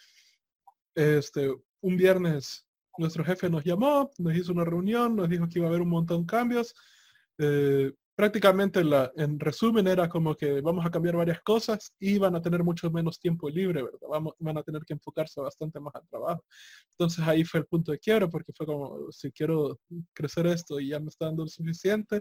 este, 1.01 1.51
un 1.81 1.97
viernes 1.97 2.67
nuestro 2.99 3.25
jefe 3.25 3.49
nos 3.49 3.65
llamó, 3.65 4.11
nos 4.19 4.35
hizo 4.37 4.53
una 4.53 4.65
reunión, 4.65 5.17
nos 5.17 5.29
dijo 5.29 5.49
que 5.49 5.59
iba 5.59 5.67
a 5.67 5.71
haber 5.71 5.81
un 5.81 5.89
montón 5.89 6.23
de 6.23 6.27
cambios. 6.27 6.75
Eh, 7.39 7.93
prácticamente 8.15 8.85
la, 8.85 9.11
en 9.17 9.41
resumen 9.41 9.87
era 9.87 10.07
como 10.07 10.35
que 10.35 10.61
vamos 10.61 10.85
a 10.85 10.91
cambiar 10.91 11.17
varias 11.17 11.41
cosas 11.41 11.95
y 11.99 12.19
van 12.19 12.37
a 12.37 12.43
tener 12.43 12.63
mucho 12.63 12.91
menos 12.91 13.19
tiempo 13.19 13.49
libre, 13.49 13.83
¿verdad? 13.83 14.09
Vamos, 14.11 14.35
van 14.39 14.59
a 14.59 14.63
tener 14.63 14.83
que 14.85 14.93
enfocarse 14.93 15.41
bastante 15.41 15.81
más 15.81 15.95
al 15.95 16.07
trabajo. 16.07 16.45
Entonces 16.91 17.27
ahí 17.27 17.45
fue 17.45 17.61
el 17.61 17.67
punto 17.67 17.93
de 17.93 17.99
quiero 17.99 18.29
porque 18.29 18.53
fue 18.53 18.67
como, 18.67 19.11
si 19.11 19.33
quiero 19.33 19.81
crecer 20.13 20.47
esto 20.49 20.79
y 20.79 20.89
ya 20.89 21.01
me 21.01 21.09
está 21.09 21.27
dando 21.27 21.45
lo 21.45 21.49
suficiente, 21.49 22.21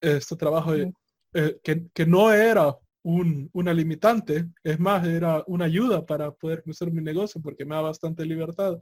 este 0.00 0.36
trabajo 0.36 0.74
eh, 0.74 1.60
que, 1.62 1.88
que, 1.92 2.06
no 2.06 2.32
era 2.32 2.74
un, 3.02 3.48
una 3.52 3.72
limitante, 3.72 4.46
es 4.62 4.78
más, 4.78 5.06
era 5.06 5.42
una 5.46 5.66
ayuda 5.66 6.04
para 6.04 6.30
poder 6.32 6.62
crecer 6.62 6.90
mi 6.92 7.02
negocio 7.02 7.40
porque 7.40 7.64
me 7.64 7.74
da 7.74 7.82
bastante 7.82 8.24
libertad. 8.24 8.78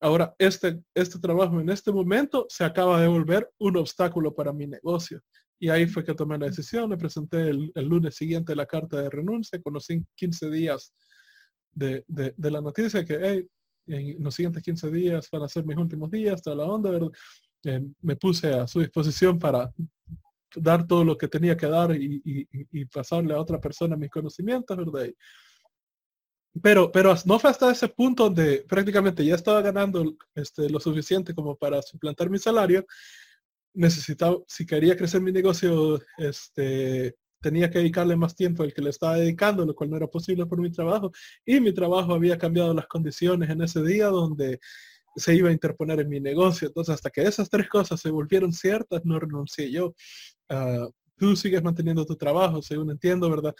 Ahora, 0.00 0.34
este, 0.38 0.80
este 0.94 1.18
trabajo 1.18 1.60
en 1.60 1.70
este 1.70 1.92
momento 1.92 2.46
se 2.48 2.64
acaba 2.64 3.00
de 3.00 3.08
volver 3.08 3.50
un 3.58 3.76
obstáculo 3.76 4.34
para 4.34 4.52
mi 4.52 4.66
negocio. 4.66 5.20
Y 5.58 5.68
ahí 5.68 5.86
fue 5.86 6.04
que 6.04 6.14
tomé 6.14 6.38
la 6.38 6.46
decisión, 6.46 6.90
me 6.90 6.96
presenté 6.96 7.48
el, 7.48 7.72
lunes 7.76 8.16
siguiente 8.16 8.56
la 8.56 8.66
carta 8.66 9.00
de 9.00 9.08
renuncia, 9.08 9.62
conocí 9.62 10.04
15 10.16 10.50
días 10.50 10.92
de, 11.72 12.04
la 12.36 12.60
noticia 12.60 13.04
que 13.04 13.46
en 13.86 14.22
los 14.22 14.34
siguientes 14.34 14.62
15 14.62 14.90
días 14.90 15.28
van 15.30 15.42
a 15.42 15.48
ser 15.48 15.64
mis 15.64 15.76
últimos 15.76 16.10
días, 16.10 16.42
toda 16.42 16.56
la 16.56 16.64
onda, 16.64 16.90
eh, 17.64 17.80
me 18.02 18.16
puse 18.16 18.52
a 18.52 18.66
su 18.66 18.80
disposición 18.80 19.38
para 19.38 19.72
dar 20.56 20.86
todo 20.86 21.04
lo 21.04 21.16
que 21.16 21.28
tenía 21.28 21.56
que 21.56 21.66
dar 21.66 21.94
y, 21.94 22.84
pasarle 22.86 23.34
a 23.34 23.40
otra 23.40 23.60
persona 23.60 23.96
mis 23.96 24.10
conocimientos, 24.10 24.76
¿verdad? 24.76 25.08
pero, 26.62 26.92
pero 26.92 27.14
no 27.24 27.38
fue 27.38 27.50
hasta 27.50 27.72
ese 27.72 27.88
punto 27.88 28.24
donde 28.24 28.64
prácticamente 28.68 29.24
ya 29.24 29.34
estaba 29.34 29.60
ganando 29.60 30.16
este, 30.34 30.70
lo 30.70 30.78
suficiente 30.78 31.34
como 31.34 31.56
para 31.56 31.82
suplantar 31.82 32.30
mi 32.30 32.38
salario 32.38 32.86
necesitaba, 33.74 34.38
si 34.46 34.64
quería 34.64 34.96
crecer 34.96 35.20
mi 35.20 35.32
negocio, 35.32 36.00
este, 36.16 37.16
tenía 37.40 37.70
que 37.70 37.80
dedicarle 37.80 38.16
más 38.16 38.34
tiempo 38.34 38.62
al 38.62 38.72
que 38.72 38.80
le 38.80 38.90
estaba 38.90 39.16
dedicando, 39.16 39.66
lo 39.66 39.74
cual 39.74 39.90
no 39.90 39.96
era 39.96 40.06
posible 40.06 40.46
por 40.46 40.60
mi 40.60 40.70
trabajo. 40.70 41.12
Y 41.44 41.60
mi 41.60 41.74
trabajo 41.74 42.14
había 42.14 42.38
cambiado 42.38 42.72
las 42.72 42.86
condiciones 42.86 43.50
en 43.50 43.62
ese 43.62 43.82
día 43.82 44.06
donde 44.06 44.60
se 45.16 45.34
iba 45.34 45.48
a 45.48 45.52
interponer 45.52 46.00
en 46.00 46.08
mi 46.08 46.20
negocio. 46.20 46.68
Entonces, 46.68 46.94
hasta 46.94 47.10
que 47.10 47.22
esas 47.22 47.48
tres 47.50 47.68
cosas 47.68 48.00
se 48.00 48.10
volvieron 48.10 48.52
ciertas, 48.52 49.02
no 49.04 49.18
renuncié 49.18 49.70
yo. 49.70 49.94
Ah, 50.48 50.88
tú 51.16 51.36
sigues 51.36 51.62
manteniendo 51.62 52.04
tu 52.04 52.16
trabajo, 52.16 52.62
según 52.62 52.90
entiendo, 52.90 53.30
¿verdad? 53.30 53.54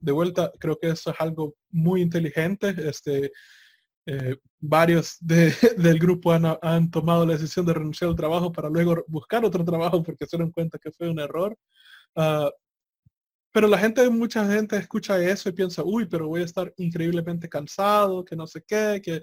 De 0.00 0.12
vuelta, 0.12 0.52
creo 0.58 0.78
que 0.78 0.90
eso 0.90 1.10
es 1.10 1.16
algo 1.20 1.54
muy 1.70 2.02
inteligente. 2.02 2.74
Este, 2.88 3.32
eh, 4.06 4.36
varios 4.60 5.18
del 5.20 5.98
grupo 5.98 6.32
han, 6.32 6.90
tomado 6.90 7.26
la 7.26 7.34
decisión 7.34 7.66
de 7.66 7.74
renunciar 7.74 8.10
al 8.10 8.16
trabajo 8.16 8.52
para 8.52 8.70
luego 8.70 9.04
buscar 9.06 9.44
otro 9.44 9.64
trabajo 9.64 10.02
porque 10.02 10.26
se 10.26 10.36
dieron 10.36 10.52
cuenta 10.52 10.78
que 10.78 10.92
fue 10.92 11.10
un 11.10 11.20
error. 11.20 11.56
Ah, 12.16 12.50
pero 13.58 13.66
la 13.66 13.78
gente, 13.78 14.08
mucha 14.08 14.46
gente 14.46 14.76
escucha 14.76 15.20
eso 15.20 15.48
y 15.48 15.52
piensa, 15.52 15.82
uy, 15.82 16.06
pero 16.06 16.28
voy 16.28 16.42
a 16.42 16.44
estar 16.44 16.72
increíblemente 16.76 17.48
cansado, 17.48 18.24
que 18.24 18.36
no 18.36 18.46
sé 18.46 18.62
qué, 18.64 19.02
que 19.02 19.20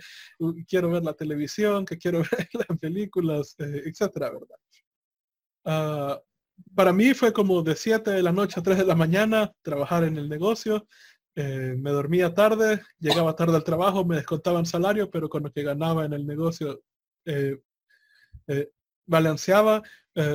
quiero 0.68 0.90
ver 0.90 1.06
la 1.06 1.14
televisión, 1.14 1.86
que 1.86 1.98
quiero 1.98 2.20
ver 2.32 2.50
las 2.52 2.78
películas, 2.78 3.56
eh, 3.60 3.84
etcétera, 3.86 4.32
¿verdad? 4.32 4.58
Ah, 5.64 6.22
para 6.76 6.92
mí 6.92 7.14
fue 7.14 7.32
como 7.32 7.64
de 7.64 7.78
7 7.78 8.12
de 8.12 8.22
la 8.22 8.34
noche 8.34 8.60
a 8.60 8.64
3 8.64 8.80
de 8.80 8.84
la 8.84 8.96
mañana 8.96 9.54
trabajar 9.62 10.04
en 10.04 10.18
el 10.18 10.28
negocio 10.28 10.86
eh, 11.38 11.74
me 11.78 11.92
dormía 11.92 12.34
tarde, 12.34 12.82
llegaba 13.00 13.38
tarde 13.38 13.56
al 13.56 13.64
trabajo, 13.64 14.04
me 14.04 14.18
descontaban 14.18 14.66
salario, 14.66 15.10
pero 15.10 15.30
con 15.30 15.44
lo 15.44 15.52
que 15.54 15.64
ganaba 15.64 16.04
en 16.04 16.12
el 16.12 16.28
negocio 16.28 16.82
eh, 17.24 17.58
balanceaba. 19.06 19.82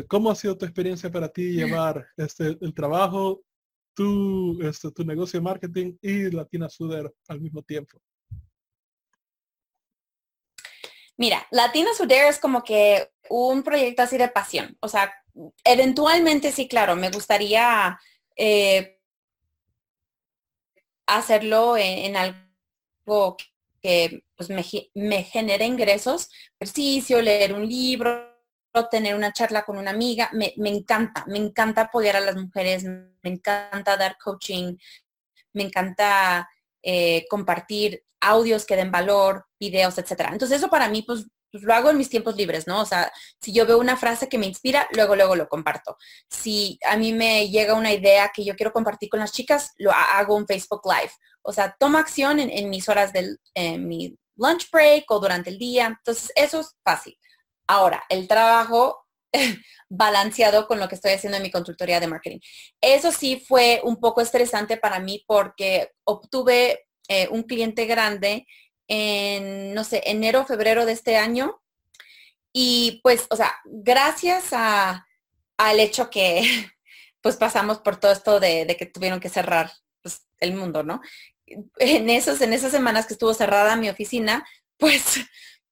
¿Cómo 0.08 0.30
ha 0.30 0.34
sido 0.34 0.56
tu 0.56 0.64
experiencia 0.64 1.10
para 1.10 1.28
ti 1.28 1.52
llevar 1.52 2.06
este, 2.16 2.56
el 2.60 2.72
trabajo, 2.74 3.42
tu, 3.94 4.60
este, 4.62 4.90
tu 4.90 5.04
negocio 5.04 5.38
de 5.38 5.44
marketing 5.44 5.96
y 6.00 6.30
Latina 6.30 6.68
Suder 6.68 7.12
al 7.28 7.40
mismo 7.40 7.62
tiempo? 7.62 8.00
Mira, 11.16 11.46
Latina 11.50 11.90
Suder 11.94 12.28
es 12.28 12.38
como 12.38 12.64
que 12.64 13.10
un 13.28 13.62
proyecto 13.62 14.02
así 14.02 14.16
de 14.16 14.28
pasión. 14.28 14.76
O 14.80 14.88
sea, 14.88 15.12
eventualmente 15.64 16.50
sí, 16.50 16.66
claro, 16.66 16.96
me 16.96 17.10
gustaría 17.10 17.98
hacerlo 21.06 21.76
en, 21.76 22.16
algo 22.16 23.36
que 23.82 24.22
pues, 24.36 24.48
me, 24.48 24.64
me 24.94 25.24
genere 25.24 25.66
ingresos, 25.66 26.30
ejercicio, 26.58 27.20
leer 27.20 27.52
un 27.52 27.68
libro, 27.68 28.29
tener 28.90 29.14
una 29.14 29.32
charla 29.32 29.64
con 29.64 29.78
una 29.78 29.90
amiga, 29.90 30.30
me, 30.32 30.54
encanta, 30.56 31.24
me 31.26 31.38
encanta 31.38 31.82
apoyar 31.82 32.16
a 32.16 32.20
las 32.20 32.36
mujeres, 32.36 32.84
me 32.84 33.30
encanta 33.30 33.96
dar 33.96 34.16
coaching, 34.22 34.76
me 35.52 35.64
encanta 35.64 36.48
eh, 36.82 37.26
compartir 37.28 38.04
audios 38.20 38.64
que 38.64 38.76
den 38.76 38.90
valor, 38.90 39.46
videos, 39.58 39.98
etcétera. 39.98 40.30
Entonces 40.32 40.58
eso 40.58 40.68
para 40.68 40.88
mí 40.88 41.02
pues 41.02 41.26
pues 41.50 41.64
lo 41.64 41.74
hago 41.74 41.90
en 41.90 41.98
mis 41.98 42.08
tiempos 42.08 42.36
libres, 42.36 42.66
¿no? 42.66 42.80
O 42.80 42.86
sea, 42.86 43.12
si 43.40 43.52
yo 43.52 43.66
veo 43.66 43.78
una 43.78 43.96
frase 43.96 44.28
que 44.28 44.38
me 44.38 44.46
inspira, 44.46 44.86
luego, 44.92 45.16
luego 45.16 45.36
lo 45.36 45.48
comparto. 45.48 45.96
Si 46.28 46.78
a 46.88 46.96
mí 46.96 47.12
me 47.12 47.48
llega 47.48 47.74
una 47.74 47.92
idea 47.92 48.30
que 48.34 48.44
yo 48.44 48.54
quiero 48.54 48.72
compartir 48.72 49.08
con 49.08 49.20
las 49.20 49.32
chicas, 49.32 49.72
lo 49.78 49.90
hago 49.92 50.38
en 50.38 50.46
Facebook 50.46 50.82
Live. 50.84 51.12
O 51.42 51.52
sea, 51.52 51.74
tomo 51.78 51.98
acción 51.98 52.38
en, 52.38 52.70
mis 52.70 52.88
horas 52.88 53.12
del 53.12 53.38
mi 53.78 54.16
lunch 54.36 54.70
break 54.70 55.10
o 55.10 55.18
durante 55.18 55.50
el 55.50 55.58
día. 55.58 55.86
Entonces, 55.86 56.30
eso 56.36 56.60
es 56.60 56.76
fácil. 56.84 57.16
Ahora, 57.70 58.02
el 58.08 58.26
trabajo 58.26 59.06
balanceado 59.88 60.66
con 60.66 60.80
lo 60.80 60.88
que 60.88 60.96
estoy 60.96 61.12
haciendo 61.12 61.36
en 61.36 61.44
mi 61.44 61.52
consultoría 61.52 62.00
de 62.00 62.08
marketing. 62.08 62.40
Eso 62.80 63.12
sí 63.12 63.44
fue 63.46 63.80
un 63.84 64.00
poco 64.00 64.20
estresante 64.20 64.76
para 64.76 64.98
mí 64.98 65.24
porque 65.24 65.92
obtuve 66.02 66.88
eh, 67.06 67.28
un 67.30 67.44
cliente 67.44 67.86
grande 67.86 68.48
en, 68.88 69.72
no 69.72 69.84
sé, 69.84 70.02
enero, 70.06 70.44
febrero 70.46 70.84
de 70.84 70.90
este 70.90 71.16
año. 71.16 71.62
Y 72.52 72.98
pues, 73.04 73.28
o 73.30 73.36
sea, 73.36 73.54
gracias 73.64 74.52
al 74.52 75.78
hecho 75.78 76.10
que 76.10 76.42
pues 77.20 77.36
pasamos 77.36 77.78
por 77.78 77.98
todo 78.00 78.10
esto 78.10 78.40
de, 78.40 78.74
que 78.76 78.86
tuvieron 78.86 79.20
que 79.20 79.28
cerrar 79.28 79.70
pues, 80.02 80.26
el 80.40 80.54
mundo, 80.54 80.82
¿no? 80.82 81.00
En, 81.46 82.10
esos, 82.10 82.40
en 82.40 82.52
esas 82.52 82.72
semanas 82.72 83.06
que 83.06 83.12
estuvo 83.12 83.32
cerrada 83.32 83.76
mi 83.76 83.88
oficina, 83.88 84.44
pues, 84.76 85.20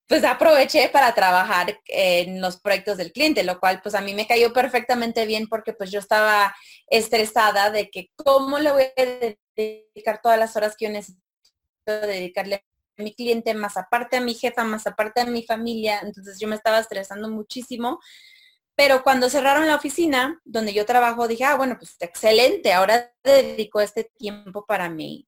pues 0.09 0.25
aproveché 0.25 0.89
para 0.89 1.15
trabajar 1.15 1.81
en 1.87 2.41
los 2.41 2.59
proyectos 2.59 2.97
del 2.97 3.13
cliente, 3.13 3.45
lo 3.45 3.61
cual 3.61 3.81
pues 3.83 3.95
a 3.95 4.01
mí 4.01 4.15
me 4.15 4.27
cayó 4.27 4.55
perfectamente 4.55 5.27
bien 5.27 5.49
porque 5.49 5.75
pues 5.75 5.91
yo 5.91 6.01
estaba 6.01 6.55
estresada 6.89 7.71
de 7.71 7.91
que 7.91 8.11
cómo 8.17 8.59
le 8.59 8.73
voy 8.73 8.85
a 8.85 9.37
dedicar 9.55 10.21
todas 10.23 10.39
las 10.39 10.57
horas 10.57 10.77
que 10.77 10.87
yo 10.87 10.91
necesito 10.91 11.21
dedicarle 11.87 12.65
mi 12.97 13.15
cliente, 13.15 13.53
más 13.53 13.77
aparte 13.77 14.17
a 14.17 14.21
mi 14.23 14.35
jefa, 14.35 14.65
más 14.65 14.87
aparte 14.87 15.21
a 15.21 15.27
mi 15.27 15.43
familia. 15.43 16.01
Entonces 16.03 16.41
yo 16.41 16.49
me 16.49 16.57
estaba 16.57 16.79
estresando 16.79 17.29
muchísimo. 17.29 18.01
Pero 18.75 19.03
cuando 19.03 19.29
cerraron 19.29 19.67
la 19.67 19.77
oficina 19.77 20.41
donde 20.45 20.73
yo 20.73 20.87
trabajo, 20.87 21.29
dije, 21.29 21.45
ah, 21.45 21.57
bueno, 21.57 21.77
pues 21.79 21.97
excelente, 22.01 22.73
ahora 22.73 23.13
dedico 23.25 23.81
este 23.81 24.05
tiempo 24.05 24.65
para 24.67 24.89
mí. 24.89 25.28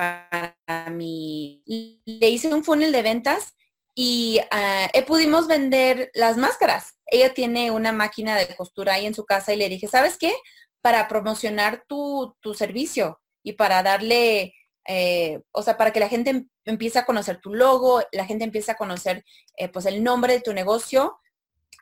Para 0.00 0.90
mí. 0.90 1.62
Le 2.06 2.30
hice 2.30 2.54
un 2.54 2.64
funnel 2.64 2.92
de 2.92 3.02
ventas 3.02 3.54
y 3.94 4.40
uh, 4.40 5.04
pudimos 5.04 5.46
vender 5.46 6.10
las 6.14 6.36
máscaras. 6.38 6.98
Ella 7.06 7.34
tiene 7.34 7.70
una 7.70 7.92
máquina 7.92 8.36
de 8.36 8.54
costura 8.56 8.94
ahí 8.94 9.04
en 9.04 9.14
su 9.14 9.26
casa 9.26 9.52
y 9.52 9.56
le 9.56 9.68
dije, 9.68 9.88
¿sabes 9.88 10.16
qué? 10.16 10.32
Para 10.80 11.08
promocionar 11.08 11.84
tu, 11.86 12.34
tu 12.40 12.54
servicio, 12.54 13.20
y 13.42 13.54
para 13.54 13.82
darle, 13.82 14.54
eh, 14.86 15.40
o 15.52 15.62
sea, 15.62 15.76
para 15.76 15.92
que 15.92 16.00
la 16.00 16.08
gente 16.08 16.30
em, 16.30 16.48
empiece 16.64 16.98
a 16.98 17.06
conocer 17.06 17.40
tu 17.40 17.54
logo, 17.54 18.02
la 18.12 18.26
gente 18.26 18.44
empiece 18.44 18.70
a 18.70 18.76
conocer 18.76 19.24
eh, 19.56 19.68
pues 19.68 19.86
el 19.86 20.02
nombre 20.02 20.34
de 20.34 20.40
tu 20.40 20.52
negocio, 20.52 21.18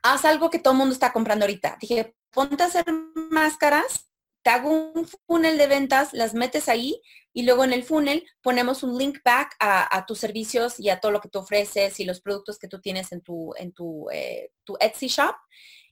haz 0.03 0.25
algo 0.25 0.51
que 0.51 0.59
todo 0.59 0.73
el 0.73 0.79
mundo 0.79 0.93
está 0.93 1.13
comprando 1.13 1.45
ahorita. 1.45 1.77
Dije, 1.81 2.15
ponte 2.31 2.63
a 2.63 2.67
hacer 2.67 2.85
máscaras, 3.31 4.08
hago 4.49 4.71
un 4.71 5.07
funnel 5.27 5.59
de 5.59 5.67
ventas, 5.67 6.13
las 6.13 6.35
metes 6.35 6.69
ahí 6.69 7.01
y 7.33 7.43
luego 7.43 7.65
en 7.65 7.73
el 7.73 7.85
funnel 7.85 8.27
ponemos 8.43 8.83
un 8.83 8.99
link 8.99 9.19
back 9.25 9.55
a, 9.61 10.05
tus 10.07 10.19
servicios 10.19 10.81
y 10.81 10.91
a 10.91 11.01
todo 11.01 11.13
lo 11.13 11.21
que 11.21 11.29
tú 11.29 11.39
ofreces 11.39 12.01
y 12.01 12.05
los 12.05 12.21
productos 12.21 12.59
que 12.59 12.69
tú 12.69 12.81
tienes 12.81 13.13
en 13.13 13.21
tu, 13.21 13.55
en 13.57 13.73
tu, 13.73 14.09
eh, 14.11 14.51
tu 14.65 14.77
Etsy 14.81 15.09
shop. 15.09 15.35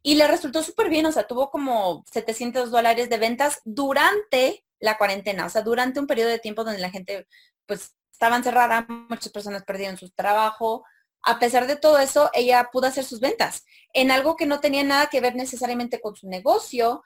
Y 0.03 0.15
le 0.15 0.29
resultó 0.29 0.63
súper 0.63 0.89
bien, 0.89 1.07
o 1.07 1.13
sea, 1.13 1.27
tuvo 1.27 1.51
como 1.51 2.05
700 2.13 2.71
dólares 2.71 3.11
de 3.11 3.19
ventas 3.19 3.61
durante 3.65 4.65
la 4.79 4.99
cuarentena, 4.99 5.47
o 5.47 5.49
sea, 5.49 5.63
durante 5.63 6.01
un 6.01 6.07
periodo 6.07 6.31
de 6.31 6.39
tiempo 6.39 6.65
donde 6.65 6.81
la 6.81 6.91
gente 6.91 7.27
pues 7.67 7.97
estaba 8.13 8.37
encerrada, 8.37 8.87
muchas 8.89 9.33
personas 9.33 9.65
perdieron 9.65 9.99
su 9.99 10.11
trabajo. 10.11 10.85
A 11.23 11.39
pesar 11.39 11.67
de 11.67 11.77
todo 11.77 11.99
eso, 11.99 12.31
ella 12.35 12.71
pudo 12.73 12.87
hacer 12.87 13.05
sus 13.05 13.21
ventas 13.21 13.65
en 13.93 14.11
algo 14.11 14.37
que 14.37 14.47
no 14.47 14.61
tenía 14.61 14.85
nada 14.85 15.09
que 15.09 15.21
ver 15.21 15.35
necesariamente 15.35 16.01
con 16.01 16.15
su 16.17 16.29
negocio, 16.29 17.03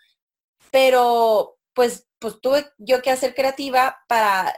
pero 0.71 1.59
pues, 1.75 2.09
pues 2.19 2.41
tuve 2.41 2.67
yo 2.79 3.03
que 3.03 3.11
hacer 3.11 3.35
creativa 3.35 3.99
para 4.09 4.55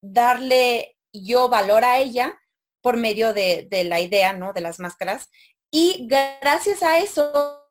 darle 0.00 0.96
yo 1.12 1.48
valor 1.48 1.84
a 1.84 1.98
ella 1.98 2.38
por 2.80 2.96
medio 2.96 3.32
de, 3.32 3.66
de 3.70 3.84
la 3.84 4.00
idea, 4.00 4.32
¿no? 4.32 4.52
De 4.52 4.60
las 4.60 4.78
máscaras. 4.80 5.30
Y 5.70 6.06
gracias 6.08 6.82
a 6.82 6.98
eso 6.98 7.70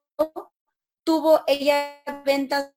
tuvo 1.03 1.41
ella 1.47 2.01
ventas 2.25 2.71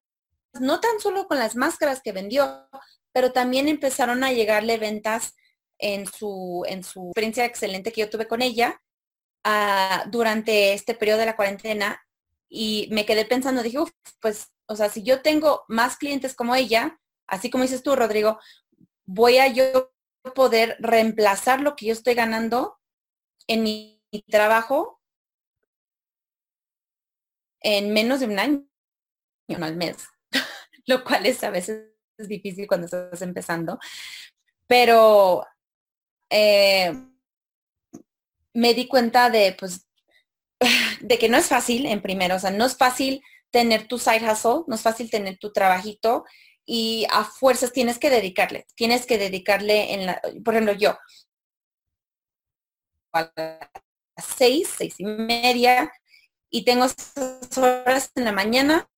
no 0.61 0.81
tan 0.81 1.01
solo 1.01 1.27
con 1.27 1.39
las 1.39 1.57
máscaras 1.57 2.01
que 2.03 2.13
vendió, 2.13 2.69
pero 3.13 3.33
también 3.33 3.69
empezaron 3.69 4.25
a 4.25 4.33
llegarle 4.33 4.79
ventas 4.79 5.35
en 5.79 6.07
su, 6.07 6.65
en 6.67 6.85
su 6.85 7.09
experiencia 7.09 7.45
excelente 7.45 7.93
que 7.93 8.03
yo 8.03 8.11
tuve 8.11 8.27
con 8.27 8.43
ella 8.43 8.81
ah, 9.45 10.05
durante 10.11 10.73
este 10.73 10.95
periodo 10.95 11.19
de 11.21 11.27
la 11.27 11.37
cuarentena. 11.37 12.03
Y 12.49 12.89
me 12.93 13.05
quedé 13.05 13.25
pensando, 13.25 13.63
dije, 13.63 13.79
pues, 14.21 14.53
o 14.69 14.77
sea, 14.77 14.89
si 14.89 15.03
yo 15.03 15.23
tengo 15.23 15.65
más 15.69 15.97
clientes 15.97 16.35
como 16.35 16.55
ella, 16.55 17.01
así 17.27 17.51
como 17.51 17.63
dices 17.63 17.83
tú, 17.83 17.97
Rodrigo, 17.97 18.39
voy 19.05 19.39
a 19.39 19.49
yo 19.49 19.93
poder 20.35 20.77
reemplazar 20.81 21.61
lo 21.61 21.77
que 21.77 21.87
yo 21.87 21.93
estoy 21.93 22.15
ganando 22.15 22.79
en 23.47 23.63
mi 23.63 24.03
trabajo 24.29 25.01
en 27.61 27.93
menos 27.93 28.21
de 28.21 28.27
un 28.27 28.39
año, 28.39 28.65
no 29.49 29.67
al 29.67 29.77
mes, 29.77 30.09
lo 30.87 31.03
cual 31.03 31.27
es 31.27 31.43
a 31.43 31.51
veces 31.51 31.91
difícil 32.19 32.67
cuando 32.67 32.87
estás 32.87 33.23
empezando. 33.23 33.79
Pero 34.67 35.45
eh, 36.31 36.93
me 38.55 38.75
di 38.75 38.87
cuenta 38.89 39.31
de, 39.31 39.57
pues, 39.59 39.87
de 41.01 41.19
que 41.19 41.29
no 41.29 41.37
es 41.37 41.49
fácil 41.49 41.87
en 41.87 42.03
primero, 42.03 42.37
o 42.37 42.39
sea, 42.39 42.51
no 42.51 42.65
es 42.65 42.77
fácil 42.77 43.23
tener 43.51 43.87
tu 43.89 43.99
side 43.99 44.31
hustle, 44.31 44.65
no 44.67 44.75
es 44.75 44.83
fácil 44.83 45.11
tener 45.11 45.39
tu 45.39 45.53
trabajito 45.53 46.25
y 46.65 47.07
a 47.11 47.25
fuerzas 47.25 47.73
tienes 47.73 47.99
que 47.99 48.11
dedicarle, 48.11 48.67
tienes 48.75 49.07
que 49.07 49.19
dedicarle 49.19 49.95
en 49.95 50.07
la, 50.07 50.21
por 50.45 50.55
ejemplo, 50.55 50.73
yo, 50.73 50.99
a 53.13 53.33
las 53.37 54.27
seis, 54.27 54.75
seis 54.77 54.97
y 54.99 55.05
media, 55.05 55.93
y 56.51 56.65
tengo 56.65 56.87
horas 57.57 58.11
en 58.15 58.25
la 58.25 58.33
mañana, 58.33 58.89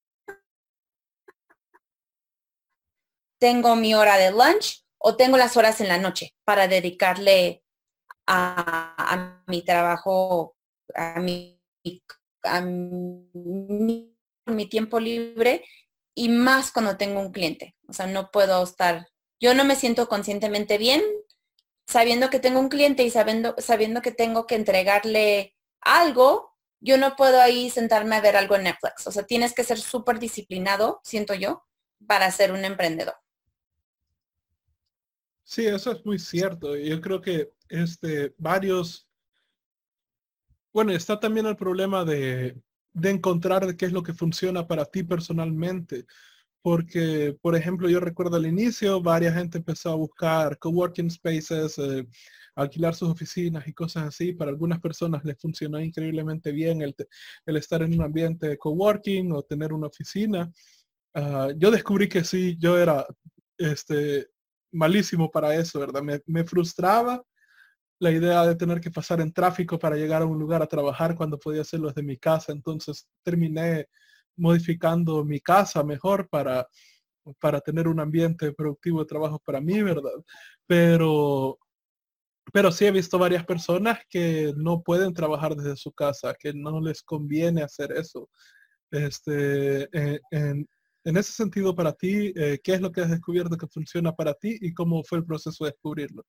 tengo 3.38 3.76
mi 3.76 3.94
hora 3.94 4.16
de 4.16 4.30
lunch 4.30 4.84
o 4.98 5.16
tengo 5.16 5.36
las 5.36 5.56
horas 5.56 5.80
en 5.80 5.88
la 5.88 5.98
noche 5.98 6.34
para 6.44 6.68
dedicarle 6.68 7.62
a, 8.26 9.42
mi 9.46 9.62
trabajo, 9.62 10.56
a 10.94 11.20
mi, 11.20 11.60
a 12.42 12.60
mi, 12.60 14.17
mi 14.50 14.68
tiempo 14.68 15.00
libre 15.00 15.64
y 16.14 16.28
más 16.28 16.72
cuando 16.72 16.96
tengo 16.96 17.20
un 17.20 17.32
cliente. 17.32 17.76
O 17.88 17.92
sea, 17.92 18.06
no 18.06 18.30
puedo 18.30 18.62
estar, 18.62 19.08
yo 19.40 19.54
no 19.54 19.64
me 19.64 19.76
siento 19.76 20.08
conscientemente 20.08 20.78
bien 20.78 21.02
sabiendo 21.86 22.28
que 22.28 22.38
tengo 22.38 22.60
un 22.60 22.68
cliente 22.68 23.02
y 23.02 23.10
sabiendo, 23.10 23.54
sabiendo 23.58 24.02
que 24.02 24.12
tengo 24.12 24.46
que 24.46 24.56
entregarle 24.56 25.56
algo 25.80 26.48
yo 26.80 26.96
no 26.96 27.16
puedo 27.16 27.40
ahí 27.40 27.70
sentarme 27.70 28.16
a 28.16 28.20
ver 28.20 28.36
algo 28.36 28.56
en 28.56 28.64
Netflix. 28.64 29.06
O 29.06 29.10
sea, 29.10 29.24
tienes 29.24 29.54
que 29.54 29.64
ser 29.64 29.78
súper 29.78 30.18
disciplinado, 30.18 31.00
siento 31.02 31.34
yo, 31.34 31.64
para 32.06 32.30
ser 32.30 32.52
un 32.52 32.64
emprendedor. 32.64 33.14
Sí, 35.42 35.66
eso 35.66 35.92
es 35.92 36.04
muy 36.04 36.18
cierto. 36.18 36.76
Yo 36.76 37.00
creo 37.00 37.20
que 37.20 37.52
este, 37.68 38.34
varios, 38.38 39.08
bueno, 40.72 40.92
está 40.92 41.18
también 41.18 41.46
el 41.46 41.56
problema 41.56 42.04
de, 42.04 42.56
de 42.92 43.10
encontrar 43.10 43.76
qué 43.76 43.86
es 43.86 43.92
lo 43.92 44.02
que 44.02 44.14
funciona 44.14 44.66
para 44.66 44.84
ti 44.84 45.02
personalmente. 45.02 46.06
Porque, 46.62 47.36
por 47.40 47.54
ejemplo, 47.56 47.88
yo 47.88 48.00
recuerdo 48.00 48.36
al 48.36 48.46
inicio, 48.46 49.00
varias 49.00 49.34
gente 49.34 49.58
empezó 49.58 49.90
a 49.92 49.94
buscar 49.94 50.58
coworking 50.58 51.10
spaces, 51.10 51.78
eh, 51.78 52.06
alquilar 52.56 52.94
sus 52.94 53.08
oficinas 53.08 53.66
y 53.68 53.72
cosas 53.72 54.04
así. 54.04 54.32
Para 54.32 54.50
algunas 54.50 54.80
personas 54.80 55.24
les 55.24 55.38
funcionó 55.40 55.80
increíblemente 55.80 56.50
bien 56.52 56.82
el, 56.82 56.94
estar 57.46 57.82
en 57.82 57.94
un 57.94 58.02
ambiente 58.02 58.48
de 58.48 58.58
coworking 58.58 59.32
o 59.32 59.42
tener 59.42 59.72
una 59.72 59.86
oficina. 59.86 60.50
Ah, 61.14 61.50
yo 61.56 61.70
descubrí 61.70 62.08
que 62.08 62.24
sí, 62.24 62.56
yo 62.58 62.76
era 62.78 63.06
este, 63.56 64.28
malísimo 64.72 65.30
para 65.30 65.54
eso, 65.54 65.80
¿verdad? 65.80 66.02
Me, 66.02 66.20
me, 66.26 66.44
frustraba 66.44 67.22
la 68.00 68.10
idea 68.10 68.46
de 68.46 68.54
tener 68.54 68.80
que 68.80 68.90
pasar 68.90 69.20
en 69.20 69.32
tráfico 69.32 69.78
para 69.78 69.96
llegar 69.96 70.22
a 70.22 70.26
un 70.26 70.38
lugar 70.38 70.62
a 70.62 70.66
trabajar 70.66 71.14
cuando 71.16 71.38
podía 71.38 71.62
hacerlo 71.62 71.88
desde 71.88 72.02
mi 72.02 72.16
casa. 72.16 72.52
Entonces 72.52 73.08
terminé 73.22 73.88
modificando 74.36 75.24
mi 75.24 75.40
casa 75.40 75.82
mejor 75.82 76.28
para, 76.28 76.66
para 77.40 77.60
tener 77.60 77.88
un 77.88 78.00
ambiente 78.00 78.52
productivo 78.52 79.00
de 79.00 79.06
trabajo 79.06 79.40
para 79.44 79.60
mí, 79.60 79.82
¿verdad? 79.82 80.12
Pero 80.66 81.58
pero 82.52 82.72
sí 82.72 82.86
he 82.86 82.90
visto 82.90 83.18
varias 83.18 83.44
personas 83.44 83.98
que 84.08 84.52
no 84.56 84.82
pueden 84.82 85.12
trabajar 85.12 85.54
desde 85.54 85.76
su 85.76 85.92
casa, 85.92 86.34
que 86.38 86.52
no 86.54 86.80
les 86.80 87.02
conviene 87.02 87.62
hacer 87.62 87.92
eso. 87.92 88.30
Este, 88.90 89.82
eh, 89.92 90.20
en, 90.30 90.66
ese 91.04 91.32
sentido, 91.32 91.74
para 91.74 91.92
ti, 91.92 92.32
eh, 92.36 92.58
¿qué 92.62 92.74
es 92.74 92.80
lo 92.80 92.90
que 92.90 93.02
has 93.02 93.10
descubierto 93.10 93.56
que 93.56 93.66
funciona 93.66 94.12
para 94.12 94.34
ti 94.34 94.56
y 94.60 94.72
cómo 94.72 95.02
fue 95.04 95.18
el 95.18 95.24
proceso 95.24 95.64
de 95.64 95.72
descubrirlo? 95.72 96.24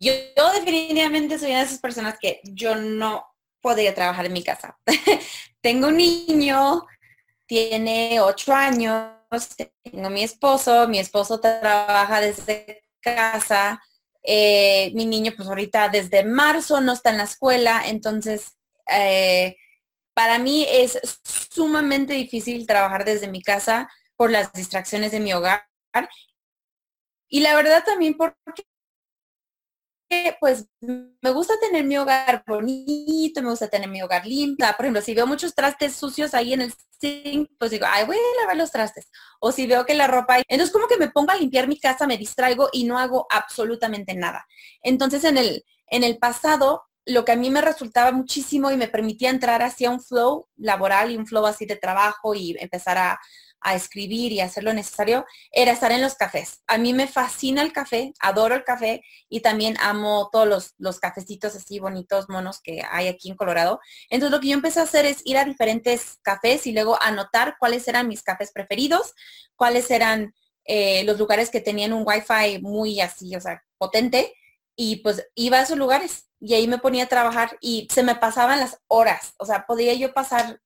Yo, 0.00 0.12
yo 0.36 0.52
definitivamente 0.52 1.38
soy 1.38 1.50
una 1.50 1.60
de 1.60 1.66
esas 1.66 1.78
personas 1.78 2.18
que 2.20 2.40
yo 2.44 2.74
no 2.74 3.24
podría 3.60 3.94
trabajar 3.94 4.26
en 4.26 4.32
mi 4.32 4.42
casa. 4.42 4.78
Tengo 5.60 5.88
un 5.88 5.96
niño, 5.96 6.86
tiene 7.46 8.20
ocho 8.20 8.52
años, 8.52 9.10
tengo 9.82 10.10
mi 10.10 10.22
esposo, 10.22 10.88
mi 10.88 10.98
esposo 10.98 11.40
trabaja 11.40 12.20
desde 12.20 12.82
casa, 13.00 13.82
eh, 14.22 14.90
mi 14.94 15.06
niño 15.06 15.32
pues 15.36 15.48
ahorita 15.48 15.88
desde 15.88 16.24
marzo 16.24 16.80
no 16.80 16.92
está 16.92 17.10
en 17.10 17.18
la 17.18 17.24
escuela, 17.24 17.82
entonces 17.86 18.56
eh, 18.90 19.56
para 20.14 20.38
mí 20.38 20.66
es 20.68 20.98
sumamente 21.50 22.14
difícil 22.14 22.66
trabajar 22.66 23.04
desde 23.04 23.28
mi 23.28 23.42
casa 23.42 23.88
por 24.16 24.30
las 24.30 24.52
distracciones 24.52 25.12
de 25.12 25.20
mi 25.20 25.32
hogar. 25.32 25.66
Y 27.28 27.40
la 27.40 27.54
verdad 27.54 27.84
también 27.84 28.16
porque 28.16 28.62
pues 30.40 30.66
me 30.80 31.30
gusta 31.30 31.54
tener 31.60 31.84
mi 31.84 31.96
hogar 31.96 32.44
bonito, 32.46 33.42
me 33.42 33.50
gusta 33.50 33.68
tener 33.68 33.88
mi 33.88 34.02
hogar 34.02 34.26
limpio. 34.26 34.66
Por 34.76 34.86
ejemplo, 34.86 35.02
si 35.02 35.14
veo 35.14 35.26
muchos 35.26 35.54
trastes 35.54 35.96
sucios 35.96 36.34
ahí 36.34 36.52
en 36.52 36.62
el 36.62 36.74
sink, 37.00 37.50
pues 37.58 37.70
digo, 37.70 37.86
ay, 37.88 38.06
voy 38.06 38.16
a 38.16 38.40
lavar 38.40 38.56
los 38.56 38.70
trastes. 38.70 39.08
O 39.40 39.52
si 39.52 39.66
veo 39.66 39.84
que 39.84 39.94
la 39.94 40.06
ropa, 40.06 40.38
entonces 40.48 40.72
como 40.72 40.86
que 40.86 40.96
me 40.96 41.10
pongo 41.10 41.32
a 41.32 41.36
limpiar 41.36 41.68
mi 41.68 41.78
casa, 41.78 42.06
me 42.06 42.18
distraigo 42.18 42.68
y 42.72 42.84
no 42.84 42.98
hago 42.98 43.26
absolutamente 43.30 44.14
nada. 44.14 44.46
Entonces 44.82 45.24
en 45.24 45.38
el, 45.38 45.64
en 45.88 46.04
el 46.04 46.18
pasado, 46.18 46.84
lo 47.04 47.24
que 47.24 47.32
a 47.32 47.36
mí 47.36 47.50
me 47.50 47.60
resultaba 47.60 48.12
muchísimo 48.12 48.70
y 48.70 48.76
me 48.76 48.88
permitía 48.88 49.30
entrar 49.30 49.62
hacia 49.62 49.90
un 49.90 50.00
flow 50.00 50.48
laboral 50.56 51.10
y 51.10 51.16
un 51.16 51.26
flow 51.26 51.46
así 51.46 51.66
de 51.66 51.76
trabajo 51.76 52.34
y 52.34 52.56
empezar 52.58 52.98
a, 52.98 53.20
a 53.60 53.74
escribir 53.74 54.32
y 54.32 54.40
hacer 54.40 54.64
lo 54.64 54.72
necesario, 54.72 55.24
era 55.50 55.72
estar 55.72 55.92
en 55.92 56.02
los 56.02 56.14
cafés. 56.14 56.62
A 56.66 56.78
mí 56.78 56.92
me 56.92 57.06
fascina 57.06 57.62
el 57.62 57.72
café, 57.72 58.12
adoro 58.20 58.54
el 58.54 58.64
café 58.64 59.02
y 59.28 59.40
también 59.40 59.76
amo 59.80 60.28
todos 60.30 60.46
los, 60.46 60.74
los 60.78 61.00
cafecitos 61.00 61.56
así 61.56 61.78
bonitos, 61.78 62.28
monos 62.28 62.60
que 62.62 62.82
hay 62.90 63.08
aquí 63.08 63.30
en 63.30 63.36
Colorado. 63.36 63.80
Entonces 64.10 64.32
lo 64.32 64.40
que 64.40 64.48
yo 64.48 64.54
empecé 64.54 64.80
a 64.80 64.84
hacer 64.84 65.06
es 65.06 65.22
ir 65.24 65.38
a 65.38 65.44
diferentes 65.44 66.18
cafés 66.22 66.66
y 66.66 66.72
luego 66.72 67.00
anotar 67.02 67.56
cuáles 67.58 67.86
eran 67.88 68.08
mis 68.08 68.22
cafés 68.22 68.52
preferidos, 68.52 69.14
cuáles 69.56 69.90
eran 69.90 70.34
eh, 70.64 71.04
los 71.04 71.18
lugares 71.18 71.50
que 71.50 71.60
tenían 71.60 71.92
un 71.92 72.04
wifi 72.06 72.60
muy 72.60 73.00
así, 73.00 73.34
o 73.36 73.40
sea, 73.40 73.62
potente. 73.78 74.34
Y 74.76 74.96
pues 74.96 75.26
iba 75.34 75.58
a 75.58 75.62
esos 75.62 75.78
lugares 75.78 76.28
y 76.38 76.54
ahí 76.54 76.68
me 76.68 76.78
ponía 76.78 77.04
a 77.04 77.08
trabajar 77.08 77.56
y 77.60 77.88
se 77.90 78.02
me 78.02 78.14
pasaban 78.14 78.60
las 78.60 78.78
horas. 78.88 79.34
O 79.38 79.46
sea, 79.46 79.64
podía 79.66 79.94
yo 79.94 80.12
pasar 80.12 80.60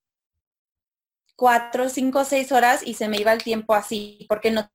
cuatro, 1.41 1.88
cinco, 1.88 2.26
seis 2.26 2.53
horas 2.53 2.82
y 2.86 2.93
se 2.93 3.09
me 3.09 3.16
iba 3.16 3.32
el 3.32 3.43
tiempo 3.43 3.74
así, 3.74 4.26
porque 4.28 4.51
no 4.51 4.70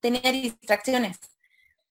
tenía 0.00 0.32
distracciones. 0.32 1.18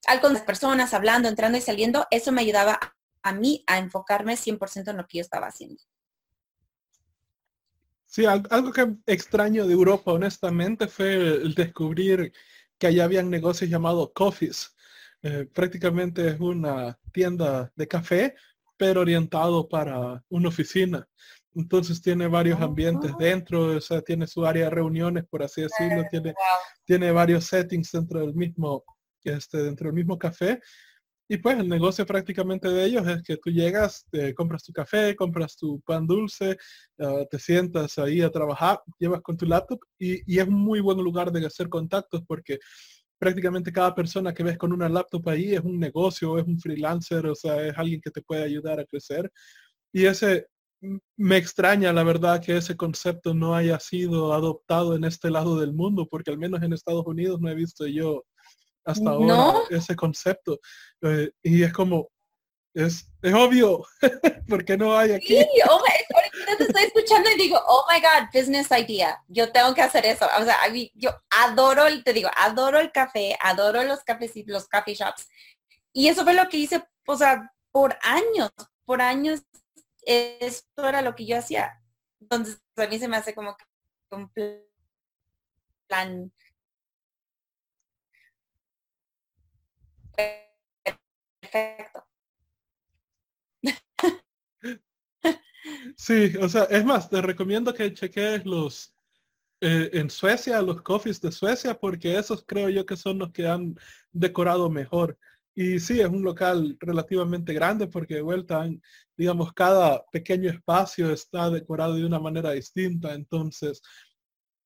Al 0.08 0.22
con 0.22 0.34
las 0.34 0.42
personas, 0.42 0.92
hablando, 0.96 1.30
entrando 1.30 1.56
y 1.56 1.62
saliendo, 1.62 2.08
eso 2.10 2.32
me 2.32 2.42
ayudaba 2.42 2.80
a 3.22 3.32
mí 3.32 3.64
a 3.68 3.78
enfocarme 3.78 4.38
100% 4.38 4.90
en 4.90 4.98
lo 4.98 5.06
que 5.06 5.20
yo 5.20 5.22
estaba 5.22 5.46
haciendo. 5.46 5.84
Sí, 8.08 8.26
algo 8.26 8.72
que 8.72 8.96
extraño 9.06 9.68
de 9.68 9.74
Europa, 9.74 10.12
honestamente, 10.12 10.88
fue 10.88 11.14
el 11.14 11.54
descubrir 11.54 12.34
que 12.80 12.88
allá 12.88 13.04
habían 13.04 13.30
negocios 13.30 13.70
llamados 13.70 14.14
coffees. 14.16 14.76
Eh, 15.22 15.48
prácticamente 15.54 16.28
es 16.28 16.40
una 16.40 16.98
tienda 17.12 17.72
de 17.76 17.88
café, 17.88 18.36
pero 18.78 19.02
orientado 19.02 19.70
para 19.70 20.24
una 20.30 20.50
oficina. 20.50 21.08
Entonces 21.56 22.02
tiene 22.02 22.28
varios 22.28 22.60
ambientes 22.60 23.12
dentro, 23.18 23.78
o 23.78 23.82
sea, 23.82 24.02
tiene 24.02 24.28
su 24.28 24.46
área 24.46 24.66
de 24.66 24.72
reuniones, 24.72 25.26
por 25.26 25.42
así 25.42 25.62
decirlo, 25.62 26.04
tiene, 26.12 26.34
tiene 26.84 27.12
varios 27.12 27.46
settings 27.46 27.92
dentro 27.94 28.20
del 28.20 28.36
mismo, 28.36 28.84
este, 29.24 29.64
dentro 29.64 29.88
del 29.88 29.96
mismo 29.96 30.20
café. 30.20 30.60
Y 31.28 31.38
pues 31.38 31.58
el 31.58 31.68
negocio 31.68 32.06
prácticamente 32.06 32.68
de 32.68 32.86
ellos 32.86 33.08
es 33.08 33.24
que 33.24 33.38
tú 33.38 33.50
llegas, 33.50 34.06
te 34.12 34.36
compras 34.36 34.64
tu 34.64 34.72
café, 34.72 35.16
compras 35.16 35.58
tu 35.58 35.82
pan 35.82 36.06
dulce, 36.06 36.58
ah, 37.00 37.24
te 37.32 37.40
sientas 37.40 37.98
ahí 37.98 38.22
a 38.22 38.30
trabajar, 38.30 38.82
llevas 39.00 39.22
con 39.22 39.36
tu 39.36 39.46
laptop 39.46 39.80
y, 39.98 40.40
es 40.40 40.48
un 40.48 40.54
muy 40.54 40.82
buen 40.82 41.00
lugar 41.00 41.32
de 41.32 41.46
hacer 41.46 41.68
contactos 41.68 42.22
porque 42.28 42.60
prácticamente 43.18 43.72
cada 43.72 43.96
persona 43.96 44.34
que 44.34 44.44
ves 44.44 44.58
con 44.58 44.72
una 44.72 44.88
laptop 44.90 45.28
ahí 45.30 45.56
es 45.56 45.62
un 45.62 45.80
negocio, 45.80 46.38
es 46.38 46.46
un 46.46 46.60
freelancer, 46.60 47.26
o 47.26 47.36
sea, 47.36 47.66
es 47.66 47.78
alguien 47.78 48.02
que 48.02 48.12
te 48.12 48.22
puede 48.22 48.44
ayudar 48.44 48.80
a 48.80 48.86
crecer. 48.86 49.32
Y 49.92 50.06
ese, 50.06 50.48
me 51.18 51.38
extraña 51.38 51.94
la 51.94 52.04
verdad 52.04 52.42
que 52.42 52.58
ese 52.58 52.76
concepto 52.76 53.34
no 53.34 53.56
haya 53.56 53.80
sido 53.80 54.34
adoptado 54.34 54.96
en 54.96 55.04
este 55.04 55.30
lado 55.30 55.60
del 55.60 55.74
mundo, 55.74 56.08
porque 56.10 56.32
al 56.32 56.38
menos 56.38 56.62
en 56.62 56.74
Estados 56.74 57.06
Unidos 57.06 57.40
no 57.42 57.50
he 57.50 57.56
visto 57.56 57.88
yo 57.88 58.24
hasta 58.86 59.10
ahora 59.10 59.60
ese 59.70 59.96
concepto. 59.96 60.60
Eh, 61.02 61.32
y 61.42 61.64
es 61.64 61.74
como, 61.74 62.10
es, 62.74 63.10
es 63.22 63.34
obvio, 63.34 63.84
porque 64.50 64.78
no 64.78 64.98
hay 64.98 65.14
aquí. 65.14 65.38
Sí, 65.38 65.48
oh 65.70 65.82
te 66.58 66.64
estoy 66.64 66.84
escuchando 66.84 67.30
y 67.32 67.36
digo, 67.36 67.60
oh 67.68 67.86
my 67.90 68.00
God, 68.00 68.30
business 68.34 68.68
idea. 68.72 69.22
Yo 69.28 69.52
tengo 69.52 69.74
que 69.74 69.82
hacer 69.82 70.06
eso. 70.06 70.28
O 70.40 70.44
sea, 70.44 70.58
yo 70.94 71.12
adoro, 71.30 71.86
te 72.04 72.14
digo, 72.14 72.30
adoro 72.36 72.80
el 72.80 72.92
café, 72.92 73.38
adoro 73.42 73.84
los 73.84 74.04
cafés 74.04 74.36
y 74.36 74.44
los 74.44 74.68
coffee 74.68 74.96
shops. 74.96 75.28
Y 75.94 76.08
eso 76.08 76.24
fue 76.24 76.34
lo 76.34 76.48
que 76.50 76.58
hice, 76.58 76.84
o 77.08 77.18
sea, 77.18 77.52
por 77.72 77.98
años, 78.02 78.52
por 78.86 79.02
años, 79.02 79.42
esto 80.06 80.88
era 80.88 81.02
lo 81.02 81.16
que 81.16 81.26
yo 81.26 81.38
hacía. 81.38 81.82
Entonces, 82.22 82.62
a 82.78 82.88
mí 82.88 83.00
se 83.00 83.08
me 83.08 83.18
hace 83.18 83.34
como 83.36 83.56
que 83.58 83.66
un 84.12 84.32
plan 85.88 86.32
perfecto. 91.42 92.08
Sí, 95.98 96.34
o 96.40 96.48
sea, 96.48 96.64
es 96.66 96.86
más, 96.86 97.10
te 97.10 97.22
recomiendo 97.22 97.74
que 97.74 97.94
cheques 97.94 98.46
los 98.46 98.94
eh, 99.62 99.90
en 99.94 100.10
Suecia, 100.10 100.62
los 100.62 100.82
coffees 100.82 101.22
de 101.22 101.32
Suecia, 101.32 101.80
porque 101.80 102.18
esos 102.18 102.44
creo 102.46 102.70
yo 102.70 102.86
que 102.86 102.98
son 102.98 103.20
los 103.20 103.32
que 103.32 103.48
han 103.48 103.76
decorado 104.12 104.70
mejor. 104.70 105.18
Y 105.56 105.80
sí, 105.80 106.02
es 106.02 106.10
un 106.10 106.22
local 106.22 106.78
relativamente 106.82 107.54
grande 107.54 107.88
porque 107.88 108.16
de 108.16 108.22
vuelta, 108.22 108.70
digamos, 109.16 109.54
cada 109.54 110.04
pequeño 110.12 110.50
espacio 110.50 111.10
está 111.12 111.50
decorado 111.50 111.96
de 111.96 112.06
una 112.06 112.20
manera 112.20 112.52
distinta. 112.52 113.14
Entonces, 113.14 113.82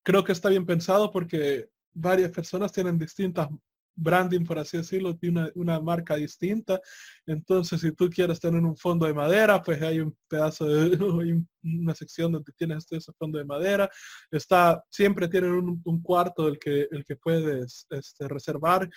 creo 0.04 0.24
que 0.24 0.32
está 0.32 0.50
bien 0.50 0.66
pensado 0.66 1.12
porque 1.12 1.70
varias 1.94 2.32
personas 2.32 2.72
tienen 2.72 2.98
distintas 2.98 3.50
branding, 4.00 4.46
por 4.46 4.58
así 4.58 4.78
decirlo, 4.78 5.16
tiene 5.18 5.52
una, 5.56 5.80
marca 5.80 6.16
distinta. 6.16 6.80
Entonces, 7.26 7.82
si 7.82 7.92
tú 7.92 8.10
quieres 8.10 8.40
tener 8.40 8.62
un 8.64 8.78
fondo 8.78 9.06
de 9.06 9.14
madera, 9.14 9.62
pues 9.62 9.82
hay 9.82 10.00
un 10.00 10.18
pedazo 10.28 10.66
de 10.66 10.98
una 11.64 11.94
sección 11.96 12.32
donde 12.32 12.52
tienes 12.54 12.80
este, 12.80 12.98
ese 12.98 13.12
fondo 13.14 13.38
de 13.38 13.46
madera. 13.46 13.90
Está, 14.32 14.84
siempre 14.90 15.28
tienen 15.28 15.52
un, 15.52 16.02
cuarto 16.02 16.48
el 16.48 16.58
que, 16.58 16.88
el 16.90 17.04
que 17.04 17.16
puedes 17.18 17.86
este, 17.90 18.28
reservar 18.28 18.90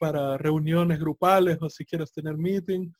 para 0.00 0.38
reuniones 0.38 0.98
grupales 0.98 1.58
o 1.60 1.68
si 1.68 1.84
quieres 1.84 2.10
tener 2.10 2.38
meeting. 2.38 2.90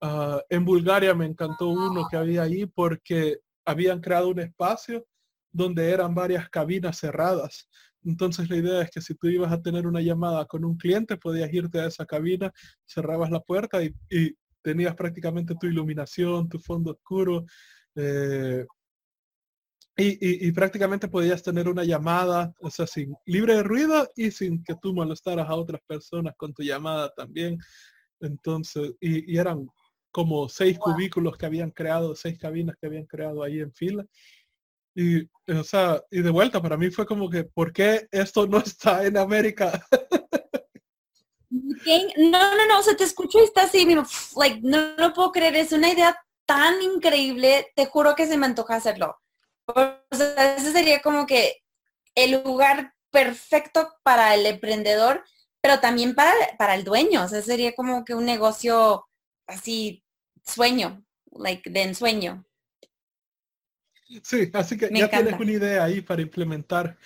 Ah, 0.00 0.42
en 0.48 0.64
Bulgaria 0.64 1.14
me 1.14 1.26
encantó 1.26 1.68
uno 1.68 2.08
que 2.10 2.16
había 2.16 2.42
ahí 2.42 2.66
porque 2.66 3.38
habían 3.64 4.00
creado 4.00 4.28
un 4.30 4.40
espacio 4.40 5.06
donde 5.52 5.90
eran 5.90 6.12
varias 6.12 6.48
cabinas 6.50 6.98
cerradas. 6.98 7.68
Entonces 8.02 8.50
la 8.50 8.56
idea 8.56 8.82
es 8.82 8.90
que 8.90 9.00
si 9.00 9.14
tú 9.14 9.28
ibas 9.28 9.52
a 9.52 9.62
tener 9.62 9.86
una 9.86 10.00
llamada 10.00 10.44
con 10.46 10.64
un 10.64 10.76
cliente, 10.76 11.16
podías 11.16 11.52
irte 11.52 11.80
a 11.80 11.86
esa 11.86 12.04
cabina, 12.04 12.52
cerrabas 12.84 13.30
la 13.30 13.40
puerta 13.40 13.82
y, 13.82 13.94
tenías 14.62 14.94
prácticamente 14.94 15.54
tu 15.58 15.66
iluminación, 15.66 16.46
tu 16.46 16.58
fondo 16.58 16.90
oscuro. 16.90 17.46
Eh, 17.94 18.66
y, 20.02 20.52
prácticamente 20.52 21.08
podías 21.08 21.42
tener 21.42 21.68
una 21.68 21.84
llamada, 21.84 22.52
o 22.60 22.70
sea, 22.70 22.86
sin 22.86 23.14
libre 23.26 23.54
de 23.54 23.62
ruido 23.62 24.08
y 24.16 24.30
sin 24.30 24.62
que 24.62 24.74
tú 24.80 24.92
molestaras 24.94 25.48
a 25.48 25.54
otras 25.54 25.80
personas 25.86 26.34
con 26.36 26.52
tu 26.54 26.62
llamada 26.62 27.10
también. 27.14 27.58
Entonces, 28.20 28.92
y, 29.00 29.36
eran 29.36 29.66
como 30.10 30.48
seis 30.48 30.78
cubículos 30.78 31.36
que 31.36 31.46
habían 31.46 31.70
creado, 31.70 32.14
seis 32.14 32.38
cabinas 32.38 32.76
que 32.80 32.86
habían 32.86 33.06
creado 33.06 33.42
ahí 33.42 33.60
en 33.60 33.72
fila. 33.72 34.04
Y, 34.94 35.22
o 35.52 35.64
sea, 35.64 36.02
y 36.10 36.20
de 36.20 36.30
vuelta, 36.30 36.60
para 36.60 36.76
mí 36.76 36.90
fue 36.90 37.06
como 37.06 37.30
que, 37.30 37.44
¿por 37.44 37.72
qué 37.72 38.08
esto 38.10 38.46
no 38.46 38.58
está 38.58 39.06
en 39.06 39.16
América? 39.16 39.84
No, 41.50 42.56
no, 42.56 42.66
no, 42.68 42.78
o 42.78 42.82
sea, 42.82 42.96
te 42.96 43.04
escucho 43.04 43.40
y 43.40 43.44
está 43.44 43.62
así, 43.64 43.84
like, 44.36 44.60
no 44.62 44.94
lo 44.96 45.12
puedo 45.12 45.32
creer, 45.32 45.56
es 45.56 45.72
una 45.72 45.88
idea 45.88 46.16
tan 46.46 46.80
increíble, 46.82 47.72
te 47.74 47.86
juro 47.86 48.14
que 48.14 48.26
se 48.26 48.36
me 48.36 48.46
antoja 48.46 48.76
hacerlo. 48.76 49.16
O 49.74 50.16
sea, 50.16 50.56
ese 50.56 50.72
sería 50.72 51.00
como 51.00 51.26
que 51.26 51.62
el 52.14 52.42
lugar 52.42 52.94
perfecto 53.10 53.88
para 54.02 54.34
el 54.34 54.46
emprendedor, 54.46 55.24
pero 55.60 55.80
también 55.80 56.14
para, 56.14 56.32
para 56.58 56.74
el 56.74 56.84
dueño, 56.84 57.24
o 57.24 57.28
sea, 57.28 57.42
sería 57.42 57.74
como 57.74 58.04
que 58.04 58.14
un 58.14 58.24
negocio 58.24 59.06
así, 59.46 60.04
sueño, 60.44 61.04
like, 61.32 61.68
de 61.68 61.82
ensueño. 61.82 62.44
Sí, 64.22 64.50
así 64.54 64.76
que 64.76 64.90
ya 64.92 65.08
tienes 65.08 65.38
una 65.38 65.52
idea 65.52 65.84
ahí 65.84 66.00
para 66.00 66.22
implementar. 66.22 66.96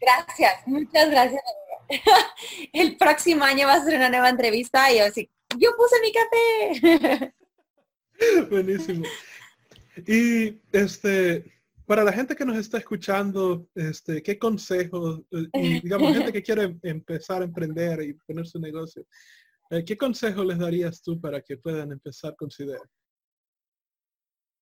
Gracias, 0.00 0.66
muchas 0.66 1.10
gracias. 1.10 1.42
El 2.72 2.96
próximo 2.96 3.44
año 3.44 3.66
va 3.66 3.74
a 3.74 3.84
ser 3.84 3.96
una 3.96 4.08
nueva 4.08 4.30
entrevista 4.30 4.90
y 4.90 4.98
yo 4.98 5.04
así, 5.04 5.30
yo 5.58 5.70
puse 5.76 6.00
mi 6.00 6.12
café. 6.12 7.34
Buenísimo. 8.50 9.04
Y 10.06 10.60
este, 10.72 11.62
para 11.86 12.04
la 12.04 12.12
gente 12.12 12.34
que 12.34 12.44
nos 12.44 12.56
está 12.56 12.78
escuchando, 12.78 13.66
este, 13.74 14.22
¿qué 14.22 14.38
consejos, 14.38 15.20
eh, 15.30 15.48
y 15.54 15.80
digamos, 15.80 16.16
gente 16.16 16.32
que 16.32 16.42
quiere 16.42 16.76
empezar 16.82 17.42
a 17.42 17.44
emprender 17.44 18.02
y 18.02 18.14
poner 18.14 18.46
su 18.46 18.58
negocio, 18.58 19.06
eh, 19.70 19.84
¿qué 19.84 19.96
consejo 19.96 20.44
les 20.44 20.58
darías 20.58 21.02
tú 21.02 21.20
para 21.20 21.40
que 21.40 21.56
puedan 21.56 21.92
empezar 21.92 22.34
con 22.36 22.50
su 22.50 22.64
idea? 22.64 22.80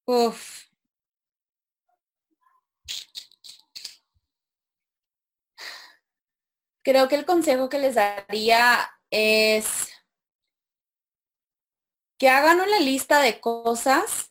Uf, 0.06 0.70
creo 6.82 7.08
que 7.08 7.14
el 7.14 7.24
consejo 7.24 7.68
que 7.68 7.78
les 7.78 7.94
daría 7.94 8.90
es 9.10 9.88
que 12.18 12.28
hagan 12.28 12.60
una 12.60 12.80
lista 12.80 13.20
de 13.20 13.40
cosas 13.40 14.29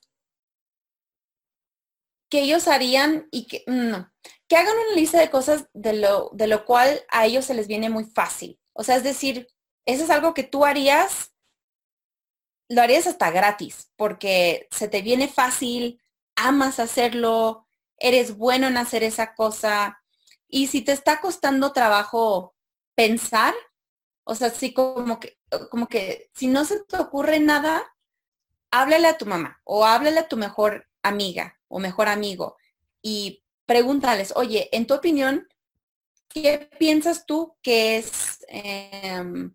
que 2.29 2.41
ellos 2.41 2.67
harían 2.67 3.27
y 3.31 3.47
que 3.47 3.63
no, 3.67 4.11
que 4.47 4.55
hagan 4.55 4.75
una 4.75 4.95
lista 4.95 5.19
de 5.19 5.29
cosas 5.29 5.67
de 5.73 5.93
lo, 5.93 6.29
de 6.33 6.47
lo 6.47 6.65
cual 6.65 7.01
a 7.09 7.25
ellos 7.25 7.45
se 7.45 7.53
les 7.53 7.67
viene 7.67 7.89
muy 7.89 8.05
fácil. 8.05 8.59
O 8.73 8.83
sea, 8.83 8.95
es 8.95 9.03
decir, 9.03 9.47
eso 9.85 10.03
es 10.03 10.09
algo 10.09 10.33
que 10.33 10.43
tú 10.43 10.65
harías, 10.65 11.33
lo 12.69 12.81
harías 12.81 13.07
hasta 13.07 13.31
gratis, 13.31 13.91
porque 13.95 14.67
se 14.71 14.87
te 14.87 15.01
viene 15.01 15.27
fácil, 15.27 16.01
amas 16.35 16.79
hacerlo, 16.79 17.67
eres 17.97 18.37
bueno 18.37 18.67
en 18.67 18.77
hacer 18.77 19.03
esa 19.03 19.33
cosa, 19.33 20.01
y 20.47 20.67
si 20.67 20.81
te 20.81 20.91
está 20.91 21.21
costando 21.21 21.73
trabajo 21.73 22.55
pensar, 22.95 23.53
o 24.23 24.35
sea, 24.35 24.49
sí 24.51 24.73
como 24.73 25.19
que, 25.19 25.39
como 25.71 25.87
que 25.87 26.29
si 26.35 26.47
no 26.47 26.65
se 26.65 26.83
te 26.83 26.97
ocurre 26.97 27.39
nada, 27.39 27.83
háblale 28.71 29.07
a 29.07 29.17
tu 29.17 29.25
mamá 29.25 29.61
o 29.63 29.85
háblale 29.85 30.19
a 30.19 30.27
tu 30.27 30.37
mejor 30.37 30.87
amiga 31.01 31.58
o 31.69 31.79
mejor 31.79 32.09
amigo 32.09 32.57
y 33.01 33.43
pregúntales, 33.65 34.33
oye, 34.35 34.67
en 34.71 34.85
tu 34.87 34.95
opinión, 34.95 35.47
¿qué 36.27 36.69
piensas 36.77 37.25
tú 37.25 37.55
que 37.61 37.97
es 37.97 38.45
em, 38.47 39.53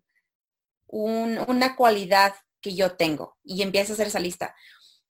una 0.87 1.75
cualidad 1.75 2.33
que 2.61 2.73
yo 2.75 2.95
tengo? 2.95 3.37
Y 3.43 3.61
empieza 3.61 3.91
a 3.91 3.95
hacer 3.95 4.07
esa 4.07 4.19
lista. 4.19 4.55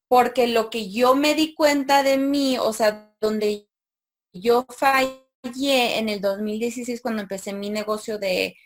Porque 0.08 0.48
lo 0.48 0.70
que 0.70 0.92
yo 0.92 1.16
me 1.16 1.36
di 1.36 1.54
cuenta 1.54 2.04
de 2.04 2.18
mí, 2.18 2.58
o 2.60 2.74
sea, 2.74 3.16
donde 3.22 3.68
yo 4.34 4.66
fallé 4.70 5.98
en 5.98 6.10
el 6.10 6.22
2016 6.22 7.02
cuando 7.02 7.22
empecé 7.22 7.54
mi 7.54 7.70
negocio 7.70 8.18
de, 8.20 8.58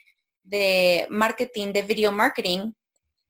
de 0.44 1.06
marketing, 1.10 1.74
de 1.74 1.82
video 1.84 2.12
marketing, 2.12 2.74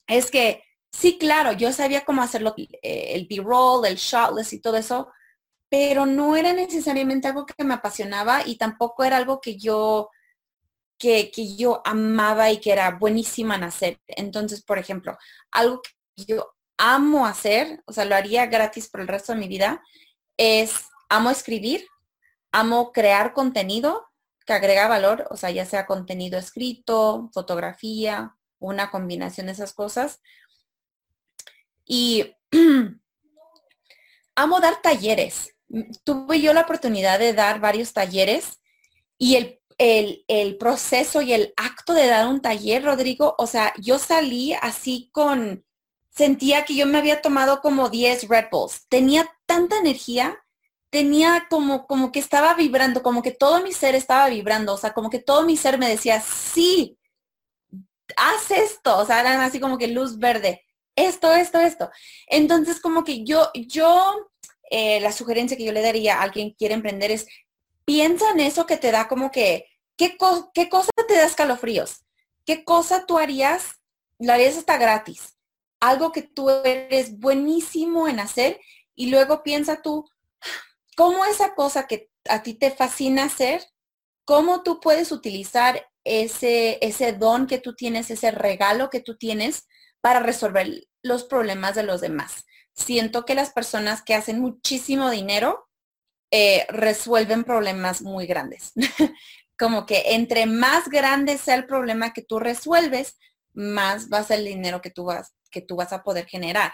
es 0.08 0.32
que 0.32 0.64
sí, 0.92 1.18
claro, 1.18 1.54
yo 1.54 1.72
sabía 1.74 2.06
cómo 2.06 2.22
hacerlo, 2.22 2.54
eh, 2.58 3.14
el 3.16 3.28
B-roll, 3.28 3.86
el 3.86 3.96
shotless 3.98 4.54
y 4.54 4.62
todo 4.62 4.78
eso, 4.78 5.12
pero 5.70 6.06
no 6.06 6.36
era 6.36 6.54
necesariamente 6.54 7.28
algo 7.28 7.46
que 7.46 7.64
me 7.64 7.76
apasionaba 7.76 8.46
y 8.46 8.58
tampoco 8.58 9.04
era 9.04 9.18
algo 9.18 9.40
que 9.42 9.58
yo 9.58 10.10
que, 10.98 11.32
que, 11.32 11.56
yo 11.56 11.82
amaba 11.86 12.52
y 12.52 12.60
que 12.60 12.74
era 12.74 12.92
buenísima 12.92 13.56
en 13.56 13.64
hacer. 13.64 14.02
Entonces, 14.08 14.62
por 14.62 14.78
ejemplo, 14.80 15.18
algo 15.52 15.82
que 15.82 16.26
yo 16.26 16.56
amo 16.78 17.26
hacer, 17.26 17.82
o 17.86 17.94
sea, 17.94 18.06
lo 18.06 18.16
haría 18.16 18.48
gratis 18.48 18.90
por 18.90 19.02
el 19.02 19.08
resto 19.08 19.34
de 19.34 19.40
mi 19.40 19.48
vida, 19.48 19.82
es 20.38 20.86
amo 21.10 21.30
escribir, 21.30 21.86
amo 22.52 22.92
crear 22.92 23.34
contenido 23.34 24.08
que 24.46 24.54
agrega 24.54 24.88
valor, 24.88 25.28
o 25.30 25.38
sea, 25.38 25.52
ya 25.52 25.66
sea 25.66 25.86
contenido 25.86 26.40
escrito, 26.40 27.30
fotografía, 27.34 28.36
una 28.60 28.90
combinación 28.90 29.48
de 29.48 29.54
esas 29.54 29.74
cosas. 29.74 30.22
Y 31.90 32.34
amo 34.36 34.60
dar 34.62 34.82
talleres. 34.82 35.54
Tuve 36.06 36.40
yo 36.40 36.54
la 36.54 36.62
oportunidad 36.62 37.20
de 37.20 37.34
dar 37.34 37.60
varios 37.60 37.92
talleres 37.92 38.62
y 39.18 39.36
el, 39.36 39.60
el, 39.78 40.24
el, 40.30 40.58
proceso 40.58 41.22
y 41.22 41.34
el 41.34 41.54
acto 41.58 41.94
de 41.94 42.08
dar 42.08 42.28
un 42.30 42.42
taller, 42.42 42.86
Rodrigo, 42.86 43.36
o 43.38 43.48
sea, 43.48 43.74
yo 43.78 44.00
salí 44.00 44.54
así 44.54 45.10
con, 45.12 45.66
sentía 46.10 46.64
que 46.64 46.76
yo 46.76 46.86
me 46.86 46.98
había 46.98 47.22
tomado 47.22 47.62
como 47.62 47.90
10 47.90 48.30
Red 48.30 48.46
Bulls. 48.52 48.86
Tenía 48.88 49.30
tanta 49.46 49.78
energía 49.78 50.40
tenía 50.90 51.48
como, 51.50 51.86
como 51.88 52.12
que 52.12 52.20
estaba 52.20 52.54
vibrando, 52.54 53.04
como 53.04 53.22
que 53.22 53.32
todo 53.32 53.62
mi 53.62 53.72
ser 53.74 53.96
estaba 53.96 54.28
vibrando, 54.30 54.74
o 54.74 54.78
sea, 54.78 54.94
como 54.94 55.10
que 55.10 55.20
todo 55.20 55.44
mi 55.44 55.56
ser 55.58 55.78
me 55.78 55.90
decía, 55.90 56.22
sí, 56.22 56.98
haz 58.18 58.52
esto, 58.52 58.98
o 58.98 59.06
sea, 59.06 59.20
eran 59.22 59.42
así 59.42 59.60
como 59.60 59.78
que 59.78 59.88
luz 59.88 60.18
verde, 60.18 60.64
esto, 61.08 61.34
esto, 61.34 61.60
esto. 61.60 61.90
Entonces, 62.28 62.80
como 62.80 63.04
que 63.04 63.24
yo, 63.24 63.50
yo, 63.54 64.30
eh, 64.70 65.00
la 65.00 65.12
sugerencia 65.12 65.58
que 65.58 65.66
yo 65.66 65.72
le 65.72 65.82
daría 65.82 66.18
a 66.18 66.24
alguien 66.24 66.52
que 66.52 66.58
quiere 66.58 66.74
emprender 66.74 67.12
es, 67.12 67.28
piensa 67.86 68.32
en 68.32 68.42
eso 68.42 68.66
que 68.66 68.78
te 68.78 68.92
da 68.92 69.08
como 69.08 69.32
que, 69.32 69.66
¿qué, 69.98 70.18
qué 70.54 70.70
cosa 70.70 70.92
te 71.08 71.16
da 71.16 71.26
escalofríos? 71.26 72.06
¿Qué 72.46 72.64
cosa 72.64 73.06
tú 73.06 73.18
harías? 73.18 73.80
Lo 74.20 74.34
harías 74.34 74.58
hasta 74.58 74.78
gratis. 74.78 75.36
Algo 75.80 76.12
que 76.12 76.22
tú 76.22 76.50
eres 76.50 77.20
buenísimo 77.20 78.08
en 78.08 78.20
hacer 78.20 78.60
y 78.96 79.10
luego 79.10 79.44
piensa 79.44 79.82
tú, 79.82 80.06
cómo 80.98 81.24
esa 81.24 81.56
cosa 81.56 81.88
que 81.88 82.10
a 82.28 82.44
ti 82.44 82.54
te 82.54 82.72
fascina 82.72 83.24
hacer, 83.24 83.64
cómo 84.26 84.62
tú 84.62 84.82
puedes 84.82 85.12
utilizar 85.14 85.88
ese, 86.04 86.78
ese 86.82 87.14
don 87.14 87.48
que 87.48 87.60
tú 87.60 87.76
tienes, 87.76 88.12
ese 88.12 88.32
regalo 88.32 88.90
que 88.90 89.00
tú 89.00 89.18
tienes 89.18 89.68
para 90.02 90.20
resolver 90.20 90.88
los 91.04 91.24
problemas 91.24 91.76
de 91.76 91.84
los 91.84 92.02
demás. 92.02 92.46
Siento 92.74 93.26
que 93.26 93.36
las 93.36 93.52
personas 93.52 94.02
que 94.02 94.14
hacen 94.14 94.40
muchísimo 94.40 95.10
dinero 95.10 95.68
eh, 96.32 96.66
resuelven 96.70 97.44
problemas 97.44 98.02
muy 98.02 98.28
grandes. 98.28 98.74
Como 99.58 99.86
que 99.86 100.14
entre 100.14 100.46
más 100.46 100.88
grande 100.88 101.38
sea 101.38 101.56
el 101.56 101.66
problema 101.66 102.14
que 102.14 102.22
tú 102.22 102.40
resuelves, 102.40 103.18
más 103.54 104.10
va 104.10 104.20
a 104.20 104.24
ser 104.24 104.40
el 104.40 104.46
dinero 104.46 104.82
que 104.82 104.92
tú 104.92 105.06
vas, 105.06 105.34
que 105.52 105.62
tú 105.62 105.76
vas 105.76 105.92
a 105.92 106.04
poder 106.04 106.28
generar. 106.28 106.72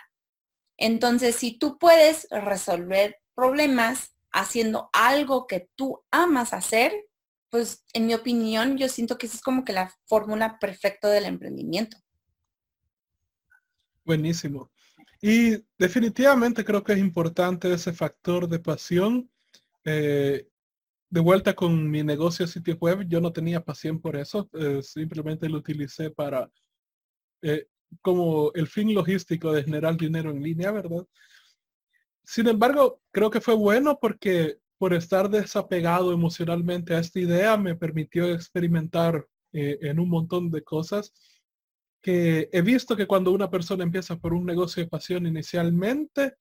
Entonces, 0.77 1.35
si 1.35 1.57
tú 1.57 1.77
puedes 1.79 2.27
resolver 2.29 3.17
problemas 3.33 4.15
haciendo 4.31 4.89
algo 4.93 5.47
que 5.47 5.69
tú 5.75 6.03
amas 6.11 6.53
hacer, 6.53 6.93
pues 7.49 7.85
en 7.93 8.07
mi 8.07 8.13
opinión 8.13 8.77
yo 8.77 8.89
siento 8.89 9.17
que 9.17 9.27
esa 9.27 9.37
es 9.37 9.41
como 9.41 9.63
que 9.63 9.71
la 9.71 9.93
fórmula 10.07 10.59
perfecta 10.59 11.09
del 11.09 11.25
emprendimiento. 11.25 11.97
Buenísimo. 14.05 14.71
Y 15.19 15.57
definitivamente 15.79 16.63
creo 16.63 16.83
que 16.83 16.93
es 16.93 16.99
importante 16.99 17.73
ese 17.73 17.91
factor 17.91 18.47
de 18.47 18.59
pasión. 18.59 19.29
Eh, 19.83 20.47
de 21.09 21.19
vuelta 21.21 21.55
con 21.55 21.89
mi 21.89 22.03
negocio 22.03 22.45
sitio 22.45 22.77
web, 22.77 23.07
yo 23.07 23.19
no 23.21 23.33
tenía 23.33 23.63
pasión 23.63 24.01
por 24.01 24.15
eso, 24.15 24.49
eh, 24.53 24.81
simplemente 24.83 25.47
lo 25.47 25.59
utilicé 25.59 26.09
para 26.11 26.51
eh, 27.41 27.67
como 28.01 28.51
el 28.53 28.67
fin 28.67 28.93
logístico 28.93 29.53
de 29.53 29.63
generar 29.63 29.95
dinero 29.95 30.31
en 30.31 30.43
línea, 30.43 30.71
¿verdad? 30.71 31.05
Sin 32.23 32.47
embargo, 32.47 33.01
creo 33.11 33.29
que 33.29 33.41
fue 33.41 33.55
bueno 33.55 33.97
porque 33.99 34.57
por 34.77 34.93
estar 34.93 35.29
desapegado 35.29 36.11
emocionalmente 36.11 36.93
a 36.93 36.99
esta 36.99 37.19
idea 37.19 37.55
me 37.55 37.75
permitió 37.75 38.31
experimentar 38.33 39.25
en 39.53 40.01
un 40.01 40.09
montón 40.09 40.51
de 40.51 40.61
cosas 40.63 41.13
que 42.05 42.49
he 42.51 42.61
visto 42.61 42.95
que 42.95 43.07
cuando 43.07 43.31
una 43.31 43.49
persona 43.49 43.83
empieza 43.83 44.15
por 44.15 44.31
un 44.31 44.45
negocio 44.45 44.83
de 44.83 44.87
pasión 44.87 45.25
inicialmente, 45.25 46.35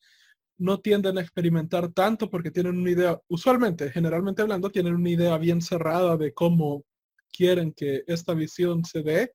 no 0.58 0.78
tienden 0.78 1.16
a 1.16 1.22
experimentar 1.22 1.90
tanto 1.90 2.28
porque 2.28 2.50
tienen 2.50 2.76
una 2.76 2.90
idea, 2.90 3.18
usualmente, 3.28 3.90
generalmente 3.90 4.42
hablando, 4.42 4.68
tienen 4.68 4.94
una 4.94 5.08
idea 5.08 5.38
bien 5.38 5.62
cerrada 5.62 6.18
de 6.18 6.34
cómo 6.34 6.84
quieren 7.32 7.72
que 7.72 8.04
esta 8.06 8.34
visión 8.34 8.84
se 8.84 9.02
dé 9.02 9.32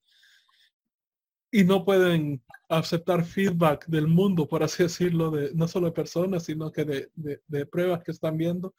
y 1.51 1.63
no 1.63 1.83
pueden 1.83 2.43
aceptar 2.69 3.25
feedback 3.25 3.87
del 3.87 4.05
mundo, 4.05 4.47
por 4.47 4.61
así 4.61 4.83
decirlo, 4.83 5.31
de 5.31 5.51
no 5.55 5.67
solo 5.67 5.87
de 5.87 5.93
personas, 5.93 6.43
sino 6.43 6.71
que 6.71 6.85
de, 6.85 7.65
pruebas 7.65 8.03
que 8.03 8.11
están 8.11 8.37
viendo 8.37 8.75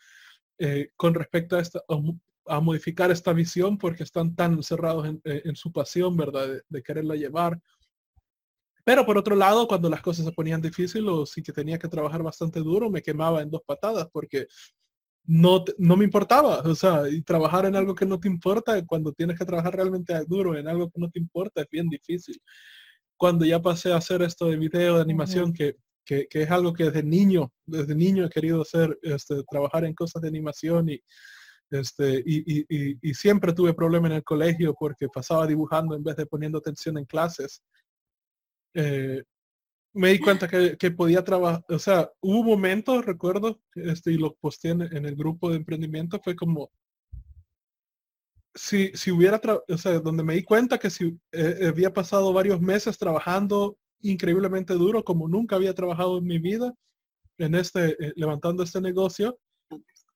eh, 0.57 0.91
con 0.95 1.15
respecto 1.15 1.57
a, 1.57 1.63
esta, 1.63 1.83
a, 2.51 2.61
modificar 2.61 3.11
esta 3.11 3.33
visión 3.33 3.79
porque 3.79 4.03
están 4.03 4.35
tan 4.35 4.63
cerrados 4.63 5.07
en, 5.07 5.21
eh, 5.25 5.43
su 5.55 5.73
pasión, 5.73 6.17
¿verdad? 6.17 6.49
De, 6.69 6.83
quererla 6.83 7.15
llevar. 7.15 7.61
Pero 8.85 9.05
por 9.07 9.19
otro 9.19 9.37
lado, 9.37 9.69
cuando 9.69 9.89
las 9.91 10.03
cosas 10.03 10.25
se 10.25 10.33
ponían 10.33 10.61
difíciles 10.61 11.09
o 11.09 11.27
sí 11.27 11.43
que 11.43 11.53
tenía 11.53 11.79
que 11.79 11.89
trabajar 11.89 12.23
bastante 12.23 12.61
duro, 12.61 12.91
me 12.91 13.03
quemaba 13.03 13.43
en 13.43 13.51
dos 13.51 13.63
patadas 13.67 14.09
porque 14.13 14.47
no, 15.25 15.65
no 15.79 15.97
me 15.97 16.05
importaba. 16.05 16.61
O 16.61 16.75
sea, 16.75 17.09
y 17.09 17.23
trabajar 17.23 17.67
en 17.67 17.77
algo 17.77 17.95
que 17.95 18.07
no 18.07 18.19
te 18.19 18.29
importa, 18.29 18.85
cuando 18.87 19.13
tienes 19.13 19.39
que 19.39 19.45
trabajar 19.45 19.77
realmente 19.77 20.15
duro 20.27 20.57
en 20.57 20.67
algo 20.67 20.91
que 20.91 21.01
no 21.01 21.11
te 21.11 21.19
importa, 21.19 21.63
es 21.63 21.69
bien 21.71 21.89
difícil 21.89 22.41
cuando 23.21 23.45
ya 23.45 23.61
pasé 23.61 23.93
a 23.93 23.99
hacer 23.99 24.23
esto 24.23 24.47
de 24.47 24.57
video, 24.57 24.97
de 24.97 25.03
animación, 25.03 25.53
que, 25.53 25.77
es 26.09 26.51
algo 26.51 26.73
que 26.73 26.85
desde 26.85 27.03
niño, 27.03 27.53
desde 27.67 27.95
niño 27.95 28.25
he 28.25 28.31
querido 28.31 28.63
hacer, 28.63 28.99
este, 29.03 29.45
trabajar 29.45 29.85
en 29.85 29.93
cosas 29.93 30.23
de 30.23 30.29
animación 30.29 30.89
y, 30.89 31.03
este, 31.71 32.23
y, 32.25 33.15
siempre 33.15 33.53
tuve 33.53 33.75
problemas 33.75 34.11
en 34.11 34.17
el 34.19 34.25
colegio 34.25 34.75
porque 34.79 35.09
pasaba 35.09 35.47
dibujando 35.47 35.95
en 35.95 36.03
vez 36.03 36.17
de 36.17 36.27
poniendo 36.27 36.59
atención 36.59 36.99
en 36.99 37.05
clases. 37.05 37.63
Eh, 38.75 39.23
me 39.93 40.11
di 40.11 40.21
cuenta 40.21 40.49
que, 40.49 40.91
podía 40.93 41.25
trabajar, 41.25 41.65
o 41.69 41.79
sea, 41.79 42.11
hubo 42.21 42.45
momentos, 42.45 43.05
recuerdo, 43.05 43.61
este, 43.75 44.13
y 44.13 44.19
lo 44.19 44.35
posté 44.35 44.71
en, 44.71 44.83
en, 44.83 45.07
el 45.07 45.17
grupo 45.17 45.51
de 45.51 45.57
emprendimiento, 45.57 46.21
fue 46.23 46.37
como, 46.37 46.71
si, 48.55 48.91
si 48.95 49.11
hubiera, 49.11 49.41
o 49.69 49.79
sea, 49.79 50.01
donde 50.01 50.23
me 50.23 50.35
di 50.35 50.43
cuenta 50.43 50.79
que 50.79 50.91
si 50.91 51.19
eh, 51.33 51.67
había 51.69 51.93
pasado 51.93 52.33
varios 52.33 52.61
meses 52.61 52.99
trabajando 52.99 53.77
increíblemente 54.03 54.75
duro, 54.75 55.05
como 55.05 55.29
nunca 55.29 55.57
había 55.57 55.75
trabajado 55.75 56.19
en 56.19 56.25
mi 56.25 56.39
vida, 56.39 56.75
en 57.39 57.55
este, 57.55 57.91
eh, 58.05 58.13
levantando 58.17 58.63
este 58.63 58.81
negocio, 58.81 59.39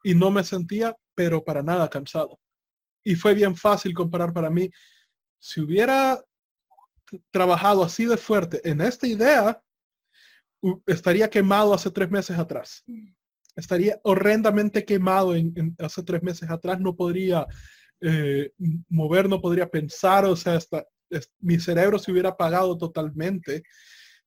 y 0.04 0.14
no 0.14 0.30
me 0.30 0.44
sentía, 0.44 0.96
pero 1.16 1.42
para 1.42 1.62
nada 1.62 1.90
cansado. 1.90 2.38
Y 3.02 3.16
fue 3.16 3.34
bien 3.34 3.56
fácil 3.56 3.92
comparar 3.92 4.32
para 4.32 4.50
mí. 4.50 4.70
Si 5.40 5.60
hubiera 5.60 6.22
trabajado 7.32 7.82
así 7.82 8.04
de 8.04 8.16
fuerte 8.16 8.60
en 8.68 8.80
esta 8.80 9.06
idea, 9.06 9.60
estaría 10.86 11.28
quemado 11.28 11.74
hace 11.74 11.90
tres 11.90 12.10
meses 12.10 12.38
atrás. 12.38 12.84
Estaría 13.56 14.00
horrendamente 14.04 14.84
quemado 14.84 15.34
en 15.34 15.74
hace 15.78 16.02
tres 16.02 16.22
meses 16.22 16.48
atrás. 16.50 16.78
No 16.80 16.94
podría 16.94 17.46
eh, 18.00 18.52
mover, 18.88 19.28
no 19.28 19.40
podría 19.40 19.68
pensar, 19.68 20.26
o 20.26 20.36
sea, 20.36 20.56
hasta 20.56 20.84
mi 21.40 21.58
cerebro 21.58 21.98
se 21.98 22.12
hubiera 22.12 22.30
apagado 22.30 22.76
totalmente. 22.76 23.62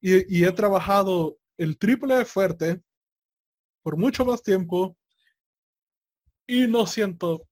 Y, 0.01 0.43
he 0.43 0.51
trabajado 0.51 1.38
el 1.57 1.78
triple 1.78 2.15
de 2.15 2.25
fuerte 2.25 2.82
por 3.84 3.97
mucho 3.97 4.25
más 4.25 4.41
tiempo 4.41 4.97
y 6.47 6.67
no 6.67 6.87
siento 6.87 7.47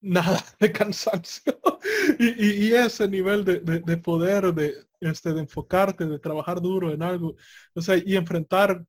nada 0.00 0.42
de 0.60 0.72
cansancio. 0.72 1.60
y, 2.18 2.72
ese 2.72 3.08
nivel 3.08 3.44
de, 3.44 3.96
poder, 3.98 4.54
de, 4.54 4.74
este, 5.00 5.32
de 5.32 5.40
enfocarte, 5.40 6.06
de 6.06 6.18
trabajar 6.18 6.60
duro 6.60 6.92
en 6.92 7.02
algo, 7.02 7.36
o 7.74 7.80
sea, 7.82 7.96
y 7.96 8.16
enfrentar, 8.16 8.84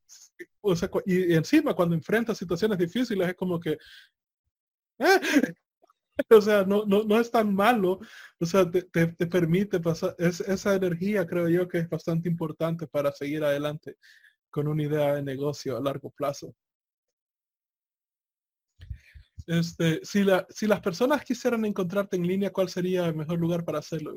o 0.62 0.76
sea, 0.76 0.90
y, 1.06 1.34
encima 1.34 1.74
cuando 1.74 1.96
enfrentas 1.96 2.38
situaciones 2.38 2.78
difíciles 2.78 3.30
es 3.30 3.36
como 3.36 3.60
que, 3.60 3.78
o 6.30 6.42
sea, 6.42 6.64
no, 6.64 6.86
no, 6.86 7.04
no 7.04 7.20
es 7.20 7.30
tan 7.32 7.54
malo, 7.54 8.00
o 8.40 8.46
sea, 8.46 8.70
te, 8.70 8.82
te, 8.84 9.28
permite 9.28 9.80
pasar, 9.80 10.16
es, 10.18 10.42
esa 10.42 10.76
energía 10.76 11.26
creo 11.28 11.48
yo 11.50 11.68
que 11.68 11.80
es 11.80 11.90
bastante 11.90 12.30
importante 12.30 12.88
para 12.88 13.12
seguir 13.12 13.44
adelante 13.44 13.98
con 14.50 14.68
una 14.68 14.84
idea 14.84 15.16
de 15.16 15.24
negocio 15.24 15.78
a 15.78 15.82
largo 15.82 16.10
plazo. 16.12 16.56
Este, 19.48 20.02
si, 20.04 20.24
la, 20.24 20.46
si 20.50 20.68
las 20.68 20.82
personas 20.82 21.24
quisieran 21.24 21.64
encontrarte 21.66 22.18
en 22.18 22.28
línea, 22.28 22.52
¿cuál 22.52 22.70
sería 22.70 23.06
el 23.06 23.16
mejor 23.16 23.40
lugar 23.40 23.64
para 23.64 23.80
hacerlo, 23.80 24.14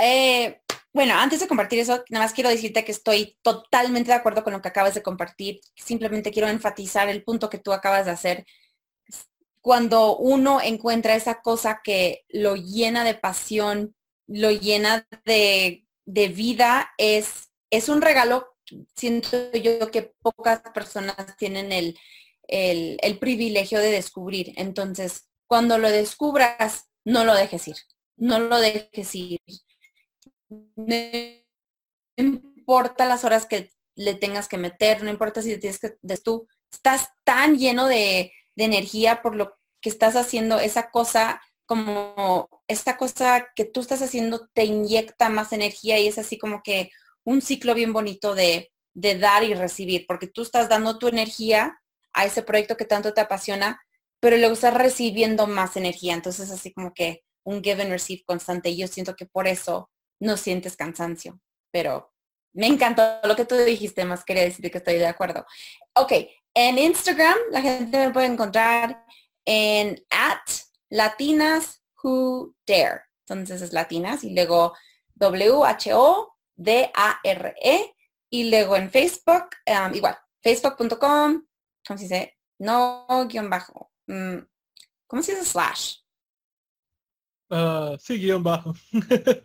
Eh, 0.00 0.60
bueno, 0.92 1.14
antes 1.14 1.40
de 1.40 1.48
compartir 1.48 1.80
eso, 1.80 2.04
nada 2.08 2.24
más 2.24 2.32
quiero 2.32 2.50
decirte 2.50 2.84
que 2.84 2.92
estoy 2.92 3.36
totalmente 3.42 4.10
de 4.10 4.16
acuerdo 4.16 4.44
con 4.44 4.52
lo 4.52 4.62
que 4.62 4.68
acabas 4.68 4.94
de 4.94 5.02
compartir. 5.02 5.60
Simplemente 5.74 6.30
quiero 6.30 6.48
enfatizar 6.48 7.08
el 7.08 7.24
punto 7.24 7.50
que 7.50 7.58
tú 7.58 7.72
acabas 7.72 8.06
de 8.06 8.12
hacer. 8.12 8.46
Cuando 9.60 10.16
uno 10.16 10.60
encuentra 10.62 11.16
esa 11.16 11.40
cosa 11.40 11.80
que 11.82 12.24
lo 12.28 12.54
llena 12.56 13.04
de 13.04 13.14
pasión, 13.14 13.94
lo 14.26 14.50
llena 14.50 15.06
de, 15.24 15.84
vida, 16.06 16.90
es, 16.96 17.50
es 17.70 17.88
un 17.88 18.00
regalo. 18.02 18.46
Siento 18.94 19.52
yo 19.52 19.90
que 19.90 20.14
pocas 20.20 20.60
personas 20.74 21.36
tienen 21.36 21.72
el, 21.72 21.98
el 22.48 23.18
privilegio 23.18 23.78
de 23.78 23.90
descubrir. 23.90 24.52
Entonces, 24.56 25.28
cuando 25.46 25.78
lo 25.78 25.90
descubras, 25.90 26.88
no 27.04 27.24
lo 27.24 27.34
dejes 27.34 27.68
ir. 27.68 27.76
No 28.16 28.38
lo 28.40 28.58
dejes 28.58 29.14
ir 29.14 29.40
no 32.18 32.40
importa 32.56 33.06
las 33.06 33.24
horas 33.24 33.46
que 33.46 33.70
le 33.94 34.14
tengas 34.14 34.48
que 34.48 34.58
meter, 34.58 35.02
no 35.02 35.10
importa 35.10 35.42
si 35.42 35.58
tienes 35.58 35.78
que, 35.78 35.96
tú 36.22 36.46
estás 36.72 37.08
tan 37.24 37.58
lleno 37.58 37.86
de, 37.86 38.32
energía 38.56 39.22
por 39.22 39.36
lo 39.36 39.56
que 39.80 39.88
estás 39.88 40.16
haciendo, 40.16 40.58
esa 40.58 40.90
cosa 40.90 41.40
como 41.64 42.48
esta 42.66 42.96
cosa 42.96 43.46
que 43.54 43.64
tú 43.64 43.80
estás 43.80 44.02
haciendo 44.02 44.48
te 44.48 44.64
inyecta 44.64 45.28
más 45.28 45.52
energía 45.52 46.00
y 46.00 46.08
es 46.08 46.18
así 46.18 46.38
como 46.38 46.62
que 46.64 46.90
un 47.28 47.42
ciclo 47.42 47.74
bien 47.74 47.92
bonito 47.92 48.34
de, 48.34 48.72
de, 48.94 49.18
dar 49.18 49.44
y 49.44 49.52
recibir, 49.52 50.06
porque 50.08 50.28
tú 50.28 50.40
estás 50.40 50.68
dando 50.70 50.98
tu 50.98 51.08
energía 51.08 51.78
a 52.14 52.24
ese 52.24 52.42
proyecto 52.42 52.78
que 52.78 52.86
tanto 52.86 53.12
te 53.12 53.20
apasiona, 53.20 53.82
pero 54.18 54.38
luego 54.38 54.54
estás 54.54 54.72
recibiendo 54.72 55.46
más 55.46 55.76
energía. 55.76 56.14
Entonces 56.14 56.50
así 56.50 56.72
como 56.72 56.94
que 56.94 57.22
un 57.44 57.62
give 57.62 57.82
and 57.82 57.90
receive 57.90 58.22
constante. 58.24 58.74
Yo 58.74 58.86
siento 58.88 59.14
que 59.14 59.26
por 59.26 59.46
eso 59.46 59.90
no 60.18 60.38
sientes 60.38 60.74
cansancio. 60.74 61.38
Pero 61.70 62.12
me 62.54 62.66
encantó 62.66 63.02
lo 63.24 63.36
que 63.36 63.44
tú 63.44 63.56
dijiste, 63.56 64.06
más 64.06 64.24
quería 64.24 64.44
decirte 64.44 64.70
que 64.70 64.78
estoy 64.78 64.94
de 64.94 65.06
acuerdo. 65.06 65.44
Ok, 65.94 66.12
en 66.54 66.78
Instagram 66.78 67.36
la 67.50 67.60
gente 67.60 68.06
me 68.06 68.10
puede 68.10 68.26
encontrar 68.26 69.04
en 69.44 70.02
at 70.10 70.40
latinas 70.88 71.82
who 72.02 72.54
dare. 72.66 73.02
Entonces 73.26 73.60
es 73.60 73.74
latinas 73.74 74.24
y 74.24 74.34
luego 74.34 74.72
W-H-O-D-A-R-E 76.58 77.94
y 78.30 78.50
luego 78.50 78.76
en 78.76 78.90
Facebook, 78.90 79.48
um, 79.66 79.94
igual, 79.94 80.18
facebook.com, 80.42 81.46
¿cómo 81.86 81.98
se 81.98 82.04
dice? 82.04 82.36
No 82.58 83.06
guion 83.28 83.48
bajo. 83.48 83.90
Mm, 84.06 84.40
¿Cómo 85.06 85.22
se 85.22 85.32
dice 85.32 85.46
slash? 85.46 86.00
Uh, 87.50 87.96
sí, 87.98 88.18
guion 88.18 88.42
bajo. 88.42 88.74
Pero 88.92 89.42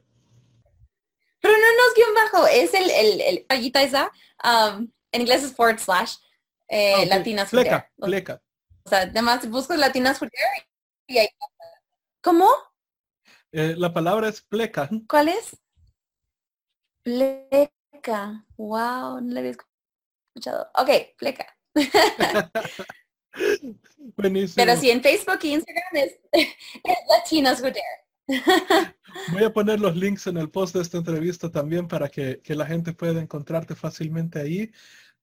no, 1.57 1.59
no 1.59 1.87
es 1.87 1.93
guion 1.95 2.13
bajo, 2.15 2.47
es 2.47 2.73
el, 2.73 2.89
el, 2.89 3.45
el 3.47 3.71
esa. 3.75 4.11
Um, 4.43 4.91
en 5.11 5.21
inglés 5.21 5.43
es 5.43 5.55
forward 5.55 5.79
slash 5.79 6.15
eh, 6.67 6.95
ah, 6.97 7.05
latinas 7.05 7.51
pleca, 7.51 7.89
pleca. 7.97 8.41
O 8.83 8.89
sea, 8.89 9.01
además 9.01 9.47
busco 9.49 9.75
latinas 9.75 10.19
for 10.19 10.29
y 11.07 11.17
ahí. 11.17 11.27
¿Cómo? 12.21 12.49
Eh, 13.51 13.75
la 13.77 13.93
palabra 13.93 14.29
es 14.29 14.41
pleca. 14.41 14.89
¿Cuál 15.07 15.29
es? 15.29 15.55
Pleca. 17.03 18.45
Wow, 18.57 19.21
no 19.21 19.33
la 19.33 19.39
había 19.39 19.51
escuchado. 19.51 20.67
Ok, 20.75 20.89
pleca. 21.17 21.45
Buenísimo. 24.17 24.55
Pero 24.55 24.75
sí, 24.79 24.89
en 24.89 25.01
Facebook 25.01 25.39
y 25.43 25.53
Instagram 25.53 25.83
es, 25.93 26.19
es 26.33 26.97
Latinas 27.09 27.61
Who 27.61 27.67
Dare. 27.67 28.03
Voy 29.31 29.43
a 29.43 29.53
poner 29.53 29.79
los 29.79 29.95
links 29.95 30.27
en 30.27 30.37
el 30.37 30.49
post 30.49 30.75
de 30.75 30.81
esta 30.81 30.97
entrevista 30.97 31.51
también 31.51 31.87
para 31.87 32.09
que, 32.09 32.41
la 32.47 32.65
gente 32.65 32.93
pueda 32.93 33.21
encontrarte 33.21 33.75
fácilmente 33.75 34.39
ahí. 34.39 34.71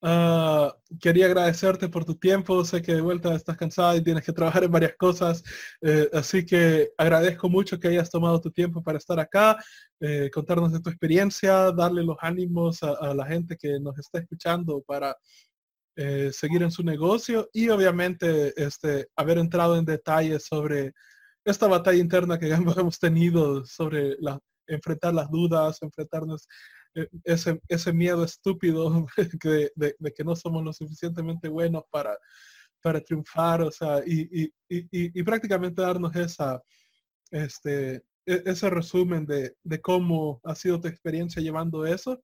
Ah, 0.02 0.74
quería 0.98 1.26
agradecerte 1.26 1.88
por 1.88 2.04
tu 2.04 2.14
tiempo. 2.14 2.64
Sé 2.64 2.80
que 2.80 2.94
de 2.94 3.00
vuelta 3.02 3.34
estás 3.34 3.56
cansada 3.56 3.96
y 3.96 4.02
tienes 4.02 4.24
que 4.24 4.32
trabajar 4.32 4.64
en 4.64 4.70
varias 4.70 4.94
cosas. 4.96 5.42
Eh, 5.82 6.08
así 6.12 6.44
que 6.46 6.90
agradezco 6.96 7.48
mucho 7.48 7.78
que 7.78 7.88
hayas 7.88 8.10
tomado 8.10 8.40
tu 8.40 8.50
tiempo 8.50 8.82
para 8.82 8.98
estar 8.98 9.20
acá, 9.20 9.62
eh, 10.00 10.30
contarnos 10.32 10.72
de 10.72 10.80
tu 10.80 10.88
experiencia, 10.88 11.70
darle 11.72 12.02
los 12.02 12.16
ánimos 12.20 12.82
a, 12.82 13.14
la 13.14 13.26
gente 13.26 13.56
que 13.56 13.78
nos 13.78 13.98
está 13.98 14.20
escuchando 14.20 14.82
para 14.86 15.16
eh, 15.96 16.30
seguir 16.32 16.62
en 16.62 16.70
su 16.70 16.82
negocio 16.82 17.50
y 17.52 17.68
obviamente 17.68 18.54
este, 18.56 19.08
haber 19.16 19.38
entrado 19.38 19.76
en 19.76 19.84
detalles 19.84 20.46
sobre 20.46 20.92
esta 21.44 21.66
batalla 21.66 21.98
interna 21.98 22.38
que 22.38 22.48
hemos 22.84 22.98
tenido 22.98 23.64
sobre 23.66 24.16
la, 24.20 24.40
enfrentar 24.66 25.14
las 25.14 25.30
dudas, 25.30 25.82
enfrentarnos 25.82 26.46
ese, 27.24 27.60
ese 27.68 27.92
miedo 27.92 28.24
estúpido 28.24 29.06
de, 29.44 29.94
de, 29.98 30.12
que 30.12 30.24
no 30.24 30.34
somos 30.34 30.64
lo 30.64 30.72
suficientemente 30.72 31.48
buenos 31.48 31.84
para, 31.90 32.16
para 32.82 33.00
triunfar, 33.00 33.62
o 33.62 33.70
sea, 33.70 34.02
y, 34.06 34.42
y, 34.42 34.44
y, 34.68 35.20
y 35.20 35.22
prácticamente 35.22 35.82
darnos 35.82 36.14
esa, 36.16 36.62
este, 37.30 38.02
e, 38.26 38.42
ese 38.46 38.70
resumen 38.70 39.26
de, 39.26 39.54
de, 39.62 39.80
cómo 39.80 40.40
ha 40.44 40.54
sido 40.54 40.80
tu 40.80 40.88
experiencia 40.88 41.42
llevando 41.42 41.86
eso, 41.86 42.22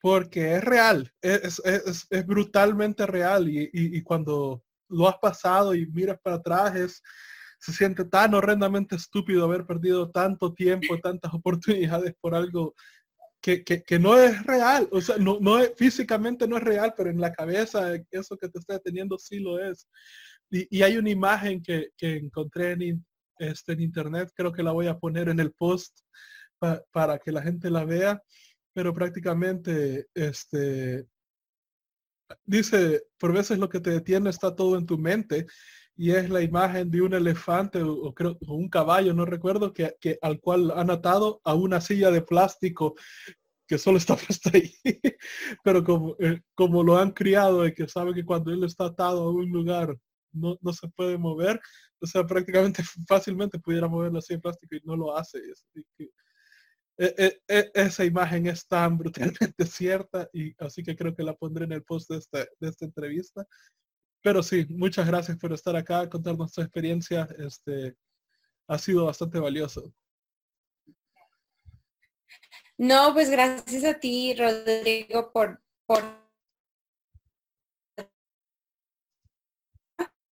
porque 0.00 0.56
es 0.56 0.64
real, 0.64 1.12
es, 1.20 1.60
es, 1.64 2.06
es 2.08 2.26
brutalmente 2.26 3.06
real 3.06 3.48
y, 3.48 4.02
cuando 4.02 4.62
lo 4.88 5.08
has 5.08 5.18
pasado 5.18 5.74
y 5.74 5.86
miras 5.86 6.18
para 6.22 6.36
atrás 6.36 6.74
es 6.74 7.02
se 7.58 7.72
siente 7.74 8.06
tan 8.06 8.32
horrendamente 8.34 8.96
estúpido 8.96 9.44
haber 9.44 9.66
perdido 9.66 10.10
tanto 10.10 10.54
tiempo, 10.54 10.98
tantas 11.02 11.32
oportunidades 11.34 12.14
por 12.18 12.34
algo 12.34 12.74
que, 13.40 13.98
no 13.98 14.18
es 14.18 14.42
real. 14.44 14.88
O 14.92 15.00
sea, 15.00 15.16
no, 15.16 15.38
no 15.40 15.58
es, 15.58 15.72
físicamente 15.76 16.46
no 16.46 16.56
es 16.56 16.62
real, 16.62 16.94
pero 16.96 17.10
en 17.10 17.20
la 17.20 17.32
cabeza 17.32 17.94
eso 18.10 18.36
que 18.36 18.48
te 18.48 18.58
está 18.58 18.74
deteniendo 18.74 19.18
sí 19.18 19.40
lo 19.40 19.58
es. 19.58 19.88
Y, 20.50 20.82
hay 20.82 20.96
una 20.96 21.10
imagen 21.10 21.62
que, 21.62 21.90
encontré 22.00 22.72
en, 22.72 23.04
este, 23.38 23.72
en 23.72 23.80
internet, 23.80 24.30
creo 24.34 24.52
que 24.52 24.62
la 24.62 24.72
voy 24.72 24.88
a 24.88 24.98
poner 24.98 25.28
en 25.28 25.40
el 25.40 25.52
post 25.52 26.00
para 26.92 27.18
que 27.18 27.32
la 27.32 27.42
gente 27.42 27.70
la 27.70 27.84
vea, 27.84 28.22
pero 28.74 28.92
prácticamente 28.92 30.08
este, 30.14 31.06
dice, 32.44 33.04
por 33.18 33.32
veces 33.32 33.58
lo 33.58 33.68
que 33.68 33.80
te 33.80 33.90
detiene 33.90 34.28
está 34.28 34.54
todo 34.54 34.76
en 34.76 34.86
tu 34.86 34.98
mente 34.98 35.46
y 36.00 36.12
es 36.12 36.30
la 36.30 36.40
imagen 36.40 36.90
de 36.90 37.02
un 37.02 37.12
elefante 37.12 37.82
o, 37.82 38.14
creo 38.14 38.38
un 38.48 38.70
caballo, 38.70 39.12
no 39.12 39.26
recuerdo, 39.26 39.74
que, 39.74 40.18
al 40.22 40.40
cual 40.40 40.70
han 40.70 40.88
atado 40.88 41.42
a 41.44 41.52
una 41.52 41.82
silla 41.82 42.10
de 42.10 42.22
plástico 42.22 42.94
que 43.68 43.76
solo 43.76 43.98
está 43.98 44.16
puesta 44.16 44.50
ahí. 44.54 44.72
Pero 45.62 45.84
como, 45.84 46.16
eh, 46.18 46.40
como 46.54 46.82
lo 46.82 46.96
han 46.96 47.10
criado 47.10 47.66
y 47.66 47.74
que 47.74 47.86
sabe 47.86 48.14
que 48.14 48.24
cuando 48.24 48.50
él 48.50 48.64
está 48.64 48.86
atado 48.86 49.24
a 49.24 49.30
un 49.30 49.50
lugar 49.50 49.94
no, 50.32 50.56
se 50.72 50.88
puede 50.88 51.18
mover, 51.18 51.60
o 52.00 52.06
sea, 52.06 52.26
prácticamente 52.26 52.82
fácilmente 53.06 53.58
pudiera 53.58 53.86
mover 53.86 54.10
la 54.10 54.22
silla 54.22 54.38
de 54.38 54.42
plástico 54.42 54.76
y 54.76 54.80
no 54.84 54.96
lo 54.96 55.14
hace. 55.14 55.38
E, 56.96 57.14
e, 57.18 57.40
e, 57.46 57.70
esa 57.74 58.06
imagen 58.06 58.46
es 58.46 58.66
tan 58.66 58.96
brutalmente 58.98 59.66
cierta 59.66 60.30
y 60.32 60.54
así 60.64 60.82
que 60.82 60.96
creo 60.96 61.14
que 61.14 61.24
la 61.24 61.34
pondré 61.34 61.66
en 61.66 61.72
el 61.72 61.82
post 61.82 62.08
de 62.08 62.16
esta, 62.16 62.38
de 62.58 62.68
esta 62.70 62.86
entrevista 62.86 63.46
pero 64.22 64.42
sí, 64.42 64.66
muchas 64.68 65.06
gracias 65.06 65.36
por 65.38 65.52
estar 65.52 65.74
acá, 65.76 66.08
contarnos 66.08 66.52
tu 66.52 66.60
experiencia. 66.60 67.28
Este, 67.38 67.96
ha 68.68 68.78
sido 68.78 69.06
bastante 69.06 69.38
valioso. 69.38 69.92
No, 72.76 73.12
pues 73.12 73.30
gracias 73.30 73.84
a 73.84 73.98
ti, 73.98 74.34
Rodrigo, 74.34 75.32
por, 75.32 75.62
por 75.86 76.02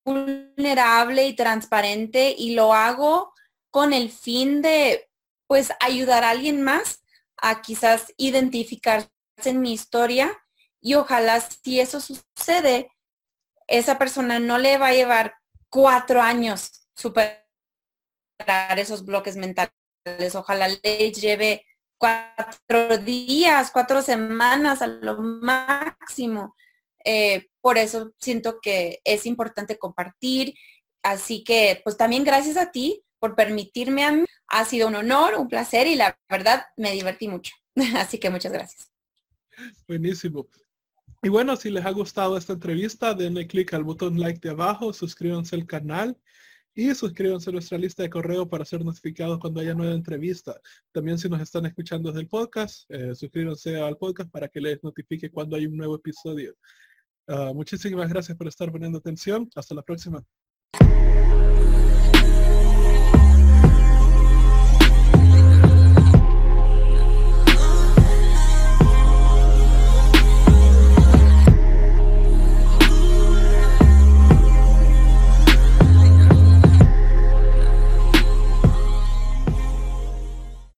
vulnerable 0.04 1.26
y 1.26 1.34
transparente 1.34 2.34
y 2.36 2.54
lo 2.54 2.72
hago 2.72 3.34
con 3.70 3.92
el 3.92 4.10
fin 4.10 4.62
de 4.62 5.10
pues 5.46 5.70
ayudar 5.80 6.24
a 6.24 6.30
alguien 6.30 6.62
más 6.62 7.02
a 7.36 7.60
quizás 7.60 8.12
identificarse 8.16 9.10
en 9.44 9.60
mi 9.60 9.72
historia 9.72 10.42
y 10.80 10.94
ojalá 10.94 11.40
si 11.40 11.80
eso 11.80 12.00
sucede 12.00 12.90
esa 13.68 13.98
persona 13.98 14.40
no 14.40 14.58
le 14.58 14.78
va 14.78 14.88
a 14.88 14.94
llevar 14.94 15.34
cuatro 15.68 16.20
años 16.20 16.88
superar 16.94 17.44
esos 18.76 19.04
bloques 19.04 19.36
mentales. 19.36 19.72
Ojalá 20.34 20.68
le 20.68 21.12
lleve 21.12 21.66
cuatro 21.98 22.98
días, 22.98 23.70
cuatro 23.70 24.02
semanas 24.02 24.82
a 24.82 24.86
lo 24.86 25.20
máximo. 25.20 26.56
Eh, 27.04 27.48
por 27.60 27.78
eso 27.78 28.12
siento 28.18 28.58
que 28.60 29.00
es 29.04 29.26
importante 29.26 29.78
compartir. 29.78 30.54
Así 31.02 31.44
que, 31.44 31.80
pues 31.84 31.96
también 31.96 32.24
gracias 32.24 32.56
a 32.56 32.70
ti 32.70 33.04
por 33.18 33.36
permitirme 33.36 34.04
a 34.04 34.12
mí. 34.12 34.24
Ha 34.48 34.64
sido 34.64 34.88
un 34.88 34.96
honor, 34.96 35.34
un 35.34 35.48
placer 35.48 35.86
y 35.86 35.94
la 35.94 36.18
verdad 36.28 36.64
me 36.76 36.92
divertí 36.92 37.28
mucho. 37.28 37.52
Así 37.96 38.18
que 38.18 38.30
muchas 38.30 38.52
gracias. 38.52 38.90
Buenísimo. 39.86 40.48
Y 41.22 41.28
bueno, 41.30 41.56
si 41.56 41.70
les 41.70 41.84
ha 41.84 41.90
gustado 41.90 42.36
esta 42.36 42.52
entrevista, 42.52 43.12
denle 43.12 43.46
clic 43.46 43.74
al 43.74 43.82
botón 43.82 44.20
like 44.20 44.40
de 44.40 44.50
abajo, 44.50 44.92
suscríbanse 44.92 45.56
al 45.56 45.66
canal 45.66 46.16
y 46.74 46.94
suscríbanse 46.94 47.50
a 47.50 47.54
nuestra 47.54 47.76
lista 47.76 48.04
de 48.04 48.10
correo 48.10 48.48
para 48.48 48.64
ser 48.64 48.84
notificados 48.84 49.40
cuando 49.40 49.60
haya 49.60 49.74
nueva 49.74 49.94
entrevista. 49.94 50.60
También 50.92 51.18
si 51.18 51.28
nos 51.28 51.40
están 51.40 51.66
escuchando 51.66 52.10
desde 52.10 52.20
el 52.20 52.28
podcast, 52.28 52.88
eh, 52.90 53.16
suscríbanse 53.16 53.80
al 53.80 53.96
podcast 53.96 54.30
para 54.30 54.46
que 54.46 54.60
les 54.60 54.80
notifique 54.84 55.28
cuando 55.28 55.56
hay 55.56 55.66
un 55.66 55.76
nuevo 55.76 55.96
episodio. 55.96 56.54
Ah, 57.26 57.50
muchísimas 57.52 58.08
gracias 58.08 58.38
por 58.38 58.46
estar 58.46 58.70
poniendo 58.70 58.98
atención. 58.98 59.50
Hasta 59.56 59.74
la 59.74 59.82
próxima. 59.82 60.24